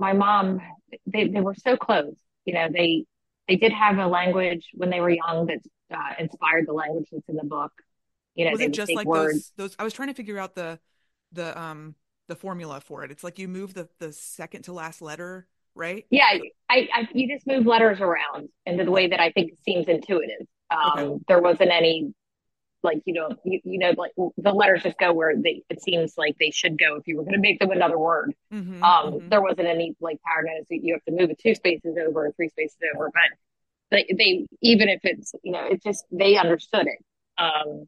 my 0.00 0.14
mom, 0.14 0.60
they, 1.06 1.28
they 1.28 1.40
were 1.40 1.54
so 1.54 1.76
close. 1.76 2.16
You 2.46 2.54
know, 2.54 2.68
they 2.72 3.04
they 3.46 3.56
did 3.56 3.72
have 3.72 3.98
a 3.98 4.06
language 4.06 4.70
when 4.72 4.90
they 4.90 5.00
were 5.00 5.10
young 5.10 5.46
that 5.46 5.58
uh, 5.94 6.14
inspired 6.18 6.66
the 6.66 6.72
language 6.72 7.06
that's 7.12 7.28
in 7.28 7.36
the 7.36 7.44
book. 7.44 7.70
You 8.34 8.46
know, 8.46 8.52
was 8.52 8.60
it 8.60 8.72
just 8.72 8.92
like 8.92 9.06
words. 9.06 9.34
those? 9.34 9.52
Those 9.56 9.76
I 9.78 9.84
was 9.84 9.92
trying 9.92 10.08
to 10.08 10.14
figure 10.14 10.38
out 10.38 10.54
the 10.54 10.80
the 11.30 11.60
um 11.60 11.94
the 12.26 12.34
formula 12.34 12.80
for 12.80 13.04
it. 13.04 13.10
It's 13.10 13.22
like 13.22 13.38
you 13.38 13.46
move 13.46 13.74
the 13.74 13.88
the 13.98 14.12
second 14.12 14.62
to 14.62 14.72
last 14.72 15.02
letter, 15.02 15.46
right? 15.74 16.06
Yeah, 16.10 16.38
I, 16.70 16.88
I 16.92 17.08
you 17.12 17.28
just 17.28 17.46
move 17.46 17.66
letters 17.66 18.00
around 18.00 18.48
in 18.64 18.78
the 18.78 18.90
way 18.90 19.08
that 19.08 19.20
I 19.20 19.30
think 19.30 19.52
seems 19.64 19.86
intuitive. 19.86 20.46
Um, 20.70 20.98
okay. 20.98 21.24
There 21.28 21.42
wasn't 21.42 21.70
any 21.70 22.14
like 22.82 23.02
you 23.04 23.14
know 23.14 23.28
you, 23.44 23.60
you 23.64 23.78
know 23.78 23.92
like 23.96 24.12
the 24.36 24.52
letters 24.52 24.82
just 24.82 24.98
go 24.98 25.12
where 25.12 25.34
they 25.36 25.62
it 25.68 25.82
seems 25.82 26.14
like 26.16 26.36
they 26.38 26.50
should 26.50 26.78
go 26.78 26.96
if 26.96 27.06
you 27.06 27.16
were 27.16 27.22
going 27.22 27.34
to 27.34 27.40
make 27.40 27.58
them 27.58 27.70
another 27.70 27.98
word. 27.98 28.34
Mm-hmm, 28.52 28.82
um 28.82 29.12
mm-hmm. 29.12 29.28
there 29.28 29.42
wasn't 29.42 29.68
any 29.68 29.94
like 30.00 30.18
pattern 30.22 30.50
as 30.60 30.66
you 30.70 30.94
have 30.94 31.04
to 31.04 31.12
move 31.12 31.30
it 31.30 31.38
two 31.38 31.54
spaces 31.54 31.96
over 32.00 32.26
or 32.26 32.32
three 32.32 32.48
spaces 32.48 32.78
over 32.94 33.10
but 33.12 33.22
they, 33.90 34.06
they 34.16 34.46
even 34.62 34.88
if 34.88 35.00
it's 35.02 35.34
you 35.42 35.52
know 35.52 35.66
it's 35.68 35.84
just 35.84 36.04
they 36.10 36.36
understood 36.36 36.86
it. 36.86 37.04
Um 37.38 37.86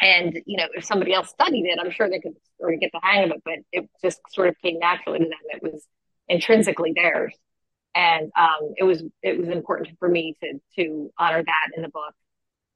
and 0.00 0.40
you 0.46 0.56
know 0.56 0.66
if 0.74 0.84
somebody 0.84 1.12
else 1.12 1.30
studied 1.30 1.64
it 1.64 1.78
i'm 1.80 1.92
sure 1.92 2.08
they 2.10 2.18
could 2.18 2.34
sort 2.58 2.74
of 2.74 2.80
get 2.80 2.90
the 2.92 3.00
hang 3.02 3.24
of 3.24 3.30
it 3.30 3.42
but 3.44 3.58
it 3.70 3.88
just 4.02 4.20
sort 4.30 4.48
of 4.48 4.56
came 4.60 4.78
naturally 4.78 5.20
to 5.20 5.24
them. 5.24 5.38
It 5.50 5.62
was 5.62 5.86
intrinsically 6.28 6.92
theirs. 6.94 7.34
And 7.94 8.32
um 8.36 8.74
it 8.76 8.84
was 8.84 9.02
it 9.22 9.38
was 9.38 9.48
important 9.48 9.98
for 9.98 10.08
me 10.08 10.36
to 10.42 10.60
to 10.76 11.12
honor 11.18 11.42
that 11.44 11.76
in 11.76 11.82
the 11.82 11.88
book 11.88 12.14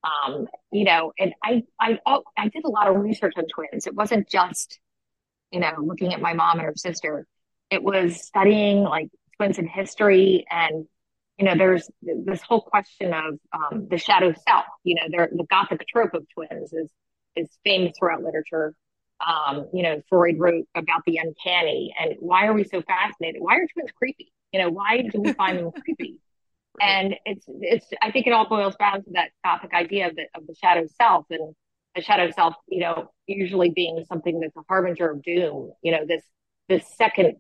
um, 0.05 0.47
you 0.71 0.85
know, 0.85 1.13
and 1.19 1.35
I, 1.43 1.63
I, 1.81 1.99
oh, 2.07 2.25
I 2.37 2.49
did 2.49 2.65
a 2.65 2.69
lot 2.71 2.89
of 2.89 2.97
research 2.97 3.35
on 3.37 3.45
twins. 3.47 3.87
It 3.87 3.95
wasn't 3.95 4.29
just, 4.29 4.79
you 5.51 5.61
know, 5.61 5.73
looking 5.79 6.13
at 6.15 6.21
my 6.21 6.33
mom 6.33 6.59
and 6.59 6.67
her 6.67 6.75
sister. 6.77 7.27
It 7.71 7.83
was 7.83 8.25
studying 8.25 8.83
like 8.83 9.09
twins 9.37 9.59
in 9.59 9.67
history 9.67 10.45
and, 10.51 10.87
you 11.39 11.45
know, 11.45 11.55
there's 11.57 11.91
this 12.03 12.41
whole 12.43 12.63
question 12.63 13.13
of 13.13 13.39
um, 13.53 13.89
the 13.91 13.99
shadow 13.99 14.33
self. 14.49 14.65
You 14.85 14.97
know, 14.97 15.27
the 15.31 15.45
Gothic 15.51 15.85
trope 15.89 16.15
of 16.15 16.27
twins 16.35 16.73
is 16.73 16.91
is 17.35 17.49
famous 17.65 17.93
throughout 17.99 18.23
literature. 18.23 18.75
Um, 19.27 19.69
you 19.73 19.83
know, 19.83 20.03
Freud 20.09 20.39
wrote 20.39 20.67
about 20.75 21.03
the 21.07 21.19
uncanny 21.19 21.95
and 21.99 22.15
why 22.21 22.47
are 22.47 22.55
we 22.55 22.65
so 22.65 22.83
fascinated? 22.83 23.41
Why 23.41 23.57
are 23.57 23.67
twins 23.73 23.91
creepy? 23.93 24.33
You 24.53 24.61
know, 24.61 24.71
why 24.71 25.03
do 25.11 25.21
we 25.21 25.33
find 25.33 25.59
them 25.59 25.71
creepy? 25.85 26.21
And 26.81 27.15
it's 27.25 27.45
it's 27.49 27.87
I 28.03 28.11
think 28.11 28.27
it 28.27 28.33
all 28.33 28.49
boils 28.49 28.77
down 28.77 29.03
to 29.05 29.11
that 29.13 29.31
topic 29.45 29.73
idea 29.75 30.09
of 30.09 30.17
the 30.17 30.27
of 30.35 30.47
the 30.47 30.55
shadow 30.55 30.87
self 31.01 31.27
and 31.31 31.55
the 31.95 32.03
shadow 32.03 32.31
self, 32.31 32.55
you 32.69 32.81
know, 32.81 33.11
usually 33.27 33.71
being 33.71 34.05
something 34.09 34.41
that's 34.41 34.57
a 34.57 34.63
harbinger 34.69 35.11
of 35.11 35.23
doom, 35.23 35.73
you 35.83 35.93
know, 35.93 36.05
this 36.07 36.23
this 36.69 36.85
second 36.97 37.37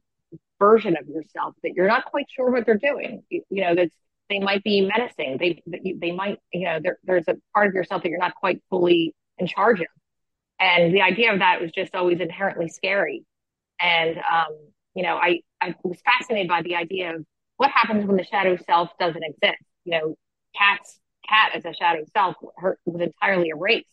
version 0.58 0.96
of 0.96 1.06
yourself 1.08 1.54
that 1.62 1.72
you're 1.74 1.86
not 1.86 2.06
quite 2.06 2.26
sure 2.34 2.50
what 2.50 2.64
they're 2.64 2.78
doing. 2.78 3.22
You, 3.28 3.42
you 3.50 3.62
know, 3.62 3.74
that's 3.74 3.94
they 4.28 4.38
might 4.38 4.64
be 4.64 4.80
menacing. 4.80 5.36
They 5.38 5.62
they 6.00 6.12
might, 6.12 6.38
you 6.52 6.64
know, 6.64 6.80
there, 6.82 6.98
there's 7.04 7.28
a 7.28 7.36
part 7.54 7.68
of 7.68 7.74
yourself 7.74 8.02
that 8.02 8.08
you're 8.08 8.18
not 8.18 8.34
quite 8.34 8.62
fully 8.70 9.14
in 9.38 9.46
charge 9.46 9.80
of. 9.80 9.86
And 10.58 10.94
the 10.94 11.02
idea 11.02 11.32
of 11.32 11.40
that 11.40 11.60
was 11.60 11.70
just 11.70 11.94
always 11.94 12.20
inherently 12.20 12.68
scary. 12.68 13.24
And 13.80 14.16
um, 14.16 14.56
you 14.94 15.02
know, 15.02 15.16
I 15.16 15.42
I 15.60 15.74
was 15.84 16.00
fascinated 16.04 16.48
by 16.48 16.62
the 16.62 16.76
idea 16.76 17.14
of 17.14 17.24
what 17.56 17.70
happens 17.70 18.06
when 18.06 18.16
the 18.16 18.24
shadow 18.24 18.56
self 18.66 18.90
doesn't 18.98 19.22
exist? 19.22 19.62
You 19.84 19.92
know, 19.92 20.14
Kat's 20.56 21.00
Kat 21.28 21.52
as 21.54 21.64
a 21.64 21.74
shadow 21.74 22.04
self 22.12 22.36
her, 22.56 22.78
was 22.84 23.00
entirely 23.00 23.48
erased. 23.48 23.86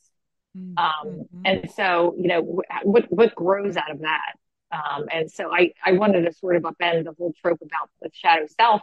Mm-hmm. 0.58 0.78
Um, 0.78 1.26
and 1.45 1.71
so, 1.71 2.15
you 2.17 2.28
know, 2.28 2.62
what 2.84 3.06
what 3.12 3.36
grows 3.36 3.78
out 3.78 3.91
of 3.91 4.02
that? 4.02 4.34
Um, 4.71 5.06
and 5.12 5.32
so 5.32 5.54
I, 5.54 5.71
I 5.86 5.93
wanted 5.93 6.23
to 6.23 6.34
sort 6.34 6.56
of 6.56 6.63
upend 6.63 7.04
the 7.06 7.13
whole 7.17 7.34
trope 7.41 7.60
about 7.62 7.89
the 8.02 8.10
shadow 8.13 8.47
self 8.60 8.82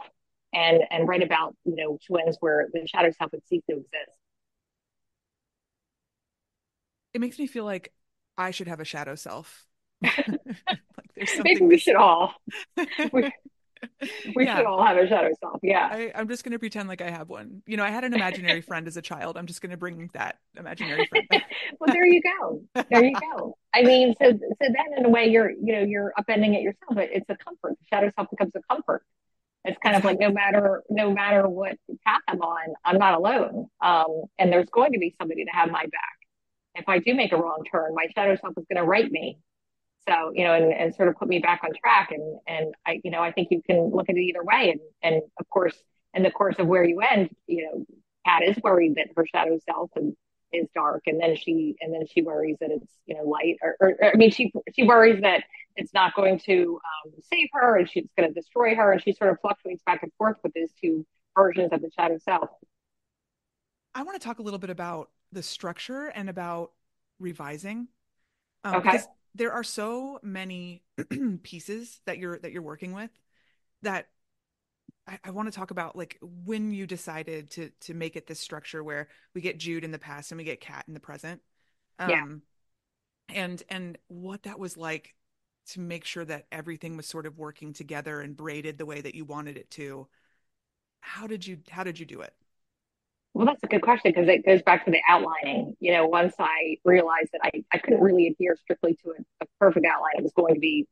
and 0.53 0.83
and 0.89 1.07
write 1.07 1.23
about 1.23 1.55
you 1.65 1.75
know 1.75 1.97
twins 2.07 2.37
where 2.39 2.67
the 2.73 2.87
shadow 2.87 3.11
self 3.17 3.31
would 3.31 3.45
cease 3.47 3.63
to 3.69 3.77
exist. 3.77 4.17
It 7.13 7.19
makes 7.19 7.37
me 7.39 7.47
feel 7.47 7.65
like 7.65 7.91
I 8.37 8.51
should 8.51 8.67
have 8.67 8.79
a 8.79 8.85
shadow 8.85 9.15
self. 9.15 9.65
like 10.03 10.39
there's 11.15 11.41
Maybe 11.43 11.61
we 11.61 11.77
should 11.77 11.95
all. 11.95 12.33
we, 13.11 13.31
we 14.35 14.45
yeah. 14.45 14.57
should 14.57 14.65
all 14.65 14.85
have 14.85 14.97
a 14.97 15.07
shadow 15.07 15.29
self. 15.39 15.59
Yeah. 15.61 15.87
I, 15.91 16.11
am 16.15 16.27
just 16.27 16.43
going 16.43 16.51
to 16.53 16.59
pretend 16.59 16.89
like 16.89 17.01
I 17.01 17.09
have 17.09 17.29
one. 17.29 17.61
You 17.65 17.77
know, 17.77 17.83
I 17.83 17.89
had 17.89 18.03
an 18.03 18.13
imaginary 18.13 18.61
friend 18.69 18.87
as 18.87 18.97
a 18.97 19.01
child. 19.01 19.37
I'm 19.37 19.45
just 19.45 19.61
going 19.61 19.71
to 19.71 19.77
bring 19.77 20.09
that 20.13 20.37
imaginary 20.57 21.07
friend. 21.07 21.27
well, 21.79 21.93
there 21.93 22.05
you 22.05 22.21
go. 22.21 22.63
There 22.89 23.03
you 23.03 23.15
go. 23.35 23.57
I 23.73 23.83
mean, 23.83 24.15
so 24.21 24.31
so 24.31 24.37
then 24.59 24.97
in 24.97 25.05
a 25.05 25.09
way 25.09 25.27
you're 25.27 25.51
you 25.51 25.73
know 25.73 25.81
you're 25.81 26.13
upending 26.19 26.55
it 26.55 26.61
yourself. 26.61 26.93
But 26.93 27.09
it's 27.11 27.29
a 27.29 27.37
comfort. 27.37 27.77
The 27.79 27.85
shadow 27.89 28.11
self 28.15 28.29
becomes 28.29 28.51
a 28.55 28.61
comfort. 28.73 29.03
It's 29.63 29.77
kind 29.83 29.95
of 29.95 30.03
like 30.03 30.19
no 30.19 30.31
matter 30.31 30.83
no 30.89 31.11
matter 31.11 31.47
what 31.47 31.77
path 32.05 32.21
I'm 32.27 32.41
on, 32.41 32.73
I'm 32.83 32.97
not 32.97 33.13
alone. 33.13 33.67
Um, 33.81 34.23
and 34.39 34.51
there's 34.51 34.69
going 34.69 34.93
to 34.93 34.99
be 34.99 35.15
somebody 35.19 35.45
to 35.45 35.51
have 35.51 35.69
my 35.69 35.83
back. 35.83 36.17
If 36.75 36.87
I 36.87 36.99
do 36.99 37.13
make 37.13 37.31
a 37.31 37.37
wrong 37.37 37.63
turn, 37.69 37.93
my 37.93 38.07
shadow 38.15 38.37
self 38.41 38.53
is 38.57 38.65
going 38.69 38.81
to 38.81 38.87
right 38.87 39.11
me 39.11 39.37
so, 40.07 40.31
you 40.33 40.43
know, 40.43 40.53
and, 40.53 40.73
and 40.73 40.95
sort 40.95 41.09
of 41.09 41.15
put 41.15 41.27
me 41.27 41.39
back 41.39 41.61
on 41.63 41.71
track. 41.79 42.11
And, 42.11 42.39
and 42.47 42.73
I, 42.85 43.01
you 43.03 43.11
know, 43.11 43.21
I 43.21 43.31
think 43.31 43.49
you 43.51 43.61
can 43.61 43.91
look 43.91 44.09
at 44.09 44.15
it 44.15 44.21
either 44.21 44.43
way. 44.43 44.71
And, 44.71 44.79
and 45.03 45.21
of 45.39 45.49
course, 45.49 45.75
in 46.13 46.23
the 46.23 46.31
course 46.31 46.55
of 46.59 46.67
where 46.67 46.83
you 46.83 47.01
end, 47.01 47.29
you 47.47 47.63
know, 47.63 47.85
Kat 48.25 48.43
is 48.43 48.57
worried 48.63 48.95
that 48.95 49.07
her 49.15 49.25
shadow 49.27 49.59
self 49.65 49.91
and 49.95 50.15
is 50.51 50.67
dark. 50.73 51.03
And 51.05 51.19
then 51.21 51.35
she, 51.35 51.75
and 51.81 51.93
then 51.93 52.05
she 52.11 52.21
worries 52.21 52.57
that 52.61 52.71
it's, 52.71 52.91
you 53.05 53.15
know, 53.15 53.23
light 53.23 53.57
or, 53.61 53.75
or, 53.79 53.95
or 54.01 54.11
I 54.13 54.17
mean, 54.17 54.31
she, 54.31 54.51
she 54.75 54.83
worries 54.83 55.21
that 55.21 55.43
it's 55.75 55.93
not 55.93 56.15
going 56.15 56.39
to 56.45 56.79
um, 57.05 57.13
save 57.31 57.47
her 57.53 57.77
and 57.77 57.89
she's 57.89 58.07
going 58.17 58.27
to 58.27 58.33
destroy 58.33 58.75
her. 58.75 58.91
And 58.91 59.01
she 59.01 59.13
sort 59.13 59.31
of 59.31 59.37
fluctuates 59.41 59.83
back 59.85 60.03
and 60.03 60.11
forth 60.17 60.37
with 60.43 60.53
these 60.53 60.71
two 60.81 61.05
versions 61.37 61.69
of 61.71 61.81
the 61.81 61.89
shadow 61.95 62.17
self. 62.17 62.49
I 63.93 64.03
want 64.03 64.19
to 64.19 64.25
talk 64.25 64.39
a 64.39 64.41
little 64.41 64.59
bit 64.59 64.69
about 64.69 65.09
the 65.31 65.43
structure 65.43 66.07
and 66.07 66.29
about 66.29 66.71
revising. 67.19 67.87
Um, 68.63 68.75
okay 68.75 68.99
there 69.35 69.51
are 69.51 69.63
so 69.63 70.19
many 70.21 70.83
pieces 71.43 72.01
that 72.05 72.17
you're 72.17 72.39
that 72.39 72.51
you're 72.51 72.61
working 72.61 72.93
with 72.93 73.11
that 73.81 74.07
I, 75.07 75.19
I 75.25 75.31
want 75.31 75.51
to 75.51 75.57
talk 75.57 75.71
about 75.71 75.95
like 75.95 76.17
when 76.21 76.71
you 76.71 76.85
decided 76.87 77.49
to 77.51 77.71
to 77.81 77.93
make 77.93 78.15
it 78.15 78.27
this 78.27 78.39
structure 78.39 78.83
where 78.83 79.07
we 79.33 79.41
get 79.41 79.57
Jude 79.59 79.83
in 79.83 79.91
the 79.91 79.99
past 79.99 80.31
and 80.31 80.37
we 80.37 80.43
get 80.43 80.61
Kat 80.61 80.85
in 80.87 80.93
the 80.93 80.99
present. 80.99 81.41
Um 81.99 82.09
yeah. 82.09 83.37
and 83.43 83.63
and 83.69 83.97
what 84.07 84.43
that 84.43 84.59
was 84.59 84.77
like 84.77 85.15
to 85.67 85.79
make 85.79 86.05
sure 86.05 86.25
that 86.25 86.47
everything 86.51 86.97
was 86.97 87.05
sort 87.07 87.25
of 87.25 87.37
working 87.37 87.73
together 87.73 88.21
and 88.21 88.35
braided 88.35 88.77
the 88.77 88.85
way 88.85 89.01
that 89.01 89.15
you 89.15 89.25
wanted 89.25 89.57
it 89.57 89.69
to. 89.71 90.07
How 91.01 91.27
did 91.27 91.45
you 91.45 91.59
how 91.69 91.83
did 91.83 91.99
you 91.99 92.05
do 92.05 92.21
it? 92.21 92.33
Well, 93.33 93.45
that's 93.45 93.63
a 93.63 93.67
good 93.67 93.81
question 93.81 94.11
because 94.13 94.27
it 94.27 94.45
goes 94.45 94.61
back 94.61 94.85
to 94.85 94.91
the 94.91 95.01
outlining. 95.07 95.75
You 95.79 95.93
know, 95.93 96.05
once 96.05 96.33
I 96.37 96.77
realized 96.83 97.29
that 97.31 97.41
I, 97.43 97.63
I 97.73 97.77
couldn't 97.77 98.01
really 98.01 98.27
adhere 98.27 98.57
strictly 98.57 98.95
to 99.03 99.11
a, 99.11 99.43
a 99.43 99.47
perfect 99.59 99.85
outline, 99.85 100.13
it 100.17 100.23
was 100.23 100.33
going 100.33 100.55
to 100.55 100.59
be, 100.59 100.87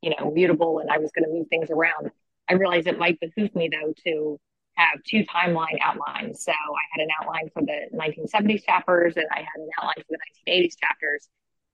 you 0.00 0.10
know, 0.10 0.30
mutable 0.30 0.78
and 0.78 0.90
I 0.90 0.98
was 0.98 1.10
going 1.12 1.24
to 1.28 1.34
move 1.34 1.48
things 1.48 1.70
around. 1.70 2.10
I 2.48 2.54
realized 2.54 2.86
it 2.86 2.98
might 2.98 3.20
behoove 3.20 3.54
me, 3.54 3.68
though, 3.70 3.92
to 4.04 4.40
have 4.74 5.02
two 5.04 5.24
timeline 5.24 5.78
outlines. 5.82 6.42
So 6.42 6.52
I 6.52 6.84
had 6.92 7.02
an 7.02 7.08
outline 7.20 7.50
for 7.52 7.62
the 7.62 7.88
1970s 7.94 8.64
chapters 8.64 9.16
and 9.16 9.26
I 9.30 9.40
had 9.40 9.58
an 9.58 9.68
outline 9.78 9.96
for 10.08 10.16
the 10.16 10.50
1980s 10.50 10.74
chapters 10.80 11.28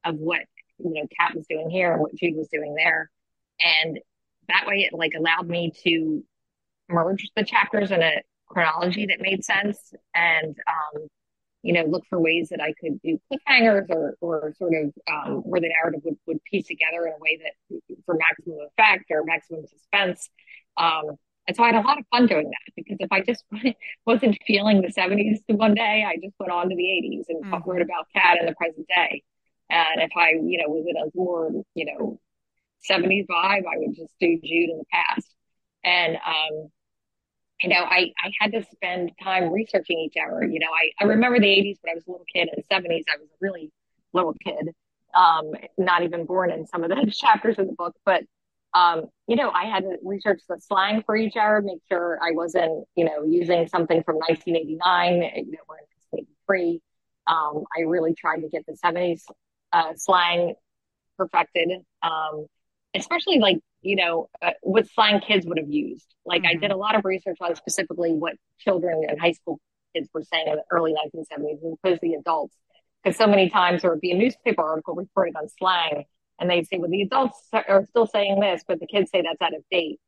of 0.04 0.16
what, 0.16 0.40
you 0.78 0.94
know, 0.94 1.06
Kat 1.18 1.36
was 1.36 1.46
doing 1.48 1.70
here 1.70 1.92
and 1.92 2.00
what 2.00 2.14
Jude 2.16 2.36
was 2.36 2.48
doing 2.48 2.74
there. 2.74 3.08
And 3.84 4.00
that 4.48 4.66
way 4.66 4.80
it 4.80 4.96
like 4.96 5.12
allowed 5.16 5.48
me 5.48 5.72
to 5.84 6.24
merge 6.88 7.30
the 7.36 7.44
chapters 7.44 7.92
in 7.92 8.02
a 8.02 8.22
chronology 8.48 9.06
that 9.06 9.20
made 9.20 9.44
sense 9.44 9.92
and 10.14 10.56
um, 10.66 11.08
you 11.62 11.72
know, 11.72 11.84
look 11.84 12.04
for 12.08 12.20
ways 12.20 12.48
that 12.50 12.60
I 12.60 12.72
could 12.80 13.00
do 13.02 13.18
cliffhangers 13.30 13.90
or, 13.90 14.14
or 14.20 14.54
sort 14.58 14.72
of 14.74 14.92
um, 15.10 15.36
where 15.42 15.60
the 15.60 15.68
narrative 15.68 16.02
would, 16.04 16.16
would 16.26 16.44
piece 16.44 16.66
together 16.66 17.06
in 17.06 17.12
a 17.12 17.18
way 17.18 17.40
that 17.42 17.80
for 18.06 18.14
maximum 18.14 18.58
effect 18.68 19.06
or 19.10 19.24
maximum 19.24 19.66
suspense. 19.66 20.30
Um, 20.76 21.16
and 21.46 21.56
so 21.56 21.64
I 21.64 21.72
had 21.72 21.82
a 21.82 21.86
lot 21.86 21.98
of 21.98 22.04
fun 22.10 22.26
doing 22.26 22.50
that 22.50 22.72
because 22.76 22.98
if 23.00 23.10
I 23.10 23.22
just 23.22 23.44
wasn't 24.06 24.38
feeling 24.46 24.82
the 24.82 24.92
70s 24.92 25.38
one 25.48 25.74
day, 25.74 26.04
I 26.06 26.16
just 26.22 26.34
went 26.38 26.52
on 26.52 26.68
to 26.68 26.76
the 26.76 26.82
80s 26.82 27.24
and 27.28 27.44
mm-hmm. 27.44 27.68
wrote 27.68 27.82
about 27.82 28.06
Kat 28.14 28.38
in 28.38 28.46
the 28.46 28.54
present 28.54 28.86
day. 28.86 29.22
And 29.70 30.00
if 30.00 30.10
I, 30.16 30.30
you 30.30 30.58
know, 30.58 30.68
was 30.68 30.86
in 30.88 30.96
a 30.96 31.10
more, 31.14 31.50
you 31.74 31.86
know, 31.86 32.20
70s 32.88 33.26
vibe, 33.26 33.64
I 33.66 33.76
would 33.76 33.96
just 33.96 34.12
do 34.20 34.38
Jude 34.42 34.70
in 34.70 34.78
the 34.78 34.84
past. 34.92 35.34
And 35.84 36.16
um, 36.16 36.70
you 37.62 37.68
know, 37.68 37.82
I, 37.82 38.12
I 38.22 38.30
had 38.40 38.52
to 38.52 38.64
spend 38.72 39.10
time 39.22 39.52
researching 39.52 39.98
each 39.98 40.14
era. 40.16 40.46
You 40.48 40.60
know, 40.60 40.68
I, 40.68 41.04
I 41.04 41.08
remember 41.08 41.40
the 41.40 41.46
80s 41.46 41.78
when 41.82 41.92
I 41.92 41.94
was 41.94 42.04
a 42.06 42.10
little 42.10 42.26
kid, 42.32 42.48
and 42.54 42.62
the 42.62 42.74
70s, 42.74 43.04
I 43.08 43.18
was 43.18 43.28
a 43.28 43.36
really 43.40 43.72
little 44.12 44.34
kid, 44.44 44.70
um, 45.14 45.52
not 45.76 46.02
even 46.02 46.24
born 46.24 46.50
in 46.50 46.66
some 46.66 46.84
of 46.84 46.90
the 46.90 47.10
chapters 47.16 47.58
of 47.58 47.66
the 47.66 47.72
book. 47.72 47.96
But, 48.04 48.22
um, 48.74 49.06
you 49.26 49.36
know, 49.36 49.50
I 49.50 49.64
had 49.64 49.80
to 49.80 49.96
research 50.04 50.40
the 50.48 50.60
slang 50.60 51.02
for 51.04 51.16
each 51.16 51.34
era, 51.36 51.60
make 51.62 51.80
sure 51.88 52.18
I 52.22 52.32
wasn't, 52.32 52.86
you 52.94 53.04
know, 53.04 53.24
using 53.24 53.66
something 53.66 54.02
from 54.04 54.16
1989, 54.16 55.12
you 55.46 55.52
know, 55.52 55.58
or 55.68 55.78
1983. 56.10 56.80
Um, 57.26 57.64
I 57.76 57.82
really 57.82 58.14
tried 58.14 58.40
to 58.40 58.48
get 58.48 58.64
the 58.66 58.74
70s 58.74 59.22
uh, 59.72 59.92
slang 59.96 60.54
perfected, 61.18 61.70
um, 62.02 62.46
especially 62.94 63.38
like 63.38 63.58
you 63.82 63.96
know, 63.96 64.28
uh, 64.42 64.50
what 64.62 64.88
slang 64.90 65.20
kids 65.20 65.46
would 65.46 65.58
have 65.58 65.70
used. 65.70 66.06
Like 66.24 66.42
mm-hmm. 66.42 66.58
I 66.58 66.60
did 66.60 66.70
a 66.70 66.76
lot 66.76 66.94
of 66.94 67.04
research 67.04 67.38
on 67.40 67.54
specifically 67.56 68.12
what 68.12 68.34
children 68.58 69.04
and 69.08 69.20
high 69.20 69.32
school 69.32 69.60
kids 69.94 70.08
were 70.12 70.22
saying 70.22 70.46
in 70.48 70.56
the 70.56 70.64
early 70.70 70.92
1970s 70.92 71.64
as 71.64 71.72
opposed 71.72 72.00
to 72.00 72.08
the 72.08 72.14
adults. 72.14 72.56
Because 73.02 73.16
so 73.16 73.26
many 73.26 73.48
times 73.48 73.82
there 73.82 73.90
would 73.90 74.00
be 74.00 74.10
a 74.10 74.16
newspaper 74.16 74.62
article 74.62 74.94
reporting 74.94 75.36
on 75.36 75.48
slang 75.48 76.04
and 76.40 76.50
they'd 76.50 76.66
say, 76.66 76.78
well, 76.78 76.90
the 76.90 77.02
adults 77.02 77.40
are 77.52 77.84
still 77.86 78.06
saying 78.06 78.40
this, 78.40 78.64
but 78.66 78.80
the 78.80 78.86
kids 78.86 79.10
say 79.10 79.22
that's 79.22 79.40
out 79.40 79.56
of 79.56 79.62
date. 79.70 79.98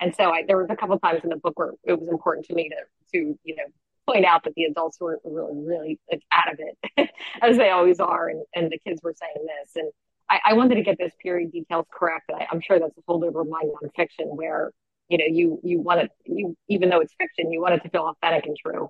And 0.00 0.14
so 0.14 0.30
I, 0.30 0.44
there 0.46 0.58
was 0.58 0.68
a 0.70 0.76
couple 0.76 0.98
times 0.98 1.20
in 1.24 1.30
the 1.30 1.36
book 1.36 1.58
where 1.58 1.72
it 1.84 1.98
was 1.98 2.08
important 2.08 2.46
to 2.46 2.54
me 2.54 2.68
to, 2.70 2.76
to, 3.12 3.38
you 3.44 3.56
know, 3.56 3.64
point 4.06 4.24
out 4.24 4.44
that 4.44 4.54
the 4.54 4.64
adults 4.64 4.98
were 5.00 5.20
really, 5.24 5.60
really 5.64 6.00
out 6.34 6.52
of 6.52 6.58
it, 6.58 7.10
as 7.42 7.56
they 7.56 7.70
always 7.70 8.00
are, 8.00 8.28
and, 8.28 8.42
and 8.54 8.70
the 8.70 8.78
kids 8.78 9.00
were 9.02 9.14
saying 9.14 9.46
this. 9.46 9.72
And 9.76 9.92
I, 10.32 10.40
I 10.50 10.52
wanted 10.54 10.76
to 10.76 10.82
get 10.82 10.98
those 10.98 11.10
period 11.22 11.52
details 11.52 11.86
correct. 11.92 12.30
I, 12.34 12.46
am 12.50 12.60
sure 12.60 12.78
that's 12.78 12.96
a 12.96 13.02
holdover 13.02 13.42
of 13.42 13.48
my 13.48 13.62
nonfiction 13.62 14.34
where, 14.34 14.72
you 15.08 15.18
know, 15.18 15.26
you, 15.28 15.60
you 15.62 15.80
want 15.80 16.00
it, 16.00 16.10
you, 16.24 16.56
even 16.68 16.88
though 16.88 17.00
it's 17.00 17.12
fiction, 17.18 17.52
you 17.52 17.60
want 17.60 17.74
it 17.74 17.82
to 17.82 17.90
feel 17.90 18.02
authentic 18.08 18.46
and 18.46 18.56
true. 18.56 18.88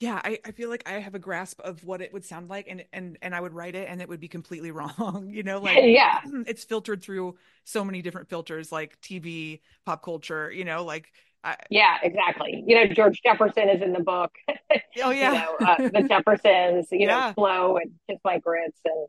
Yeah, 0.00 0.20
I, 0.22 0.38
I 0.44 0.52
feel 0.52 0.68
like 0.68 0.84
I 0.86 1.00
have 1.00 1.14
a 1.14 1.18
grasp 1.18 1.60
of 1.60 1.82
what 1.82 2.00
it 2.02 2.12
would 2.12 2.24
sound 2.24 2.48
like 2.48 2.68
and 2.68 2.84
and 2.92 3.18
and 3.20 3.34
I 3.34 3.40
would 3.40 3.52
write 3.52 3.74
it 3.74 3.88
and 3.88 4.00
it 4.00 4.08
would 4.08 4.20
be 4.20 4.28
completely 4.28 4.70
wrong. 4.72 5.28
You 5.28 5.42
know, 5.42 5.60
like 5.60 5.78
yeah. 5.82 6.20
it's 6.46 6.62
filtered 6.62 7.02
through 7.02 7.36
so 7.64 7.84
many 7.84 8.02
different 8.02 8.28
filters 8.28 8.70
like 8.70 9.00
TV, 9.00 9.60
pop 9.84 10.04
culture, 10.04 10.52
you 10.52 10.64
know, 10.64 10.84
like 10.84 11.10
I, 11.42 11.56
yeah, 11.70 11.98
exactly. 12.02 12.62
You 12.66 12.76
know, 12.76 12.86
George 12.92 13.22
Jefferson 13.22 13.68
is 13.68 13.80
in 13.82 13.92
the 13.92 14.00
book. 14.00 14.32
Oh 15.00 15.10
yeah, 15.10 15.32
you 15.32 15.38
know, 15.38 15.66
uh, 15.66 15.76
the 15.76 16.08
Jeffersons. 16.08 16.88
You 16.90 17.06
yeah. 17.06 17.28
know, 17.28 17.32
Flo 17.34 17.76
and 17.76 17.92
Kiss 18.08 18.18
My 18.24 18.38
Grits, 18.38 18.80
and 18.84 19.06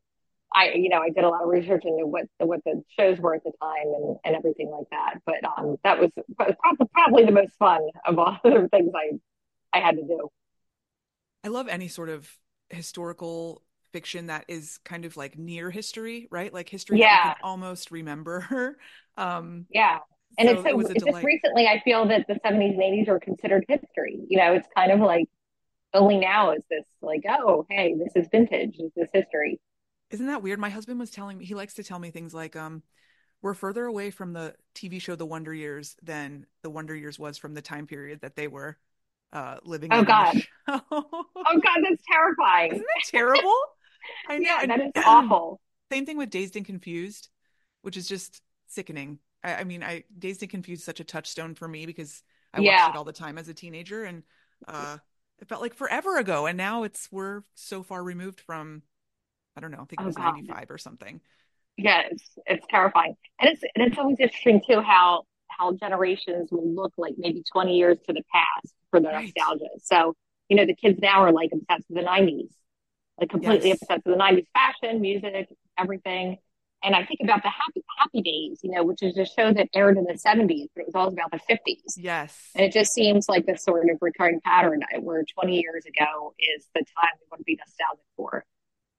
I, 0.54 0.72
you 0.74 0.89
know, 0.89 1.00
I 1.00 1.10
did 1.10 1.24
a 1.24 1.30
lot 1.30 1.43
of 1.43 1.50
research 1.50 1.84
into 1.86 2.08
what 2.08 2.26
the, 2.39 2.45
what 2.45 2.64
the 2.64 2.84
shows 2.97 3.20
were 3.20 3.36
at 3.36 3.43
the 3.43 3.52
time 3.62 3.93
and, 3.95 4.18
and 4.26 4.36
everything 4.36 4.70
like 4.70 4.88
that. 4.91 5.20
But 5.26 5.36
um, 5.45 5.78
that 5.84 6.00
was 6.00 6.12
probably 6.93 7.26
the 7.26 7.32
most 7.32 7.56
fun 7.60 7.82
of 8.06 8.18
all 8.18 8.38
the 8.43 8.68
things 8.72 8.91
I 8.95 9.18
I 9.72 9.82
had 9.82 9.97
to 9.97 10.04
do. 10.04 10.30
I 11.43 11.50
love 11.50 11.68
any 11.68 11.88
sort 11.88 12.10
of 12.10 12.30
historical 12.70 13.62
fiction 13.91 14.28
that 14.28 14.45
is 14.47 14.80
kind 14.84 15.06
of 15.06 15.18
like 15.18 15.38
near 15.38 15.72
history, 15.72 16.28
right? 16.32 16.54
Like 16.54 16.70
history 16.70 17.00
yeah. 17.00 17.36
almost 17.43 17.91
remember. 17.91 18.78
um, 19.18 19.66
yeah. 19.70 20.00
And 20.38 20.47
so 20.47 20.80
it's 20.80 20.89
so 20.89 20.93
it 20.93 21.06
just 21.06 21.24
recently 21.24 21.68
I 21.68 21.82
feel 21.84 22.08
that 22.08 22.28
the 22.28 22.36
70s 22.36 22.74
and 22.74 22.82
80s 22.82 23.08
are 23.08 23.20
considered 23.20 23.66
history. 23.68 24.20
You 24.28 24.38
know, 24.38 24.54
it's 24.54 24.68
kind 24.76 24.91
of 24.91 25.00
like 25.00 25.26
only 25.93 26.18
now 26.18 26.52
is 26.52 26.64
this 26.70 26.86
like, 27.02 27.24
oh, 27.28 27.66
hey, 27.70 27.95
this 27.97 28.12
is 28.16 28.30
vintage, 28.32 28.78
this 28.78 28.91
is 29.06 29.10
history. 29.12 29.60
Isn't 30.12 30.28
that 30.28 30.41
weird? 30.41 30.60
My 30.60 30.70
husband 30.70 30.99
was 30.99 31.12
telling 31.12 31.38
me 31.38 31.45
he 31.45 31.55
likes 31.55 31.76
to 31.76 31.84
tell 31.84 31.99
me 31.99 32.12
things 32.12 32.34
like, 32.34 32.55
um, 32.55 32.84
we're 33.41 33.53
further 33.53 33.86
away 33.86 34.12
from 34.12 34.34
the 34.34 34.55
TV 34.76 35.01
show 35.01 35.16
The 35.16 35.26
Wonder 35.26 35.53
Years 35.53 35.95
than 36.03 36.45
the 36.62 36.70
Wonder 36.70 36.95
Years 36.95 37.18
was 37.18 37.38
from 37.38 37.53
the 37.53 37.62
time 37.62 37.88
period 37.88 38.22
that 38.22 38.36
they 38.36 38.47
were 38.47 38.78
uh, 39.32 39.57
living. 39.64 39.93
Oh 39.93 40.03
God! 40.03 40.36
oh 40.68 40.82
God, 40.91 41.80
that's 41.84 42.03
terrifying. 42.12 42.72
Isn't 42.72 42.86
that 42.86 43.10
terrible? 43.10 43.55
I 44.28 44.39
know 44.39 44.45
yeah, 44.45 44.66
that 44.66 44.80
is 44.80 44.91
awful. 45.05 45.62
Same 45.91 46.05
thing 46.05 46.18
with 46.18 46.30
Dazed 46.30 46.55
and 46.55 46.66
Confused, 46.66 47.30
which 47.82 47.97
is 47.97 48.07
just 48.07 48.41
sickening. 48.68 49.20
I, 49.43 49.55
I 49.55 49.64
mean, 49.64 49.84
I 49.84 50.03
Dazed 50.18 50.41
and 50.41 50.51
Confused 50.51 50.82
is 50.82 50.86
such 50.86 50.99
a 50.99 51.05
touchstone 51.05 51.55
for 51.55 51.68
me 51.68 51.86
because 51.86 52.24
I 52.53 52.62
yeah. 52.62 52.84
watched 52.84 52.95
it 52.95 52.97
all 52.97 53.03
the 53.05 53.14
time 53.14 53.38
as 53.38 53.47
a 53.47 53.53
teenager, 53.53 54.03
and 54.03 54.24
uh, 54.68 54.97
it 55.39 55.47
felt 55.47 55.62
like 55.62 55.76
forever 55.76 56.18
ago. 56.18 56.45
And 56.45 56.57
now 56.57 56.84
it's 56.84 57.07
we're 57.12 57.43
so 57.55 57.84
far 57.84 58.03
removed 58.03 58.41
from 58.41 58.84
I 59.60 59.62
don't 59.62 59.72
know. 59.72 59.82
I 59.82 59.86
think 59.86 59.99
it 59.99 60.03
oh, 60.03 60.05
was 60.05 60.16
oh, 60.18 60.22
95 60.22 60.72
or 60.72 60.78
something. 60.78 61.20
Yeah, 61.76 62.03
it's, 62.10 62.24
it's 62.45 62.66
terrifying. 62.70 63.16
And 63.41 63.49
it's, 63.49 63.62
and 63.76 63.86
it's 63.86 63.97
always 63.97 64.18
interesting 64.18 64.62
too 64.66 64.80
how, 64.80 65.24
how 65.49 65.74
generations 65.74 66.47
will 66.49 66.74
look 66.74 66.93
like 66.97 67.16
maybe 67.18 67.43
20 67.51 67.76
years 67.76 67.97
to 68.07 68.14
the 68.14 68.24
past 68.32 68.74
for 68.89 69.01
their 69.01 69.12
right. 69.12 69.26
nostalgia. 69.36 69.66
So, 69.84 70.16
you 70.47 70.55
know, 70.55 70.66
the 70.66 70.76
kids 70.76 70.97
now 71.01 71.24
are 71.24 71.34
like 71.34 71.49
obsessed 71.51 71.89
with 71.89 71.97
the 71.97 72.10
90s, 72.10 72.53
like 73.20 73.30
completely 73.30 73.68
yes. 73.68 73.80
obsessed 73.82 74.05
with 74.05 74.18
the 74.18 74.24
90s 74.24 74.45
fashion, 74.53 75.01
music, 75.01 75.49
everything. 75.78 76.38
And 76.82 76.95
I 76.95 77.03
think 77.03 77.20
about 77.22 77.43
the 77.43 77.49
happy 77.49 77.84
happy 77.97 78.22
days, 78.22 78.62
you 78.64 78.72
know, 78.72 78.86
which 78.86 79.03
is 79.03 79.18
a 79.18 79.26
show 79.26 79.51
that 79.51 79.68
aired 79.76 79.97
in 79.97 80.05
the 80.05 80.14
70s, 80.14 80.68
but 80.74 80.84
it 80.84 80.88
was 80.88 80.95
all 80.95 81.10
about 81.10 81.32
the 81.32 81.39
50s. 81.53 81.95
Yes. 81.97 82.51
And 82.55 82.64
it 82.64 82.72
just 82.72 82.93
seems 82.93 83.28
like 83.28 83.45
this 83.45 83.66
sort 83.66 83.89
of 83.89 83.97
recurring 83.99 84.39
pattern 84.39 84.84
where 85.01 85.26
20 85.26 85.60
years 85.60 85.84
ago 85.86 86.34
is 86.55 86.70
the 86.74 86.80
time 86.80 87.12
we 87.20 87.28
want 87.30 87.41
to 87.41 87.43
be 87.43 87.57
nostalgic 87.57 88.05
for. 88.16 88.45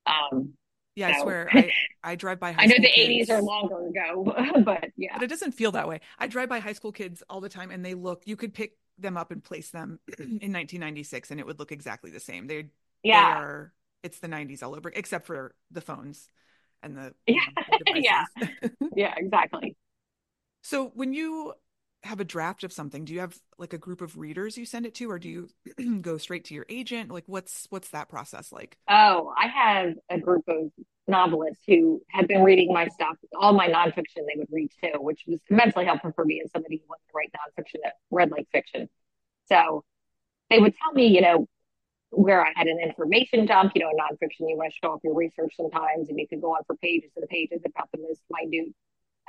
Um, 0.06 0.54
yeah, 0.96 1.12
so. 1.12 1.20
I 1.20 1.22
swear 1.22 1.48
I, 1.52 1.70
I 2.02 2.14
drive 2.16 2.40
by 2.40 2.52
high 2.52 2.64
I 2.64 2.66
know 2.66 2.76
the 2.76 2.90
kids. 2.90 3.30
80s 3.30 3.36
are 3.36 3.42
longer 3.42 3.86
ago, 3.86 4.34
but 4.64 4.90
yeah. 4.96 5.14
But 5.14 5.22
it 5.22 5.30
doesn't 5.30 5.52
feel 5.52 5.72
that 5.72 5.88
way. 5.88 6.00
I 6.18 6.26
drive 6.26 6.48
by 6.48 6.58
high 6.58 6.72
school 6.72 6.92
kids 6.92 7.22
all 7.28 7.40
the 7.40 7.48
time 7.48 7.70
and 7.70 7.84
they 7.84 7.94
look, 7.94 8.22
you 8.26 8.36
could 8.36 8.54
pick 8.54 8.76
them 8.98 9.16
up 9.16 9.30
and 9.30 9.42
place 9.42 9.70
them 9.70 9.98
in 10.18 10.52
1996 10.52 11.30
and 11.30 11.40
it 11.40 11.46
would 11.46 11.58
look 11.58 11.72
exactly 11.72 12.10
the 12.10 12.20
same. 12.20 12.46
They, 12.46 12.66
yeah. 13.02 13.34
They 13.34 13.40
are, 13.40 13.72
it's 14.02 14.18
the 14.18 14.28
90s 14.28 14.62
all 14.62 14.74
over, 14.74 14.90
except 14.94 15.26
for 15.26 15.54
the 15.70 15.80
phones 15.80 16.28
and 16.82 16.96
the, 16.96 17.14
yeah. 17.26 17.40
the 17.56 18.00
yeah. 18.02 18.24
yeah, 18.94 19.14
exactly. 19.16 19.76
So 20.62 20.90
when 20.94 21.12
you 21.12 21.54
have 22.02 22.20
a 22.20 22.24
draft 22.24 22.64
of 22.64 22.72
something? 22.72 23.04
Do 23.04 23.12
you 23.12 23.20
have 23.20 23.36
like 23.58 23.72
a 23.72 23.78
group 23.78 24.00
of 24.00 24.16
readers 24.16 24.56
you 24.56 24.64
send 24.64 24.86
it 24.86 24.94
to 24.96 25.10
or 25.10 25.18
do 25.18 25.28
you 25.28 26.00
go 26.00 26.16
straight 26.16 26.44
to 26.46 26.54
your 26.54 26.66
agent? 26.68 27.10
Like 27.10 27.24
what's 27.26 27.66
what's 27.70 27.90
that 27.90 28.08
process 28.08 28.52
like? 28.52 28.76
Oh 28.88 29.32
i 29.36 29.46
have 29.46 29.94
a 30.10 30.18
group 30.18 30.44
of 30.48 30.70
novelists 31.06 31.62
who 31.66 32.00
have 32.08 32.28
been 32.28 32.42
reading 32.42 32.72
my 32.72 32.86
stuff 32.86 33.16
all 33.38 33.52
my 33.52 33.66
nonfiction 33.66 34.18
they 34.18 34.38
would 34.38 34.46
read 34.52 34.70
too 34.80 34.92
which 35.00 35.24
was 35.26 35.40
immensely 35.50 35.84
helpful 35.84 36.12
for 36.14 36.24
me 36.24 36.40
as 36.44 36.52
somebody 36.52 36.76
who 36.76 36.84
wants 36.88 37.04
to 37.06 37.12
write 37.14 37.32
nonfiction 37.32 37.80
that 37.82 37.94
read 38.10 38.30
like 38.30 38.46
fiction. 38.52 38.88
So 39.48 39.84
they 40.48 40.58
would 40.58 40.74
tell 40.82 40.92
me 40.92 41.06
you 41.06 41.20
know 41.20 41.46
where 42.10 42.44
I 42.44 42.52
had 42.56 42.66
an 42.66 42.80
information 42.80 43.46
dump, 43.46 43.72
you 43.74 43.82
know, 43.82 43.90
in 43.90 43.96
nonfiction, 43.96 44.48
you 44.48 44.56
want 44.56 44.72
to 44.72 44.78
show 44.82 44.92
off 44.92 45.00
your 45.04 45.14
research 45.14 45.54
sometimes, 45.56 46.08
and 46.08 46.18
you 46.18 46.26
could 46.26 46.40
go 46.40 46.52
on 46.52 46.62
for 46.66 46.74
pages 46.76 47.12
and 47.16 47.28
pages 47.28 47.60
about 47.64 47.88
the 47.92 48.00
most 48.00 48.20
minute 48.30 48.74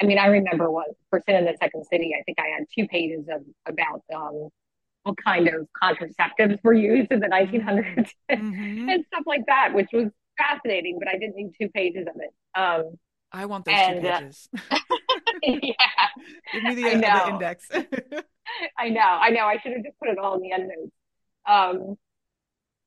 I 0.01 0.05
mean, 0.05 0.17
I 0.17 0.27
remember 0.27 0.67
for 1.09 1.21
Sin 1.27 1.35
in 1.35 1.45
the 1.45 1.55
Second 1.59 1.85
City, 1.85 2.13
I 2.19 2.23
think 2.23 2.39
I 2.39 2.47
had 2.47 2.65
two 2.73 2.87
pages 2.87 3.25
of 3.29 3.41
about 3.67 4.01
um, 4.13 4.49
what 5.03 5.15
kind 5.23 5.47
of 5.47 5.67
contraceptives 5.81 6.59
were 6.63 6.73
used 6.73 7.11
in 7.11 7.19
the 7.19 7.27
1900s 7.27 8.09
mm-hmm. 8.31 8.89
and 8.89 9.05
stuff 9.05 9.23
like 9.25 9.45
that, 9.47 9.73
which 9.73 9.89
was 9.93 10.07
fascinating, 10.37 10.97
but 10.99 11.07
I 11.07 11.17
didn't 11.17 11.35
need 11.35 11.51
two 11.59 11.69
pages 11.69 12.07
of 12.07 12.19
it. 12.19 12.59
Um, 12.59 12.97
I 13.31 13.45
want 13.45 13.65
those 13.65 13.75
and, 13.77 14.01
two 14.01 14.07
uh, 14.07 14.19
pages. 14.19 14.49
Uh, 14.71 14.79
yeah. 15.43 15.73
Give 16.53 16.63
me 16.63 16.75
the, 16.75 16.81
the 16.81 17.27
index. 17.29 17.69
I 18.77 18.89
know, 18.89 19.01
I 19.01 19.29
know. 19.29 19.45
I 19.45 19.57
should 19.61 19.73
have 19.73 19.83
just 19.83 19.97
put 19.99 20.09
it 20.09 20.17
all 20.17 20.35
in 20.35 20.41
the 20.41 20.51
endnotes. 20.51 20.91
Um, 21.47 21.95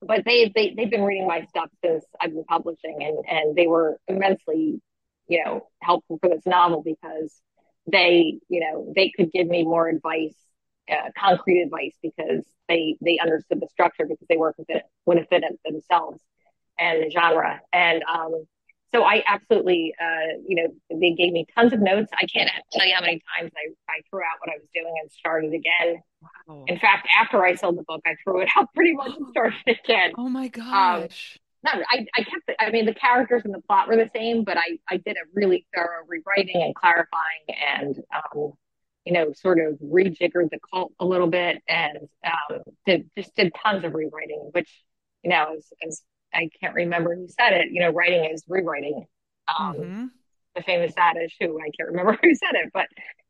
but 0.02 0.24
they, 0.24 0.52
they, 0.54 0.74
they've 0.76 0.90
been 0.90 1.02
reading 1.02 1.26
my 1.26 1.46
stuff 1.48 1.70
since 1.82 2.04
I've 2.20 2.32
been 2.32 2.44
publishing 2.44 2.98
and, 3.00 3.18
and 3.28 3.56
they 3.56 3.66
were 3.66 3.98
immensely 4.06 4.80
you 5.28 5.44
know, 5.44 5.68
helpful 5.80 6.18
for 6.20 6.28
this 6.28 6.46
novel 6.46 6.82
because 6.82 7.40
they, 7.90 8.38
you 8.48 8.60
know, 8.60 8.92
they 8.94 9.10
could 9.16 9.30
give 9.32 9.46
me 9.46 9.64
more 9.64 9.88
advice, 9.88 10.34
uh, 10.90 11.10
concrete 11.18 11.62
advice 11.62 11.94
because 12.02 12.44
they 12.68 12.96
they 13.00 13.18
understood 13.18 13.60
the 13.60 13.68
structure 13.68 14.06
because 14.06 14.26
they 14.28 14.36
work 14.36 14.56
with 14.58 14.70
it 14.70 14.82
within 15.06 15.44
it 15.44 15.58
fit 15.64 15.72
themselves 15.72 16.20
and 16.78 17.02
the 17.02 17.10
genre. 17.10 17.60
And 17.72 18.02
um, 18.04 18.46
so 18.94 19.02
I 19.02 19.24
absolutely, 19.26 19.94
uh, 20.00 20.38
you 20.46 20.56
know, 20.56 20.98
they 21.00 21.10
gave 21.12 21.32
me 21.32 21.46
tons 21.56 21.72
of 21.72 21.80
notes. 21.80 22.10
I 22.14 22.26
can't 22.26 22.50
tell 22.72 22.86
you 22.86 22.94
how 22.94 23.00
many 23.00 23.20
times 23.36 23.50
I, 23.56 23.72
I 23.92 24.00
threw 24.08 24.20
out 24.20 24.38
what 24.40 24.54
I 24.54 24.58
was 24.58 24.68
doing 24.72 24.94
and 25.02 25.10
started 25.10 25.52
again. 25.52 26.00
Wow. 26.46 26.64
In 26.68 26.78
fact, 26.78 27.08
after 27.18 27.44
I 27.44 27.54
sold 27.56 27.76
the 27.76 27.82
book, 27.82 28.02
I 28.06 28.14
threw 28.22 28.42
it 28.42 28.48
out 28.56 28.72
pretty 28.72 28.92
much 28.92 29.16
and 29.16 29.26
started 29.30 29.58
again. 29.66 30.12
Oh 30.16 30.28
my 30.28 30.44
um, 30.44 30.50
gosh. 30.50 31.38
Um, 31.38 31.43
no, 31.64 31.70
I, 31.72 32.06
I 32.16 32.22
kept 32.22 32.48
it. 32.48 32.56
I 32.60 32.70
mean, 32.70 32.84
the 32.84 32.94
characters 32.94 33.42
and 33.44 33.54
the 33.54 33.62
plot 33.62 33.88
were 33.88 33.96
the 33.96 34.10
same, 34.14 34.44
but 34.44 34.58
I, 34.58 34.78
I 34.88 34.98
did 34.98 35.16
a 35.16 35.26
really 35.32 35.66
thorough 35.74 36.04
rewriting 36.06 36.62
and 36.62 36.74
clarifying 36.74 37.46
and, 37.48 37.96
um, 38.14 38.52
you 39.06 39.12
know, 39.12 39.32
sort 39.32 39.58
of 39.58 39.78
rejiggered 39.78 40.50
the 40.50 40.58
cult 40.72 40.92
a 41.00 41.06
little 41.06 41.26
bit 41.26 41.62
and 41.68 41.98
um, 42.24 42.60
did, 42.86 43.10
just 43.16 43.34
did 43.34 43.52
tons 43.62 43.84
of 43.84 43.94
rewriting, 43.94 44.50
which, 44.52 44.70
you 45.22 45.30
know, 45.30 45.54
as, 45.56 45.66
as 45.86 46.02
I 46.34 46.50
can't 46.60 46.74
remember 46.74 47.14
who 47.14 47.28
said 47.28 47.54
it, 47.54 47.70
you 47.70 47.80
know, 47.80 47.90
writing 47.90 48.30
is 48.30 48.44
rewriting. 48.46 49.06
Um, 49.48 49.74
mm-hmm. 49.74 50.04
The 50.56 50.62
famous 50.62 50.92
adage, 50.98 51.36
who 51.40 51.58
I 51.58 51.70
can't 51.78 51.90
remember 51.90 52.18
who 52.22 52.34
said 52.34 52.54
it, 52.54 52.70
but 52.74 52.86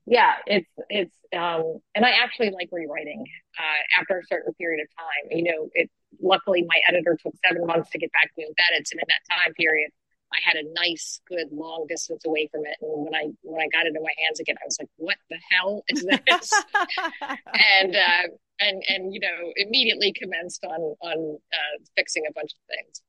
yeah, 0.07 0.35
it's 0.47 0.69
it's 0.91 1.17
um, 1.35 1.79
and 1.95 2.05
I 2.05 2.11
actually 2.23 2.51
like 2.51 2.69
rewriting 2.71 3.25
uh, 3.59 4.01
after 4.01 4.19
a 4.19 4.27
certain 4.27 4.53
period 4.55 4.83
of 4.83 4.89
time. 4.99 5.39
You 5.39 5.45
know, 5.45 5.71
it 5.73 5.91
luckily 6.23 6.63
my 6.63 6.79
editor 6.89 7.17
took 7.23 7.35
seven 7.47 7.67
months 7.67 7.91
to 7.91 7.99
get 7.99 8.13
back 8.13 8.35
to 8.35 8.35
me 8.39 8.47
with 8.49 8.57
edits, 8.73 8.93
and 8.93 9.01
in 9.01 9.07
that 9.09 9.35
time 9.35 9.55
period, 9.55 9.91
I 10.33 10.39
had 10.45 10.57
a 10.57 10.73
nice, 10.73 11.21
good 11.29 11.49
long 11.53 11.87
distance 11.89 12.25
away 12.27 12.49
from 12.51 12.63
it. 12.67 12.77
And 12.81 13.05
when 13.05 13.15
I 13.15 13.29
when 13.43 13.61
I 13.61 13.69
got 13.69 13.87
it 13.87 13.95
in 13.97 14.03
my 14.03 14.15
hands 14.25 14.41
again, 14.41 14.57
I 14.61 14.67
was 14.67 14.77
like, 14.81 14.89
"What 14.97 15.17
the 15.31 15.39
hell 15.51 15.85
is 15.89 16.05
this?" 16.05 16.53
and 17.81 17.95
uh, 17.95 18.29
and 18.61 18.83
and 18.89 19.15
you 19.15 19.21
know, 19.21 19.53
immediately 19.57 20.13
commenced 20.13 20.65
on 20.65 20.97
on 21.01 21.39
uh, 21.53 21.85
fixing 21.97 22.25
a 22.29 22.33
bunch 22.33 22.53
of 22.53 22.77
things. 22.77 23.03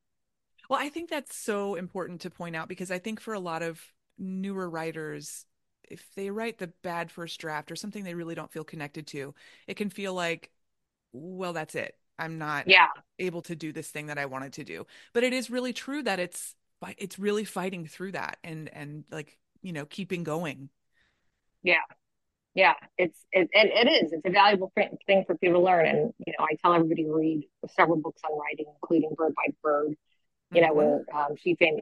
Well, 0.69 0.79
I 0.79 0.89
think 0.89 1.09
that's 1.09 1.35
so 1.35 1.75
important 1.75 2.21
to 2.21 2.29
point 2.29 2.55
out 2.55 2.67
because 2.67 2.91
I 2.91 2.99
think 2.99 3.19
for 3.19 3.33
a 3.33 3.39
lot 3.39 3.61
of 3.61 3.81
newer 4.17 4.69
writers, 4.69 5.45
if 5.83 6.07
they 6.15 6.29
write 6.29 6.57
the 6.57 6.73
bad 6.83 7.11
first 7.11 7.39
draft 7.39 7.71
or 7.71 7.75
something 7.75 8.03
they 8.03 8.15
really 8.15 8.35
don't 8.35 8.51
feel 8.51 8.63
connected 8.63 9.07
to, 9.07 9.33
it 9.67 9.75
can 9.75 9.89
feel 9.89 10.13
like, 10.13 10.51
well, 11.11 11.53
that's 11.53 11.75
it. 11.75 11.95
I'm 12.17 12.37
not 12.37 12.67
yeah. 12.67 12.87
able 13.19 13.41
to 13.43 13.55
do 13.55 13.71
this 13.71 13.89
thing 13.89 14.07
that 14.07 14.17
I 14.17 14.25
wanted 14.25 14.53
to 14.53 14.63
do. 14.63 14.85
But 15.13 15.23
it 15.23 15.33
is 15.33 15.49
really 15.49 15.73
true 15.73 16.03
that 16.03 16.19
it's 16.19 16.55
it's 16.97 17.17
really 17.17 17.45
fighting 17.45 17.87
through 17.87 18.11
that 18.13 18.37
and 18.43 18.69
and 18.73 19.03
like, 19.11 19.37
you 19.61 19.73
know, 19.73 19.85
keeping 19.85 20.23
going. 20.23 20.69
Yeah. 21.63 21.79
Yeah, 22.53 22.75
it's 22.97 23.19
it, 23.33 23.49
it, 23.51 23.87
it 23.87 24.03
is. 24.05 24.13
It's 24.13 24.25
a 24.25 24.29
valuable 24.29 24.71
thing 24.73 25.25
for 25.27 25.35
people 25.35 25.59
to 25.59 25.65
learn, 25.65 25.87
and 25.87 26.13
you 26.25 26.33
know, 26.39 26.45
I 26.45 26.55
tell 26.63 26.73
everybody 26.73 27.03
to 27.03 27.13
read 27.13 27.49
several 27.75 27.97
books 27.97 28.21
on 28.23 28.39
writing, 28.39 28.65
including 28.73 29.09
Bird 29.13 29.33
by 29.35 29.53
Bird, 29.61 29.97
you 30.53 30.61
know, 30.61 30.73
where 30.73 31.01
um, 31.13 31.35
she 31.35 31.55
fam- 31.55 31.81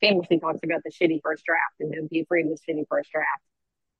famously 0.00 0.38
talks 0.38 0.60
about 0.62 0.82
the 0.84 0.92
shitty 0.92 1.20
first 1.20 1.44
draft 1.44 1.74
and 1.80 1.92
don't 1.92 2.08
be 2.08 2.20
afraid 2.20 2.46
of 2.46 2.52
the 2.52 2.72
shitty 2.72 2.84
first 2.88 3.10
draft. 3.10 3.42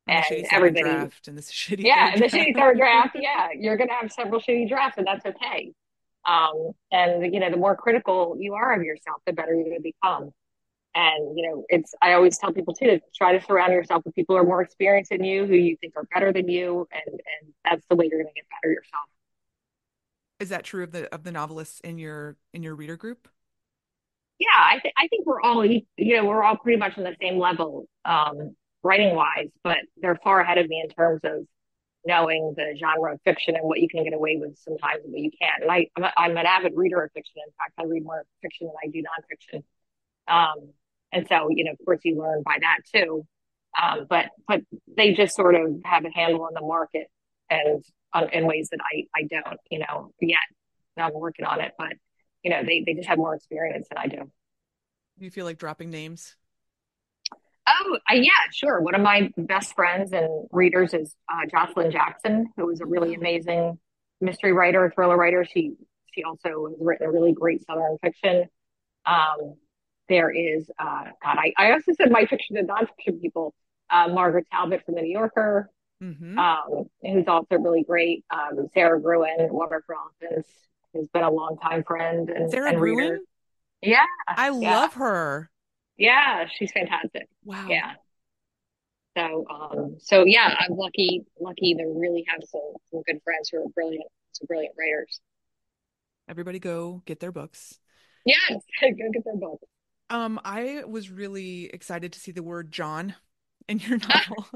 And, 0.09 0.25
and 0.31 0.47
everybody, 0.53 0.83
draft 0.83 1.29
and 1.29 1.37
the 1.37 1.43
shitty 1.43 1.85
yeah, 1.85 2.13
and 2.13 2.23
the 2.23 2.27
shitty 2.27 2.55
third 2.55 2.79
draft, 2.79 3.17
yeah, 3.19 3.49
you're 3.57 3.77
going 3.77 3.89
to 3.89 3.95
have 3.95 4.11
several 4.11 4.41
shitty 4.41 4.69
drafts, 4.69 4.99
and 4.99 5.07
that's 5.07 5.25
okay. 5.27 5.73
Um, 6.27 6.73
and 6.91 7.33
you 7.33 7.41
know, 7.41 7.51
the 7.51 7.57
more 7.57 7.77
critical 7.77 8.37
you 8.39 8.55
are 8.55 8.75
of 8.75 8.83
yourself, 8.83 9.21
the 9.27 9.33
better 9.33 9.55
you're 9.55 9.65
going 9.65 9.77
to 9.77 9.83
become. 9.83 10.31
And 10.95 11.39
you 11.39 11.49
know, 11.49 11.65
it's 11.69 11.95
I 12.01 12.15
always 12.15 12.39
tell 12.39 12.53
people 12.53 12.75
too 12.75 12.87
to 12.87 13.01
try 13.15 13.37
to 13.37 13.45
surround 13.45 13.73
yourself 13.73 14.05
with 14.05 14.15
people 14.15 14.35
who 14.35 14.43
are 14.43 14.47
more 14.47 14.63
experienced 14.63 15.11
than 15.11 15.23
you, 15.23 15.47
who 15.47 15.55
you 15.55 15.77
think 15.81 15.95
are 15.97 16.07
better 16.13 16.33
than 16.33 16.49
you, 16.49 16.89
and 16.91 17.15
and 17.15 17.53
that's 17.65 17.85
the 17.89 17.97
way 17.97 18.09
you're 18.11 18.23
going 18.23 18.33
to 18.33 18.35
get 18.35 18.47
better 18.63 18.73
yourself. 18.73 19.05
Is 20.41 20.49
that 20.49 20.65
true 20.65 20.83
of 20.85 20.93
the 20.93 21.13
of 21.15 21.25
the 21.25 21.33
novelists 21.33 21.81
in 21.81 21.99
your 21.99 22.37
in 22.55 22.63
your 22.63 22.75
reader 22.75 22.97
group? 22.97 23.29
yeah, 24.39 24.47
I, 24.57 24.79
th- 24.79 24.95
I 24.97 25.09
think 25.09 25.27
we're 25.27 25.41
all, 25.41 25.65
you 25.65 25.83
know, 25.99 26.25
we're 26.25 26.43
all 26.43 26.57
pretty 26.57 26.79
much 26.79 26.97
on 26.97 27.05
the 27.05 27.17
same 27.21 27.39
level, 27.39 27.89
um, 28.05 28.55
writing 28.83 29.15
wise, 29.15 29.49
but 29.65 29.79
they're 30.01 30.19
far 30.23 30.41
ahead 30.41 30.59
of 30.59 30.69
me 30.69 30.81
in 30.83 30.91
terms 30.91 31.21
of 31.25 31.47
knowing 32.05 32.55
the 32.57 32.77
genre 32.79 33.15
of 33.15 33.21
fiction 33.25 33.57
and 33.57 33.65
what 33.65 33.81
you 33.81 33.89
can 33.89 34.05
get 34.05 34.15
away 34.15 34.37
with 34.41 34.57
sometimes 34.59 35.03
and 35.05 35.13
what 35.13 35.21
you 35.21 35.31
can't. 35.41 35.63
And 35.63 35.71
I, 35.71 35.87
I'm, 35.97 36.05
a, 36.05 36.13
I'm 36.17 36.37
an 36.37 36.47
avid 36.47 36.73
reader 36.77 37.03
of 37.03 37.11
fiction. 37.13 37.35
In 37.37 37.53
fact, 37.59 37.73
I 37.79 37.85
read 37.85 38.05
more 38.05 38.25
fiction 38.41 38.69
than 38.69 38.77
I 38.83 38.89
do 38.89 39.03
nonfiction. 39.03 39.63
Um, 40.29 40.73
and 41.13 41.27
so, 41.29 41.49
you 41.51 41.65
know, 41.65 41.73
of 41.73 41.79
course, 41.85 42.01
you 42.05 42.19
learn 42.19 42.43
by 42.45 42.59
that 42.61 42.79
too. 42.95 43.27
Um, 43.81 44.07
but 44.09 44.27
but 44.47 44.63
they 44.97 45.13
just 45.13 45.37
sort 45.37 45.55
of 45.55 45.81
have 45.85 46.05
a 46.05 46.11
handle 46.11 46.43
on 46.43 46.55
the 46.55 46.61
market 46.61 47.09
and 47.51 47.85
on, 48.13 48.31
in 48.31 48.47
ways 48.47 48.71
that 48.71 48.81
I 48.83 49.05
I 49.15 49.23
don't, 49.25 49.61
you 49.71 49.81
know, 49.81 50.13
yet. 50.21 50.39
I'm 51.01 51.15
working 51.15 51.45
on 51.45 51.61
it, 51.61 51.75
but 51.79 51.93
you 52.43 52.51
know, 52.51 52.65
they, 52.65 52.83
they 52.85 52.95
just 52.95 53.09
have 53.09 53.19
more 53.19 53.35
experience 53.35 53.87
than 53.89 53.99
I 53.99 54.09
do. 54.09 54.17
Do 54.17 55.25
you 55.25 55.31
feel 55.31 55.45
like 55.45 55.59
dropping 55.59 55.91
names? 55.91 56.35
Oh, 57.69 57.99
uh, 58.11 58.15
yeah, 58.15 58.31
sure. 58.53 58.81
One 58.81 58.95
of 58.95 59.03
my 59.03 59.31
best 59.37 59.75
friends 59.75 60.13
and 60.13 60.49
readers 60.53 60.95
is 60.95 61.15
uh, 61.29 61.47
Joshilyn 61.53 61.93
Jackson, 61.93 62.49
who 62.57 62.71
is 62.71 62.81
a 62.81 62.87
really 62.87 63.15
amazing 63.15 63.79
mystery 64.21 64.53
writer, 64.53 64.91
thriller 64.95 65.17
writer. 65.17 65.45
She 65.45 65.75
she 66.13 66.25
also 66.25 66.69
has 66.69 66.77
written 66.81 67.07
a 67.07 67.11
really 67.11 67.33
great 67.33 67.65
Southern 67.67 67.99
fiction. 68.03 68.45
Um, 69.05 69.57
there 70.09 70.31
is, 70.31 70.71
uh, 70.79 71.05
God, 71.23 71.37
I, 71.39 71.53
I 71.59 71.73
also 71.73 71.93
said 71.93 72.11
my 72.11 72.25
fiction 72.25 72.57
and 72.57 72.69
nonfiction 72.69 73.21
people. 73.21 73.55
Uh, 73.91 74.09
Margaret 74.09 74.47
Talbot 74.53 74.85
from 74.85 74.97
the 74.97 75.03
New 75.03 75.13
Yorker, 75.13 75.71
mm-hmm. 76.03 76.39
um, 76.39 76.85
who's 77.01 77.25
also 77.27 77.57
really 77.57 77.85
great. 77.85 78.25
Um, 78.31 78.69
Sara 78.75 79.01
Gruen, 79.01 79.49
Water 79.51 79.83
for 79.87 79.97
Elephants, 79.97 80.51
who's 80.93 81.09
been 81.09 81.25
a 81.25 81.31
longtime 81.31 81.85
friend 81.85 82.29
and, 82.29 82.51
Sara 82.51 82.71
and 82.71 82.81
reader. 82.81 83.21
Yeah. 83.81 84.05
I 84.27 84.51
yeah. 84.51 84.81
love 84.81 84.95
her. 84.95 85.51
Yeah, 85.99 86.47
she's 86.57 86.73
fantastic. 86.73 87.29
Wow. 87.45 87.69
Yeah. 87.69 87.95
So 89.17 89.45
um 89.51 89.97
so 89.99 90.25
yeah, 90.25 90.55
I'm 90.59 90.77
lucky 90.77 91.25
lucky 91.41 91.75
to 91.75 91.85
really 91.85 92.25
have 92.29 92.41
some 92.49 92.73
some 92.91 93.03
good 93.03 93.21
friends 93.25 93.51
who 93.51 93.59
are 93.65 93.69
brilliant, 93.75 94.07
some 94.33 94.47
brilliant 94.47 94.75
writers. 94.79 95.21
Everybody 96.29 96.59
go 96.59 97.03
get 97.07 97.21
their 97.21 97.33
books. 97.33 97.81
Yes, 98.25 98.61
go 98.81 99.11
get 99.13 99.25
their 99.25 99.37
books. 99.37 99.65
Um, 100.11 100.41
I 100.45 100.85
was 100.87 101.11
really 101.11 101.67
excited 101.67 102.13
to 102.13 102.21
see 102.21 102.33
the 102.33 102.43
word 102.43 102.71
jawn 102.73 103.15
in 103.69 103.79
your 103.79 103.99
novel. 104.09 104.47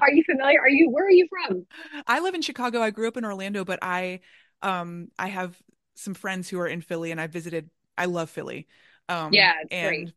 are 0.00 0.10
you 0.12 0.24
familiar? 0.24 0.60
Are 0.60 0.68
you 0.68 0.90
where 0.90 1.06
are 1.06 1.10
you 1.10 1.28
from? 1.28 1.66
I 2.06 2.20
live 2.20 2.34
in 2.34 2.42
Chicago. 2.42 2.80
I 2.82 2.90
grew 2.90 3.08
up 3.08 3.16
in 3.16 3.24
Orlando, 3.24 3.64
but 3.64 3.78
I 3.82 4.20
um 4.62 5.08
I 5.18 5.28
have 5.28 5.56
some 5.94 6.14
friends 6.14 6.48
who 6.48 6.58
are 6.58 6.66
in 6.66 6.80
Philly 6.80 7.10
and 7.10 7.20
I 7.20 7.26
visited 7.26 7.70
I 7.96 8.06
love 8.06 8.30
Philly. 8.30 8.66
Um 9.08 9.32
yeah, 9.34 9.54
and 9.70 9.82
great. 9.86 10.12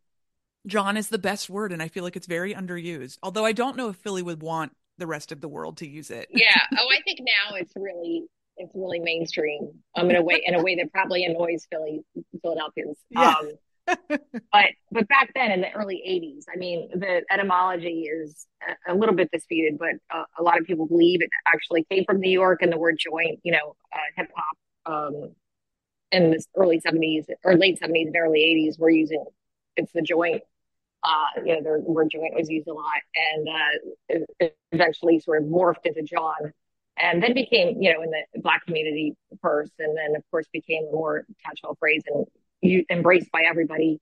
Jawn 0.67 0.97
is 0.97 1.09
the 1.09 1.17
best 1.17 1.49
word 1.49 1.71
and 1.71 1.81
I 1.81 1.87
feel 1.87 2.03
like 2.03 2.15
it's 2.15 2.27
very 2.27 2.53
underused. 2.53 3.17
Although 3.23 3.45
I 3.45 3.53
don't 3.53 3.77
know 3.77 3.89
if 3.89 3.95
Philly 3.97 4.21
would 4.21 4.41
want 4.41 4.73
the 4.97 5.07
rest 5.07 5.31
of 5.31 5.41
the 5.41 5.47
world 5.47 5.77
to 5.77 5.87
use 5.87 6.11
it. 6.11 6.27
yeah. 6.31 6.61
Oh, 6.77 6.87
I 6.91 7.01
think 7.01 7.19
now 7.21 7.55
it's 7.55 7.73
really 7.75 8.25
it's 8.57 8.71
really 8.75 8.99
mainstream. 8.99 9.71
Um 9.95 10.09
in 10.09 10.15
a 10.15 10.21
way 10.21 10.41
in 10.45 10.55
a 10.55 10.61
way 10.61 10.75
that 10.75 10.91
probably 10.91 11.25
annoys 11.25 11.65
Philly 11.71 12.01
Philadelphians. 12.41 12.97
Yeah. 13.09 13.35
Um 13.39 13.51
but 14.51 14.65
but 14.91 15.07
back 15.07 15.31
then 15.33 15.49
in 15.51 15.61
the 15.61 15.71
early 15.71 16.03
80s 16.05 16.43
i 16.53 16.57
mean 16.57 16.89
the 16.93 17.21
etymology 17.31 18.01
is 18.01 18.45
a, 18.87 18.93
a 18.93 18.95
little 18.95 19.15
bit 19.15 19.29
disputed 19.31 19.79
but 19.79 19.93
uh, 20.13 20.25
a 20.37 20.43
lot 20.43 20.59
of 20.59 20.65
people 20.65 20.87
believe 20.87 21.21
it 21.21 21.29
actually 21.47 21.85
came 21.89 22.03
from 22.03 22.19
new 22.19 22.29
york 22.29 22.61
and 22.61 22.69
the 22.69 22.77
word 22.77 22.97
joint 22.99 23.39
you 23.43 23.51
know 23.53 23.75
uh, 23.93 23.97
hip 24.17 24.29
hop 24.35 24.57
um, 24.93 25.31
in 26.11 26.31
the 26.31 26.43
early 26.55 26.81
70s 26.81 27.27
or 27.45 27.55
late 27.55 27.79
70s 27.79 28.07
and 28.07 28.15
early 28.17 28.39
80s 28.39 28.77
we're 28.77 28.89
using 28.89 29.23
it's 29.77 29.93
the 29.93 30.01
joint 30.01 30.41
uh, 31.03 31.41
you 31.45 31.53
know 31.53 31.61
the 31.61 31.91
word 31.91 32.09
joint 32.11 32.33
was 32.35 32.49
used 32.49 32.67
a 32.67 32.73
lot. 32.73 33.01
And 33.33 33.47
uh, 33.49 34.47
eventually 34.71 35.19
sort 35.19 35.41
of 35.41 35.47
morphed 35.49 35.85
into 35.85 36.03
jawn 36.03 36.53
and 36.99 37.21
then 37.21 37.33
became 37.33 37.81
you 37.81 37.93
know 37.93 38.01
in 38.01 38.09
the 38.09 38.41
black 38.41 38.65
community 38.65 39.15
first 39.41 39.71
and 39.79 39.95
then 39.97 40.15
of 40.15 40.23
course 40.31 40.47
became 40.51 40.83
a 40.87 40.91
more 40.91 41.25
catch-all 41.45 41.75
phrase 41.79 42.03
and 42.07 42.85
embraced 42.89 43.31
by 43.31 43.43
everybody. 43.43 43.99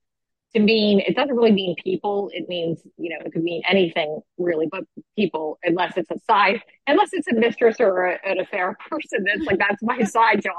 To 0.54 0.62
mean 0.62 1.02
it 1.02 1.16
doesn't 1.16 1.36
really 1.36 1.52
mean 1.52 1.76
people. 1.84 2.30
It 2.34 2.48
means 2.48 2.82
you 2.98 3.10
know 3.10 3.18
it 3.26 3.34
could 3.34 3.44
mean 3.44 3.62
anything 3.68 4.22
really 4.38 4.68
but 4.72 4.84
people 5.18 5.60
unless 5.64 5.98
it's 5.98 6.10
a 6.12 6.20
side 6.26 6.62
unless 6.88 7.10
it's 7.12 7.28
a 7.28 7.34
mistress 7.34 7.78
or 7.80 8.06
a, 8.06 8.20
an 8.26 8.40
affair 8.40 8.78
person 8.90 9.26
that's 9.26 9.46
like 9.46 9.60
that's 9.60 9.84
my 9.84 10.04
side 10.04 10.42
jawn. 10.42 10.54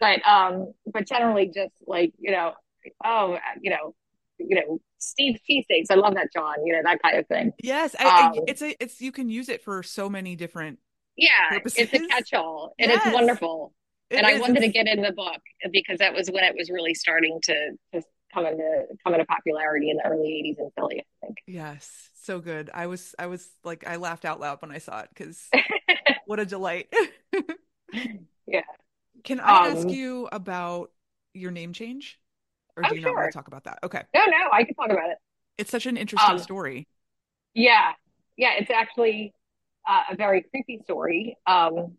But 0.00 0.26
um 0.26 0.72
but 0.92 1.06
generally 1.06 1.46
just 1.46 1.74
like 1.86 2.12
you 2.18 2.30
know 2.30 2.52
oh 3.04 3.38
you 3.62 3.70
know 3.70 3.94
you 4.38 4.56
know 4.56 4.78
steve 4.98 5.38
cheesesteaks 5.48 5.86
i 5.90 5.94
love 5.94 6.14
that 6.14 6.28
jawn 6.32 6.54
you 6.64 6.72
know 6.72 6.80
that 6.82 7.00
kind 7.02 7.18
of 7.18 7.26
thing 7.26 7.52
yes 7.62 7.94
I, 7.98 8.26
um, 8.26 8.32
it's 8.46 8.62
a 8.62 8.74
it's 8.82 9.00
you 9.00 9.12
can 9.12 9.28
use 9.28 9.48
it 9.48 9.62
for 9.62 9.82
so 9.82 10.08
many 10.08 10.36
different 10.36 10.78
yeah 11.16 11.28
purposes. 11.50 11.88
it's 11.92 12.04
a 12.04 12.08
catch-all 12.08 12.74
and 12.78 12.90
yes. 12.90 13.02
it's 13.04 13.14
wonderful 13.14 13.72
and 14.10 14.26
I 14.26 14.38
wanted 14.38 14.60
to 14.60 14.68
get 14.68 14.86
in 14.86 15.02
the 15.02 15.12
book 15.12 15.40
because 15.70 15.98
that 15.98 16.14
was 16.14 16.30
when 16.30 16.44
it 16.44 16.54
was 16.56 16.70
really 16.70 16.94
starting 16.94 17.40
to, 17.42 17.70
to 17.92 18.02
come 18.32 18.46
into 18.46 18.84
come 19.04 19.14
into 19.14 19.26
popularity 19.26 19.90
in 19.90 19.96
the 19.98 20.06
early 20.06 20.56
80s 20.58 20.58
in 20.58 20.70
Philly, 20.76 21.00
I 21.00 21.26
think. 21.26 21.38
Yes, 21.46 22.10
so 22.22 22.40
good. 22.40 22.70
I 22.72 22.86
was 22.86 23.14
I 23.18 23.26
was 23.26 23.48
like 23.64 23.86
I 23.86 23.96
laughed 23.96 24.24
out 24.24 24.40
loud 24.40 24.62
when 24.62 24.70
I 24.70 24.78
saw 24.78 25.00
it 25.00 25.10
because 25.14 25.48
what 26.26 26.40
a 26.40 26.46
delight. 26.46 26.92
yeah. 28.46 28.62
Can 29.24 29.40
I 29.40 29.68
um, 29.68 29.76
ask 29.76 29.88
you 29.88 30.28
about 30.32 30.90
your 31.34 31.50
name 31.50 31.72
change? 31.72 32.18
Or 32.78 32.82
do 32.82 32.88
oh, 32.90 32.94
you 32.94 33.00
not 33.00 33.08
sure. 33.08 33.16
want 33.16 33.32
to 33.32 33.36
talk 33.36 33.48
about 33.48 33.64
that? 33.64 33.80
Okay. 33.82 34.02
No, 34.14 34.24
no, 34.26 34.50
I 34.52 34.62
can 34.62 34.74
talk 34.74 34.90
about 34.90 35.10
it. 35.10 35.18
It's 35.58 35.70
such 35.70 35.86
an 35.86 35.96
interesting 35.96 36.30
um, 36.30 36.38
story. 36.38 36.86
Yeah. 37.54 37.92
Yeah, 38.36 38.52
it's 38.56 38.70
actually 38.70 39.34
uh, 39.88 40.02
a 40.12 40.16
very 40.16 40.42
creepy 40.42 40.78
story. 40.84 41.36
Um, 41.44 41.96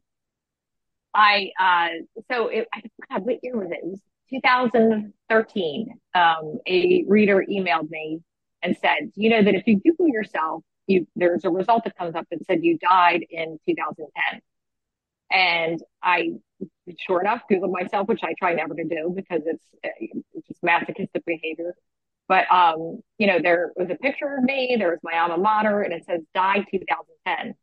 I 1.13 1.51
uh, 1.59 1.87
so 2.31 2.47
it, 2.47 2.67
I 2.73 2.81
God, 3.11 3.25
what 3.25 3.39
year 3.43 3.57
was 3.57 3.71
it? 3.71 3.79
It 3.83 3.89
was 3.89 3.99
2013. 4.29 5.99
Um, 6.15 6.59
a 6.65 7.03
reader 7.07 7.43
emailed 7.49 7.89
me 7.89 8.21
and 8.63 8.77
said, 8.79 9.11
"You 9.15 9.31
know 9.31 9.43
that 9.43 9.53
if 9.53 9.67
you 9.67 9.81
Google 9.81 10.07
yourself, 10.07 10.63
you 10.87 11.07
there's 11.17 11.43
a 11.43 11.49
result 11.49 11.83
that 11.83 11.97
comes 11.97 12.15
up 12.15 12.25
that 12.31 12.45
said 12.45 12.63
you 12.63 12.77
died 12.77 13.25
in 13.29 13.59
2010." 13.67 14.41
And 15.31 15.83
I, 16.01 16.31
sure 16.99 17.21
enough, 17.21 17.41
Googled 17.51 17.71
myself, 17.71 18.07
which 18.07 18.21
I 18.23 18.33
try 18.37 18.53
never 18.53 18.73
to 18.73 18.83
do 18.83 19.13
because 19.15 19.41
it's, 19.45 19.63
it's 19.83 20.47
just 20.47 20.63
masochistic 20.63 21.23
behavior. 21.25 21.75
But 22.27 22.49
um, 22.51 23.01
you 23.17 23.27
know, 23.27 23.39
there 23.41 23.71
was 23.75 23.89
a 23.89 23.95
picture 23.95 24.37
of 24.37 24.43
me, 24.43 24.75
there 24.77 24.91
was 24.91 24.99
my 25.03 25.17
alma 25.17 25.37
mater, 25.37 25.81
and 25.81 25.93
it 25.93 26.05
says 26.05 26.21
died 26.33 26.65
2010. 26.71 27.55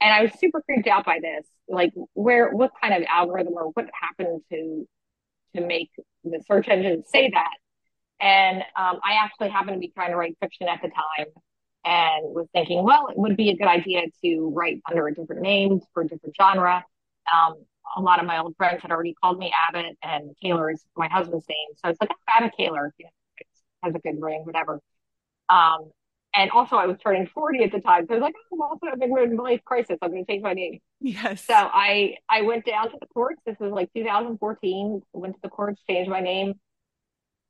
And 0.00 0.12
I 0.12 0.22
was 0.22 0.32
super 0.38 0.62
creeped 0.62 0.88
out 0.88 1.04
by 1.04 1.18
this. 1.20 1.46
Like, 1.68 1.92
where, 2.14 2.50
what 2.50 2.72
kind 2.80 2.94
of 2.94 3.02
algorithm 3.08 3.54
or 3.54 3.70
what 3.74 3.86
happened 4.00 4.42
to 4.50 4.86
to 5.54 5.66
make 5.66 5.90
the 6.24 6.42
search 6.46 6.68
engine 6.68 7.04
say 7.06 7.30
that? 7.30 7.50
And 8.18 8.62
um, 8.76 9.00
I 9.04 9.14
actually 9.22 9.50
happened 9.50 9.76
to 9.76 9.80
be 9.80 9.92
trying 9.94 10.10
to 10.10 10.16
write 10.16 10.36
fiction 10.40 10.66
at 10.68 10.80
the 10.80 10.88
time, 10.88 11.26
and 11.84 12.34
was 12.34 12.46
thinking, 12.54 12.82
well, 12.82 13.08
it 13.08 13.18
would 13.18 13.36
be 13.36 13.50
a 13.50 13.56
good 13.56 13.68
idea 13.68 14.02
to 14.24 14.50
write 14.54 14.80
under 14.90 15.06
a 15.06 15.14
different 15.14 15.42
name 15.42 15.80
for 15.92 16.02
a 16.02 16.08
different 16.08 16.34
genre. 16.40 16.84
Um, 17.32 17.54
a 17.96 18.00
lot 18.00 18.20
of 18.20 18.26
my 18.26 18.38
old 18.38 18.56
friends 18.56 18.82
had 18.82 18.90
already 18.90 19.14
called 19.14 19.38
me 19.38 19.52
Abbott, 19.68 19.96
and 20.02 20.34
Kahler 20.42 20.72
is 20.72 20.84
my 20.96 21.08
husband's 21.08 21.48
name. 21.48 21.68
So 21.76 21.90
it's 21.90 22.00
like 22.00 22.10
Abbott 22.28 22.52
Kahler 22.58 22.90
You 22.98 23.06
know, 23.06 23.10
it 23.38 23.46
has 23.82 23.94
a 23.94 23.98
good 23.98 24.20
ring, 24.20 24.42
whatever. 24.44 24.80
Um, 25.48 25.90
and 26.34 26.50
also, 26.50 26.76
I 26.76 26.86
was 26.86 26.98
turning 27.02 27.26
40 27.26 27.64
at 27.64 27.72
the 27.72 27.80
time. 27.80 28.06
So 28.06 28.14
I 28.14 28.18
was 28.18 28.22
like, 28.22 28.34
oh, 28.52 28.56
I'm 28.56 28.62
also 28.62 28.86
having 28.90 29.38
a 29.38 29.42
life 29.42 29.64
crisis. 29.64 29.96
I'm 30.02 30.10
going 30.10 30.24
to 30.24 30.30
change 30.30 30.42
my 30.42 30.52
name. 30.52 30.80
Yes. 31.00 31.44
So 31.44 31.54
I, 31.54 32.16
I 32.28 32.42
went 32.42 32.66
down 32.66 32.90
to 32.90 32.96
the 33.00 33.06
courts. 33.06 33.40
This 33.46 33.56
was 33.58 33.72
like 33.72 33.90
2014. 33.94 35.02
Went 35.14 35.34
to 35.34 35.40
the 35.42 35.48
courts, 35.48 35.82
changed 35.88 36.10
my 36.10 36.20
name. 36.20 36.54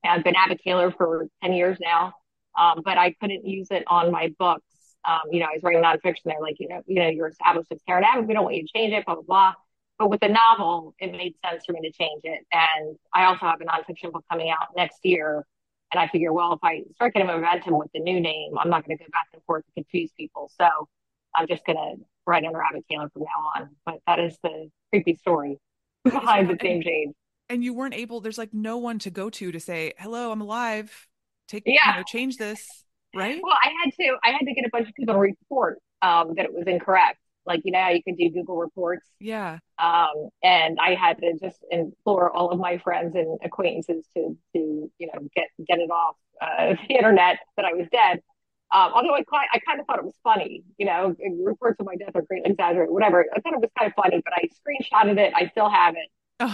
I've 0.05 0.22
been 0.22 0.37
Abbott 0.37 0.61
Kahler 0.64 0.97
for 0.97 1.26
10 1.43 1.53
years 1.53 1.78
now. 1.80 2.12
Um, 2.57 2.82
but 2.84 2.97
I 2.97 3.12
couldn't 3.20 3.45
use 3.45 3.68
it 3.70 3.84
on 3.89 4.12
my 4.12 4.32
books. 4.39 4.62
Um, 5.05 5.20
you 5.30 5.41
know, 5.41 5.47
I 5.47 5.55
was 5.55 5.62
writing 5.62 5.82
nonfiction. 5.82 6.22
They're 6.24 6.41
like, 6.41 6.57
you 6.59 6.68
know, 6.68 6.82
you 6.87 7.01
know, 7.01 7.09
you're 7.09 7.28
established 7.28 7.70
as 7.72 7.80
Karen 7.87 8.05
Abbott. 8.05 8.26
We 8.26 8.34
don't 8.34 8.45
want 8.45 8.57
you 8.57 8.62
to 8.62 8.72
change 8.72 8.93
it, 8.93 9.05
blah, 9.05 9.14
blah, 9.14 9.24
blah. 9.24 9.53
But 9.99 10.11
with 10.11 10.20
the 10.20 10.28
novel, 10.28 10.94
it 10.99 11.12
made 11.12 11.34
sense 11.44 11.64
for 11.64 11.72
me 11.72 11.80
to 11.80 11.90
change 11.90 12.20
it. 12.24 12.47
And 12.53 12.97
I 13.14 13.24
also 13.24 13.47
have 13.47 13.61
a 13.61 13.64
nonfiction 13.64 14.12
book 14.12 14.24
coming 14.30 14.51
out 14.51 14.68
next 14.76 14.99
year 15.05 15.47
and 15.92 16.01
I 16.01 16.09
figure, 16.09 16.32
well, 16.32 16.53
if 16.53 16.59
I 16.62 16.82
start 16.94 17.14
getting 17.14 17.28
momentum 17.28 17.78
with 17.78 17.90
the 17.94 18.01
new 18.01 18.20
name, 18.20 18.59
I'm 18.59 18.68
not 18.68 18.86
going 18.86 18.99
to 18.99 19.05
go 19.05 19.09
back 19.12 19.28
and 19.32 19.42
forth 19.44 19.64
to 19.66 19.72
confuse 19.72 20.11
people. 20.16 20.51
So 20.59 20.68
I'm 21.34 21.47
just 21.47 21.64
going 21.64 21.76
to 21.76 22.05
write 22.26 22.44
under 22.44 22.61
Abbott 22.61 22.84
Kahler 22.90 23.12
from 23.12 23.22
now 23.22 23.62
on. 23.62 23.70
But 23.84 24.01
that 24.07 24.18
is 24.18 24.36
the 24.42 24.68
creepy 24.90 25.16
story 25.16 25.59
behind 26.05 26.51
the 26.51 26.55
name 26.55 26.82
change. 26.82 27.14
And 27.49 27.62
you 27.62 27.72
weren't 27.72 27.94
able, 27.94 28.20
there's 28.20 28.38
like 28.38 28.53
no 28.53 28.78
one 28.78 28.99
to 29.01 29.11
go 29.11 29.30
to 29.30 29.53
to 29.53 29.61
say, 29.61 29.92
hello, 29.99 30.32
I'm 30.32 30.40
alive. 30.40 31.07
Take, 31.47 31.62
yeah. 31.66 31.92
you 31.92 31.97
know, 31.99 32.03
change 32.03 32.36
this, 32.38 32.66
right? 33.14 33.40
Well, 33.40 33.57
I 33.62 33.72
had 33.84 33.92
to, 34.01 34.16
I 34.24 34.30
had 34.32 34.40
to 34.40 34.53
get 34.53 34.64
a 34.64 34.70
bunch 34.72 34.88
of 34.88 34.94
people 34.94 35.14
to 35.14 35.20
report 35.20 35.78
um, 36.03 36.34
that 36.36 36.47
it 36.47 36.53
was 36.53 36.64
incorrect. 36.66 37.18
Like, 37.47 37.61
you 37.64 37.72
know, 37.72 37.88
you 37.88 38.03
can 38.03 38.16
do 38.16 38.30
Google 38.30 38.57
reports. 38.57 39.07
Yeah. 39.20 39.59
Um, 39.78 40.28
and 40.42 40.78
I 40.80 40.94
had 40.94 41.18
to 41.18 41.34
just 41.40 41.59
implore 41.70 42.34
all 42.34 42.51
of 42.51 42.59
my 42.59 42.78
friends 42.78 43.14
and 43.14 43.38
acquaintances 43.44 44.07
to, 44.16 44.36
to, 44.55 44.90
you 44.99 45.07
know, 45.07 45.28
get, 45.34 45.49
get 45.66 45.78
it 45.78 45.90
off 45.90 46.16
uh, 46.40 46.74
the 46.88 46.94
internet 46.94 47.38
that 47.57 47.64
I 47.64 47.72
was 47.72 47.86
dead. 47.92 48.20
Um, 48.74 48.92
although 48.94 49.14
I, 49.14 49.22
I 49.53 49.59
kind 49.61 49.80
of 49.80 49.86
thought 49.86 49.99
it 49.99 50.05
was 50.05 50.16
funny, 50.24 50.64
you 50.76 50.86
know, 50.86 51.14
reports 51.40 51.78
of 51.78 51.86
my 51.86 51.94
death 51.94 52.11
are 52.16 52.22
greatly 52.22 52.51
exaggerated, 52.51 52.92
whatever. 52.92 53.24
I 53.32 53.40
thought 53.40 53.53
it 53.53 53.61
was 53.61 53.70
kind 53.78 53.90
of 53.90 53.94
funny, 53.94 54.20
but 54.24 54.34
I 54.34 54.49
screenshotted 54.49 55.18
it. 55.18 55.32
I 55.36 55.49
still 55.49 55.70
have 55.70 55.94
it. 55.94 56.09
Oh. 56.40 56.47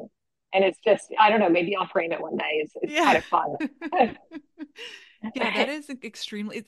Um, 0.00 0.08
and 0.52 0.64
it's 0.64 0.78
just, 0.84 1.12
I 1.18 1.30
don't 1.30 1.38
know, 1.38 1.50
maybe 1.50 1.76
I'll 1.76 1.86
frame 1.86 2.12
it 2.12 2.20
one 2.20 2.36
day. 2.36 2.62
It's, 2.64 2.72
it's 2.76 2.92
yeah. 2.92 3.04
kind 3.04 3.16
of 3.18 3.24
fun. 3.24 3.56
yeah, 5.34 5.54
that 5.54 5.68
is 5.68 5.90
extremely, 6.02 6.64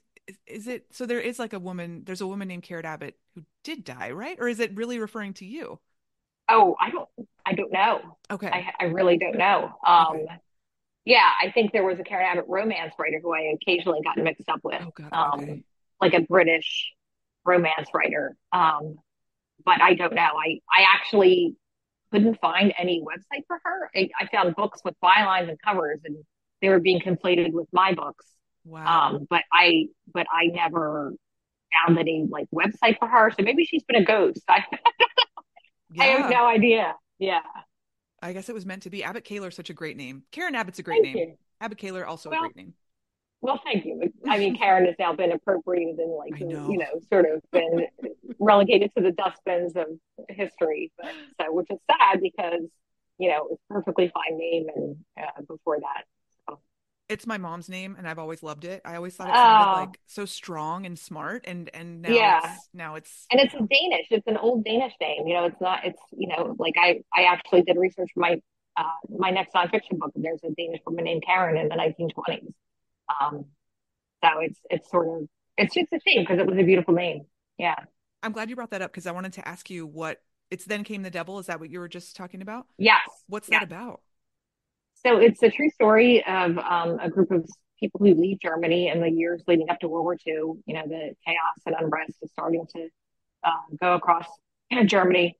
is 0.46 0.68
it 0.68 0.86
so 0.90 1.06
there 1.06 1.20
is 1.20 1.38
like 1.38 1.52
a 1.52 1.58
woman 1.58 2.02
there's 2.04 2.20
a 2.20 2.26
woman 2.26 2.48
named 2.48 2.62
Karen 2.62 2.84
Abbott 2.84 3.16
who 3.34 3.42
did 3.64 3.84
die, 3.84 4.10
right? 4.10 4.36
Or 4.40 4.48
is 4.48 4.60
it 4.60 4.74
really 4.76 4.98
referring 4.98 5.34
to 5.34 5.44
you? 5.44 5.80
Oh, 6.48 6.76
I 6.80 6.90
don't 6.90 7.08
I 7.44 7.54
don't 7.54 7.72
know. 7.72 8.16
Okay. 8.30 8.48
I 8.48 8.72
I 8.80 8.84
really 8.86 9.18
don't 9.18 9.36
know. 9.36 9.72
Um 9.86 10.16
okay. 10.16 10.26
yeah, 11.04 11.30
I 11.40 11.50
think 11.50 11.72
there 11.72 11.84
was 11.84 11.98
a 11.98 12.04
Karen 12.04 12.26
Abbott 12.26 12.46
romance 12.48 12.94
writer 12.98 13.20
who 13.22 13.34
I 13.34 13.54
occasionally 13.54 14.00
got 14.04 14.16
mixed 14.16 14.48
up 14.48 14.60
with. 14.62 14.82
Oh, 14.82 14.92
God, 14.94 15.12
um 15.12 15.40
okay. 15.40 15.64
like 16.00 16.14
a 16.14 16.20
British 16.20 16.92
romance 17.44 17.88
writer. 17.94 18.36
Um 18.52 18.96
but 19.64 19.80
I 19.80 19.94
don't 19.94 20.14
know. 20.14 20.20
I 20.22 20.60
I 20.70 20.84
actually 20.94 21.56
couldn't 22.12 22.38
find 22.40 22.72
any 22.78 23.02
website 23.02 23.42
for 23.46 23.58
her. 23.64 23.90
I, 23.96 24.10
I 24.20 24.26
found 24.26 24.54
books 24.54 24.82
with 24.84 24.94
bylines 25.02 25.48
and 25.48 25.58
covers 25.62 26.00
and 26.04 26.16
they 26.60 26.68
were 26.68 26.78
being 26.78 27.00
conflated 27.00 27.52
with 27.52 27.66
my 27.72 27.92
books. 27.94 28.26
Wow. 28.64 29.14
Um, 29.14 29.26
but 29.28 29.42
I, 29.52 29.86
but 30.12 30.26
I 30.32 30.46
never 30.46 31.14
found 31.72 31.98
any 31.98 32.26
like 32.28 32.48
website 32.54 32.98
for 32.98 33.08
her. 33.08 33.30
So 33.30 33.42
maybe 33.42 33.64
she's 33.64 33.82
been 33.84 34.02
a 34.02 34.04
ghost. 34.04 34.42
I, 34.48 34.64
yeah. 35.92 36.02
I 36.02 36.06
have 36.06 36.30
no 36.30 36.46
idea. 36.46 36.94
Yeah. 37.18 37.40
I 38.22 38.32
guess 38.32 38.48
it 38.48 38.54
was 38.54 38.64
meant 38.64 38.82
to 38.82 38.90
be. 38.90 39.02
Abbott 39.02 39.24
Kahler, 39.24 39.52
such 39.52 39.70
a 39.70 39.74
great 39.74 39.96
name. 39.96 40.22
Karen 40.30 40.54
Abbott's 40.54 40.78
a 40.78 40.82
great 40.82 41.02
thank 41.02 41.16
name. 41.16 41.28
You. 41.30 41.34
Abbott 41.60 41.78
Kahler, 41.78 42.06
also 42.06 42.30
well, 42.30 42.38
a 42.38 42.42
great 42.42 42.56
name. 42.56 42.74
Well, 43.40 43.60
thank 43.64 43.84
you. 43.84 44.00
I 44.28 44.38
mean, 44.38 44.56
Karen 44.56 44.86
has 44.86 44.94
now 44.98 45.12
been 45.12 45.32
appropriated 45.32 45.98
and 45.98 46.12
like, 46.12 46.40
know. 46.40 46.70
you 46.70 46.78
know, 46.78 47.00
sort 47.12 47.26
of 47.26 47.42
been 47.50 47.86
relegated 48.38 48.92
to 48.96 49.02
the 49.02 49.10
dustbins 49.10 49.74
of 49.74 49.86
history. 50.28 50.92
But 50.96 51.12
so, 51.40 51.52
which 51.52 51.66
is 51.70 51.78
sad 51.90 52.20
because, 52.22 52.62
you 53.18 53.28
know, 53.28 53.48
it's 53.50 53.60
a 53.68 53.74
perfectly 53.74 54.12
fine 54.14 54.38
name. 54.38 54.66
And 54.74 54.96
uh, 55.20 55.42
before 55.42 55.80
that, 55.80 56.04
it's 57.12 57.26
my 57.26 57.36
mom's 57.36 57.68
name 57.68 57.94
and 57.98 58.08
I've 58.08 58.18
always 58.18 58.42
loved 58.42 58.64
it. 58.64 58.80
I 58.86 58.96
always 58.96 59.14
thought 59.14 59.28
it 59.28 59.34
sounded 59.34 59.70
oh. 59.70 59.80
like 59.84 60.00
so 60.06 60.24
strong 60.24 60.86
and 60.86 60.98
smart 60.98 61.44
and 61.46 61.70
and 61.74 62.00
now 62.02 62.08
yeah. 62.08 62.40
it's 62.42 62.68
now 62.72 62.94
it's 62.94 63.26
And 63.30 63.38
it's 63.38 63.52
Danish. 63.52 64.06
It's 64.10 64.26
an 64.26 64.38
old 64.38 64.64
Danish 64.64 64.94
name. 64.98 65.26
You 65.26 65.34
know, 65.34 65.44
it's 65.44 65.60
not 65.60 65.84
it's 65.84 66.00
you 66.10 66.28
know, 66.28 66.56
like 66.58 66.74
I 66.78 67.02
I 67.14 67.24
actually 67.24 67.62
did 67.62 67.76
research 67.76 68.10
for 68.14 68.20
my 68.20 68.40
uh 68.78 68.84
my 69.10 69.30
next 69.30 69.52
nonfiction 69.52 69.98
book 69.98 70.12
and 70.14 70.24
there's 70.24 70.40
a 70.42 70.50
Danish 70.56 70.80
woman 70.86 71.04
named 71.04 71.22
Karen 71.26 71.58
in 71.58 71.68
the 71.68 71.76
nineteen 71.76 72.08
twenties. 72.08 72.54
Um 73.20 73.44
so 74.24 74.30
it's 74.40 74.60
it's 74.70 74.90
sort 74.90 75.08
of 75.08 75.28
it's 75.58 75.74
just 75.74 75.92
a 75.92 76.00
shame 76.06 76.22
because 76.22 76.38
it 76.38 76.46
was 76.46 76.58
a 76.58 76.62
beautiful 76.62 76.94
name. 76.94 77.26
Yeah. 77.58 77.76
I'm 78.22 78.32
glad 78.32 78.48
you 78.48 78.56
brought 78.56 78.70
that 78.70 78.80
up 78.80 78.90
because 78.90 79.06
I 79.06 79.12
wanted 79.12 79.34
to 79.34 79.46
ask 79.46 79.68
you 79.68 79.86
what 79.86 80.22
it's 80.50 80.64
then 80.64 80.82
came 80.84 81.02
the 81.02 81.10
devil. 81.10 81.38
Is 81.38 81.46
that 81.46 81.60
what 81.60 81.70
you 81.70 81.78
were 81.78 81.88
just 81.88 82.16
talking 82.16 82.40
about? 82.40 82.66
Yes. 82.78 83.00
What's 83.26 83.50
yes. 83.50 83.60
that 83.60 83.64
about? 83.66 84.00
So 85.05 85.18
it's 85.18 85.42
a 85.42 85.50
true 85.50 85.70
story 85.70 86.24
of 86.24 86.59
um, 86.59 86.98
a 87.00 87.11
group 87.11 87.30
of 87.32 87.48
people 87.80 88.00
who 88.00 88.14
leave 88.14 88.38
Germany 88.40 88.88
in 88.88 89.00
the 89.00 89.11
years 89.11 89.42
leading 89.48 89.68
up 89.68 89.80
to 89.80 89.88
World 89.88 90.05
War 90.05 90.16
II. 90.26 90.32
You 90.32 90.74
know, 90.74 90.82
the 90.86 91.14
chaos 91.26 91.59
and 91.66 91.74
unrest 91.78 92.14
is 92.22 92.30
starting 92.30 92.64
to 92.76 92.88
uh, 93.44 93.76
go 93.80 93.94
across 93.94 94.26
Germany. 94.86 95.36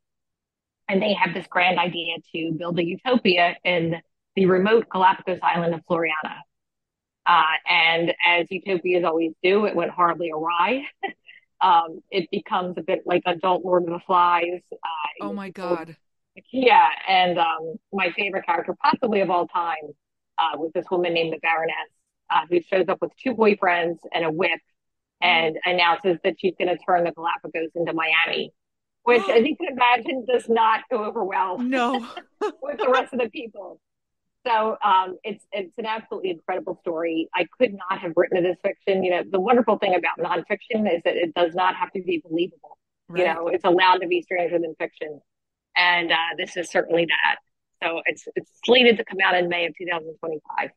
And 0.89 1.01
they 1.01 1.15
have 1.15 1.33
this 1.33 1.47
grand 1.47 1.79
idea 1.79 2.17
to 2.35 2.53
build 2.53 2.79
a 2.79 2.85
utopia 2.85 3.57
in 3.65 4.01
the 4.35 4.47
remote 4.47 4.89
Galapagos 4.91 5.39
island 5.43 5.75
of 5.75 5.81
Floreana. 5.89 6.41
Uh, 7.25 7.43
and 7.69 8.13
as 8.27 8.47
utopias 8.51 9.05
always 9.05 9.33
do, 9.45 9.67
it 9.67 9.77
went 9.77 9.93
horribly 9.93 10.31
awry. 10.31 10.83
um, 11.61 12.01
it 12.11 12.29
becomes 12.33 12.77
a 12.79 12.83
bit 12.83 13.03
like 13.07 13.23
adult 13.27 13.65
Lord 13.65 13.85
of 13.85 13.91
the 13.91 14.01
Flies. 14.07 14.61
Uh, 14.73 15.25
oh 15.27 15.33
my 15.33 15.51
God. 15.51 15.97
Yeah, 16.51 16.89
and 17.09 17.39
um, 17.39 17.75
my 17.93 18.11
favorite 18.13 18.47
character, 18.47 18.75
possibly 18.83 19.21
of 19.21 19.31
all 19.31 19.47
time, 19.49 19.93
uh, 20.39 20.57
was 20.57 20.71
this 20.75 20.87
woman 20.91 21.15
named 21.15 21.33
the 21.33 21.39
Baroness, 21.39 21.75
uh, 22.31 22.47
who 22.49 22.61
shows 22.63 22.87
up 22.89 22.99
with 23.03 23.13
two 23.23 23.35
boyfriends 23.35 23.99
and 24.13 24.25
a 24.25 24.31
whip, 24.31 24.61
and 25.21 25.57
announces 25.65 26.19
that 26.25 26.37
she's 26.39 26.55
going 26.59 26.69
to 26.69 26.83
turn 26.85 27.05
the 27.05 27.13
Galapagos 27.13 27.71
into 27.75 27.93
Miami, 27.93 28.53
which, 29.03 29.23
as 29.29 29.45
you 29.45 29.57
can 29.57 29.69
imagine, 29.73 30.25
does 30.27 30.49
not 30.49 30.81
go 30.91 31.05
over 31.05 31.23
well. 31.23 31.59
No, 31.59 32.07
with 32.63 32.79
the 32.79 32.89
rest 32.91 33.13
of 33.13 33.21
the 33.21 33.29
people. 33.29 33.81
So 34.45 34.77
um, 34.83 35.19
it's 35.23 35.45
it's 35.53 35.77
an 35.79 35.87
absolutely 35.87 36.31
incredible 36.31 36.79
story. 36.81 37.29
I 37.35 37.47
could 37.59 37.75
not 37.75 38.01
have 38.01 38.13
written 38.17 38.43
this 38.43 38.57
fiction. 38.63 39.05
You 39.05 39.11
know, 39.11 39.23
the 39.31 39.39
wonderful 39.39 39.79
thing 39.79 39.95
about 39.95 40.19
nonfiction 40.19 40.93
is 40.93 41.03
that 41.05 41.15
it 41.17 41.35
does 41.35 41.55
not 41.55 41.77
have 41.77 41.93
to 41.93 42.03
be 42.03 42.23
believable. 42.27 42.79
Right. 43.09 43.21
You 43.21 43.27
know, 43.27 43.49
it's 43.49 43.65
allowed 43.65 43.99
to 43.99 44.09
be 44.09 44.23
stranger 44.23 44.59
than 44.59 44.75
fiction 44.79 45.21
and 45.77 46.13
uh, 46.13 46.17
this 46.37 46.57
is 46.57 46.71
certainly 46.71 47.07
that. 47.07 47.37
So 47.83 48.01
it's 48.07 48.25
it's 48.37 48.51
slated 48.65 48.97
to 48.99 49.05
come 49.05 49.19
out 49.25 49.35
in 49.35 49.49
May 49.49 49.67
of 49.67 49.75
2025. 49.77 50.71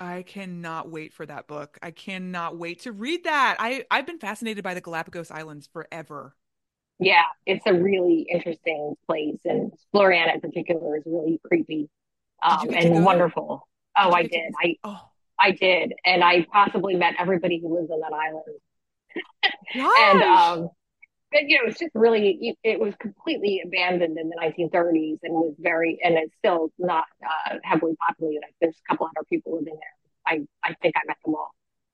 I 0.00 0.22
cannot 0.22 0.90
wait 0.90 1.12
for 1.12 1.26
that 1.26 1.48
book. 1.48 1.78
I 1.82 1.90
cannot 1.90 2.56
wait 2.56 2.82
to 2.82 2.92
read 2.92 3.24
that. 3.24 3.56
I 3.58 3.84
I've 3.90 4.06
been 4.06 4.18
fascinated 4.18 4.64
by 4.64 4.74
the 4.74 4.80
Galapagos 4.80 5.30
Islands 5.30 5.68
forever. 5.72 6.34
Yeah, 7.00 7.22
it's 7.46 7.64
a 7.66 7.74
really 7.74 8.26
interesting 8.30 8.94
place, 9.06 9.38
and 9.44 9.72
Floreana 9.94 10.34
in 10.34 10.40
particular 10.40 10.96
is 10.96 11.04
really 11.06 11.40
creepy 11.46 11.88
um, 12.42 12.68
and 12.72 13.04
wonderful. 13.04 13.68
Oh, 13.96 14.10
I 14.12 14.22
did. 14.22 14.52
I 14.62 14.76
oh. 14.84 15.00
I 15.40 15.52
did, 15.52 15.92
and 16.04 16.24
I 16.24 16.44
possibly 16.52 16.96
met 16.96 17.14
everybody 17.18 17.60
who 17.60 17.74
lives 17.76 17.90
on 17.90 18.00
that 18.00 18.12
island. 18.12 18.58
and 20.00 20.22
um, 20.22 20.70
but 21.32 21.42
you 21.46 21.58
know, 21.58 21.68
it's 21.68 21.78
just 21.78 21.92
really 21.94 22.56
it 22.62 22.80
was 22.80 22.94
completely 23.00 23.62
abandoned 23.64 24.18
in 24.18 24.28
the 24.28 24.36
1930s 24.36 25.18
and 25.22 25.34
was 25.34 25.54
very 25.58 25.98
and 26.02 26.16
it's 26.16 26.34
still 26.38 26.72
not 26.78 27.04
uh, 27.24 27.56
heavily 27.62 27.94
populated. 28.06 28.42
There's 28.60 28.76
a 28.76 28.92
couple 28.92 29.06
hundred 29.06 29.26
people 29.28 29.56
living 29.56 29.74
there. 29.74 29.94
I 30.26 30.46
I 30.68 30.74
think 30.82 30.94
I 30.96 31.00
met 31.06 31.16
them 31.24 31.34
all. 31.34 31.50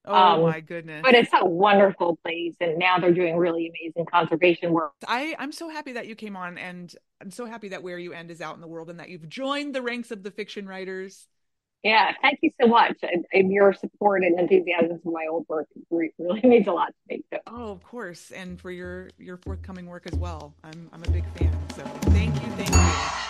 Oh 0.07 0.15
um, 0.15 0.43
my 0.43 0.61
goodness! 0.61 1.01
But 1.03 1.15
it's 1.15 1.31
a 1.33 1.45
wonderful 1.45 2.19
place, 2.23 2.55
and 2.61 2.79
now 2.79 2.99
they're 2.99 3.15
doing 3.15 3.39
really 3.39 3.69
amazing 3.69 4.05
conservation 4.05 4.73
work. 4.73 4.93
I 5.09 5.35
I'm 5.39 5.53
so 5.53 5.71
happy 5.71 5.93
that 5.93 6.07
you 6.07 6.15
came 6.15 6.37
on, 6.37 6.59
and 6.59 6.95
I'm 7.23 7.31
so 7.31 7.47
happy 7.47 7.69
that 7.71 7.83
where 7.83 7.99
you 7.99 8.13
end 8.13 8.31
is 8.31 8.43
out 8.43 8.55
in 8.55 8.61
the 8.61 8.69
world, 8.69 8.91
and 8.91 9.01
that 9.01 9.09
you've 9.09 9.29
joined 9.29 9.75
the 9.75 9.81
ranks 9.81 10.11
of 10.11 10.23
the 10.23 10.31
fiction 10.31 10.67
writers. 10.67 11.27
Yeah, 11.85 12.13
thank 12.23 12.39
you 12.41 12.51
so 12.59 12.67
much. 12.67 12.97
And, 13.03 13.27
and 13.35 13.53
your 13.53 13.75
support 13.75 14.25
and 14.25 14.41
enthusiasm 14.41 15.01
for 15.05 15.13
my 15.13 15.27
old 15.31 15.45
work 15.49 15.69
really 15.91 16.41
means 16.43 16.67
a 16.67 16.73
lot 16.73 16.89
to 16.89 16.95
me 17.15 17.23
too. 17.31 17.39
Oh, 17.47 17.71
of 17.71 17.83
course, 17.85 18.31
and 18.31 18.59
for 18.59 18.71
your 18.71 19.11
your 19.19 19.37
forthcoming 19.37 19.87
work 19.87 20.07
as 20.11 20.19
well. 20.19 20.55
I'm 20.65 20.89
I'm 20.93 21.03
a 21.03 21.11
big 21.11 21.25
fan. 21.37 21.55
So 21.77 21.85
thank 22.11 22.35
you, 22.43 22.51
thank 22.53 22.71
you. 22.71 23.24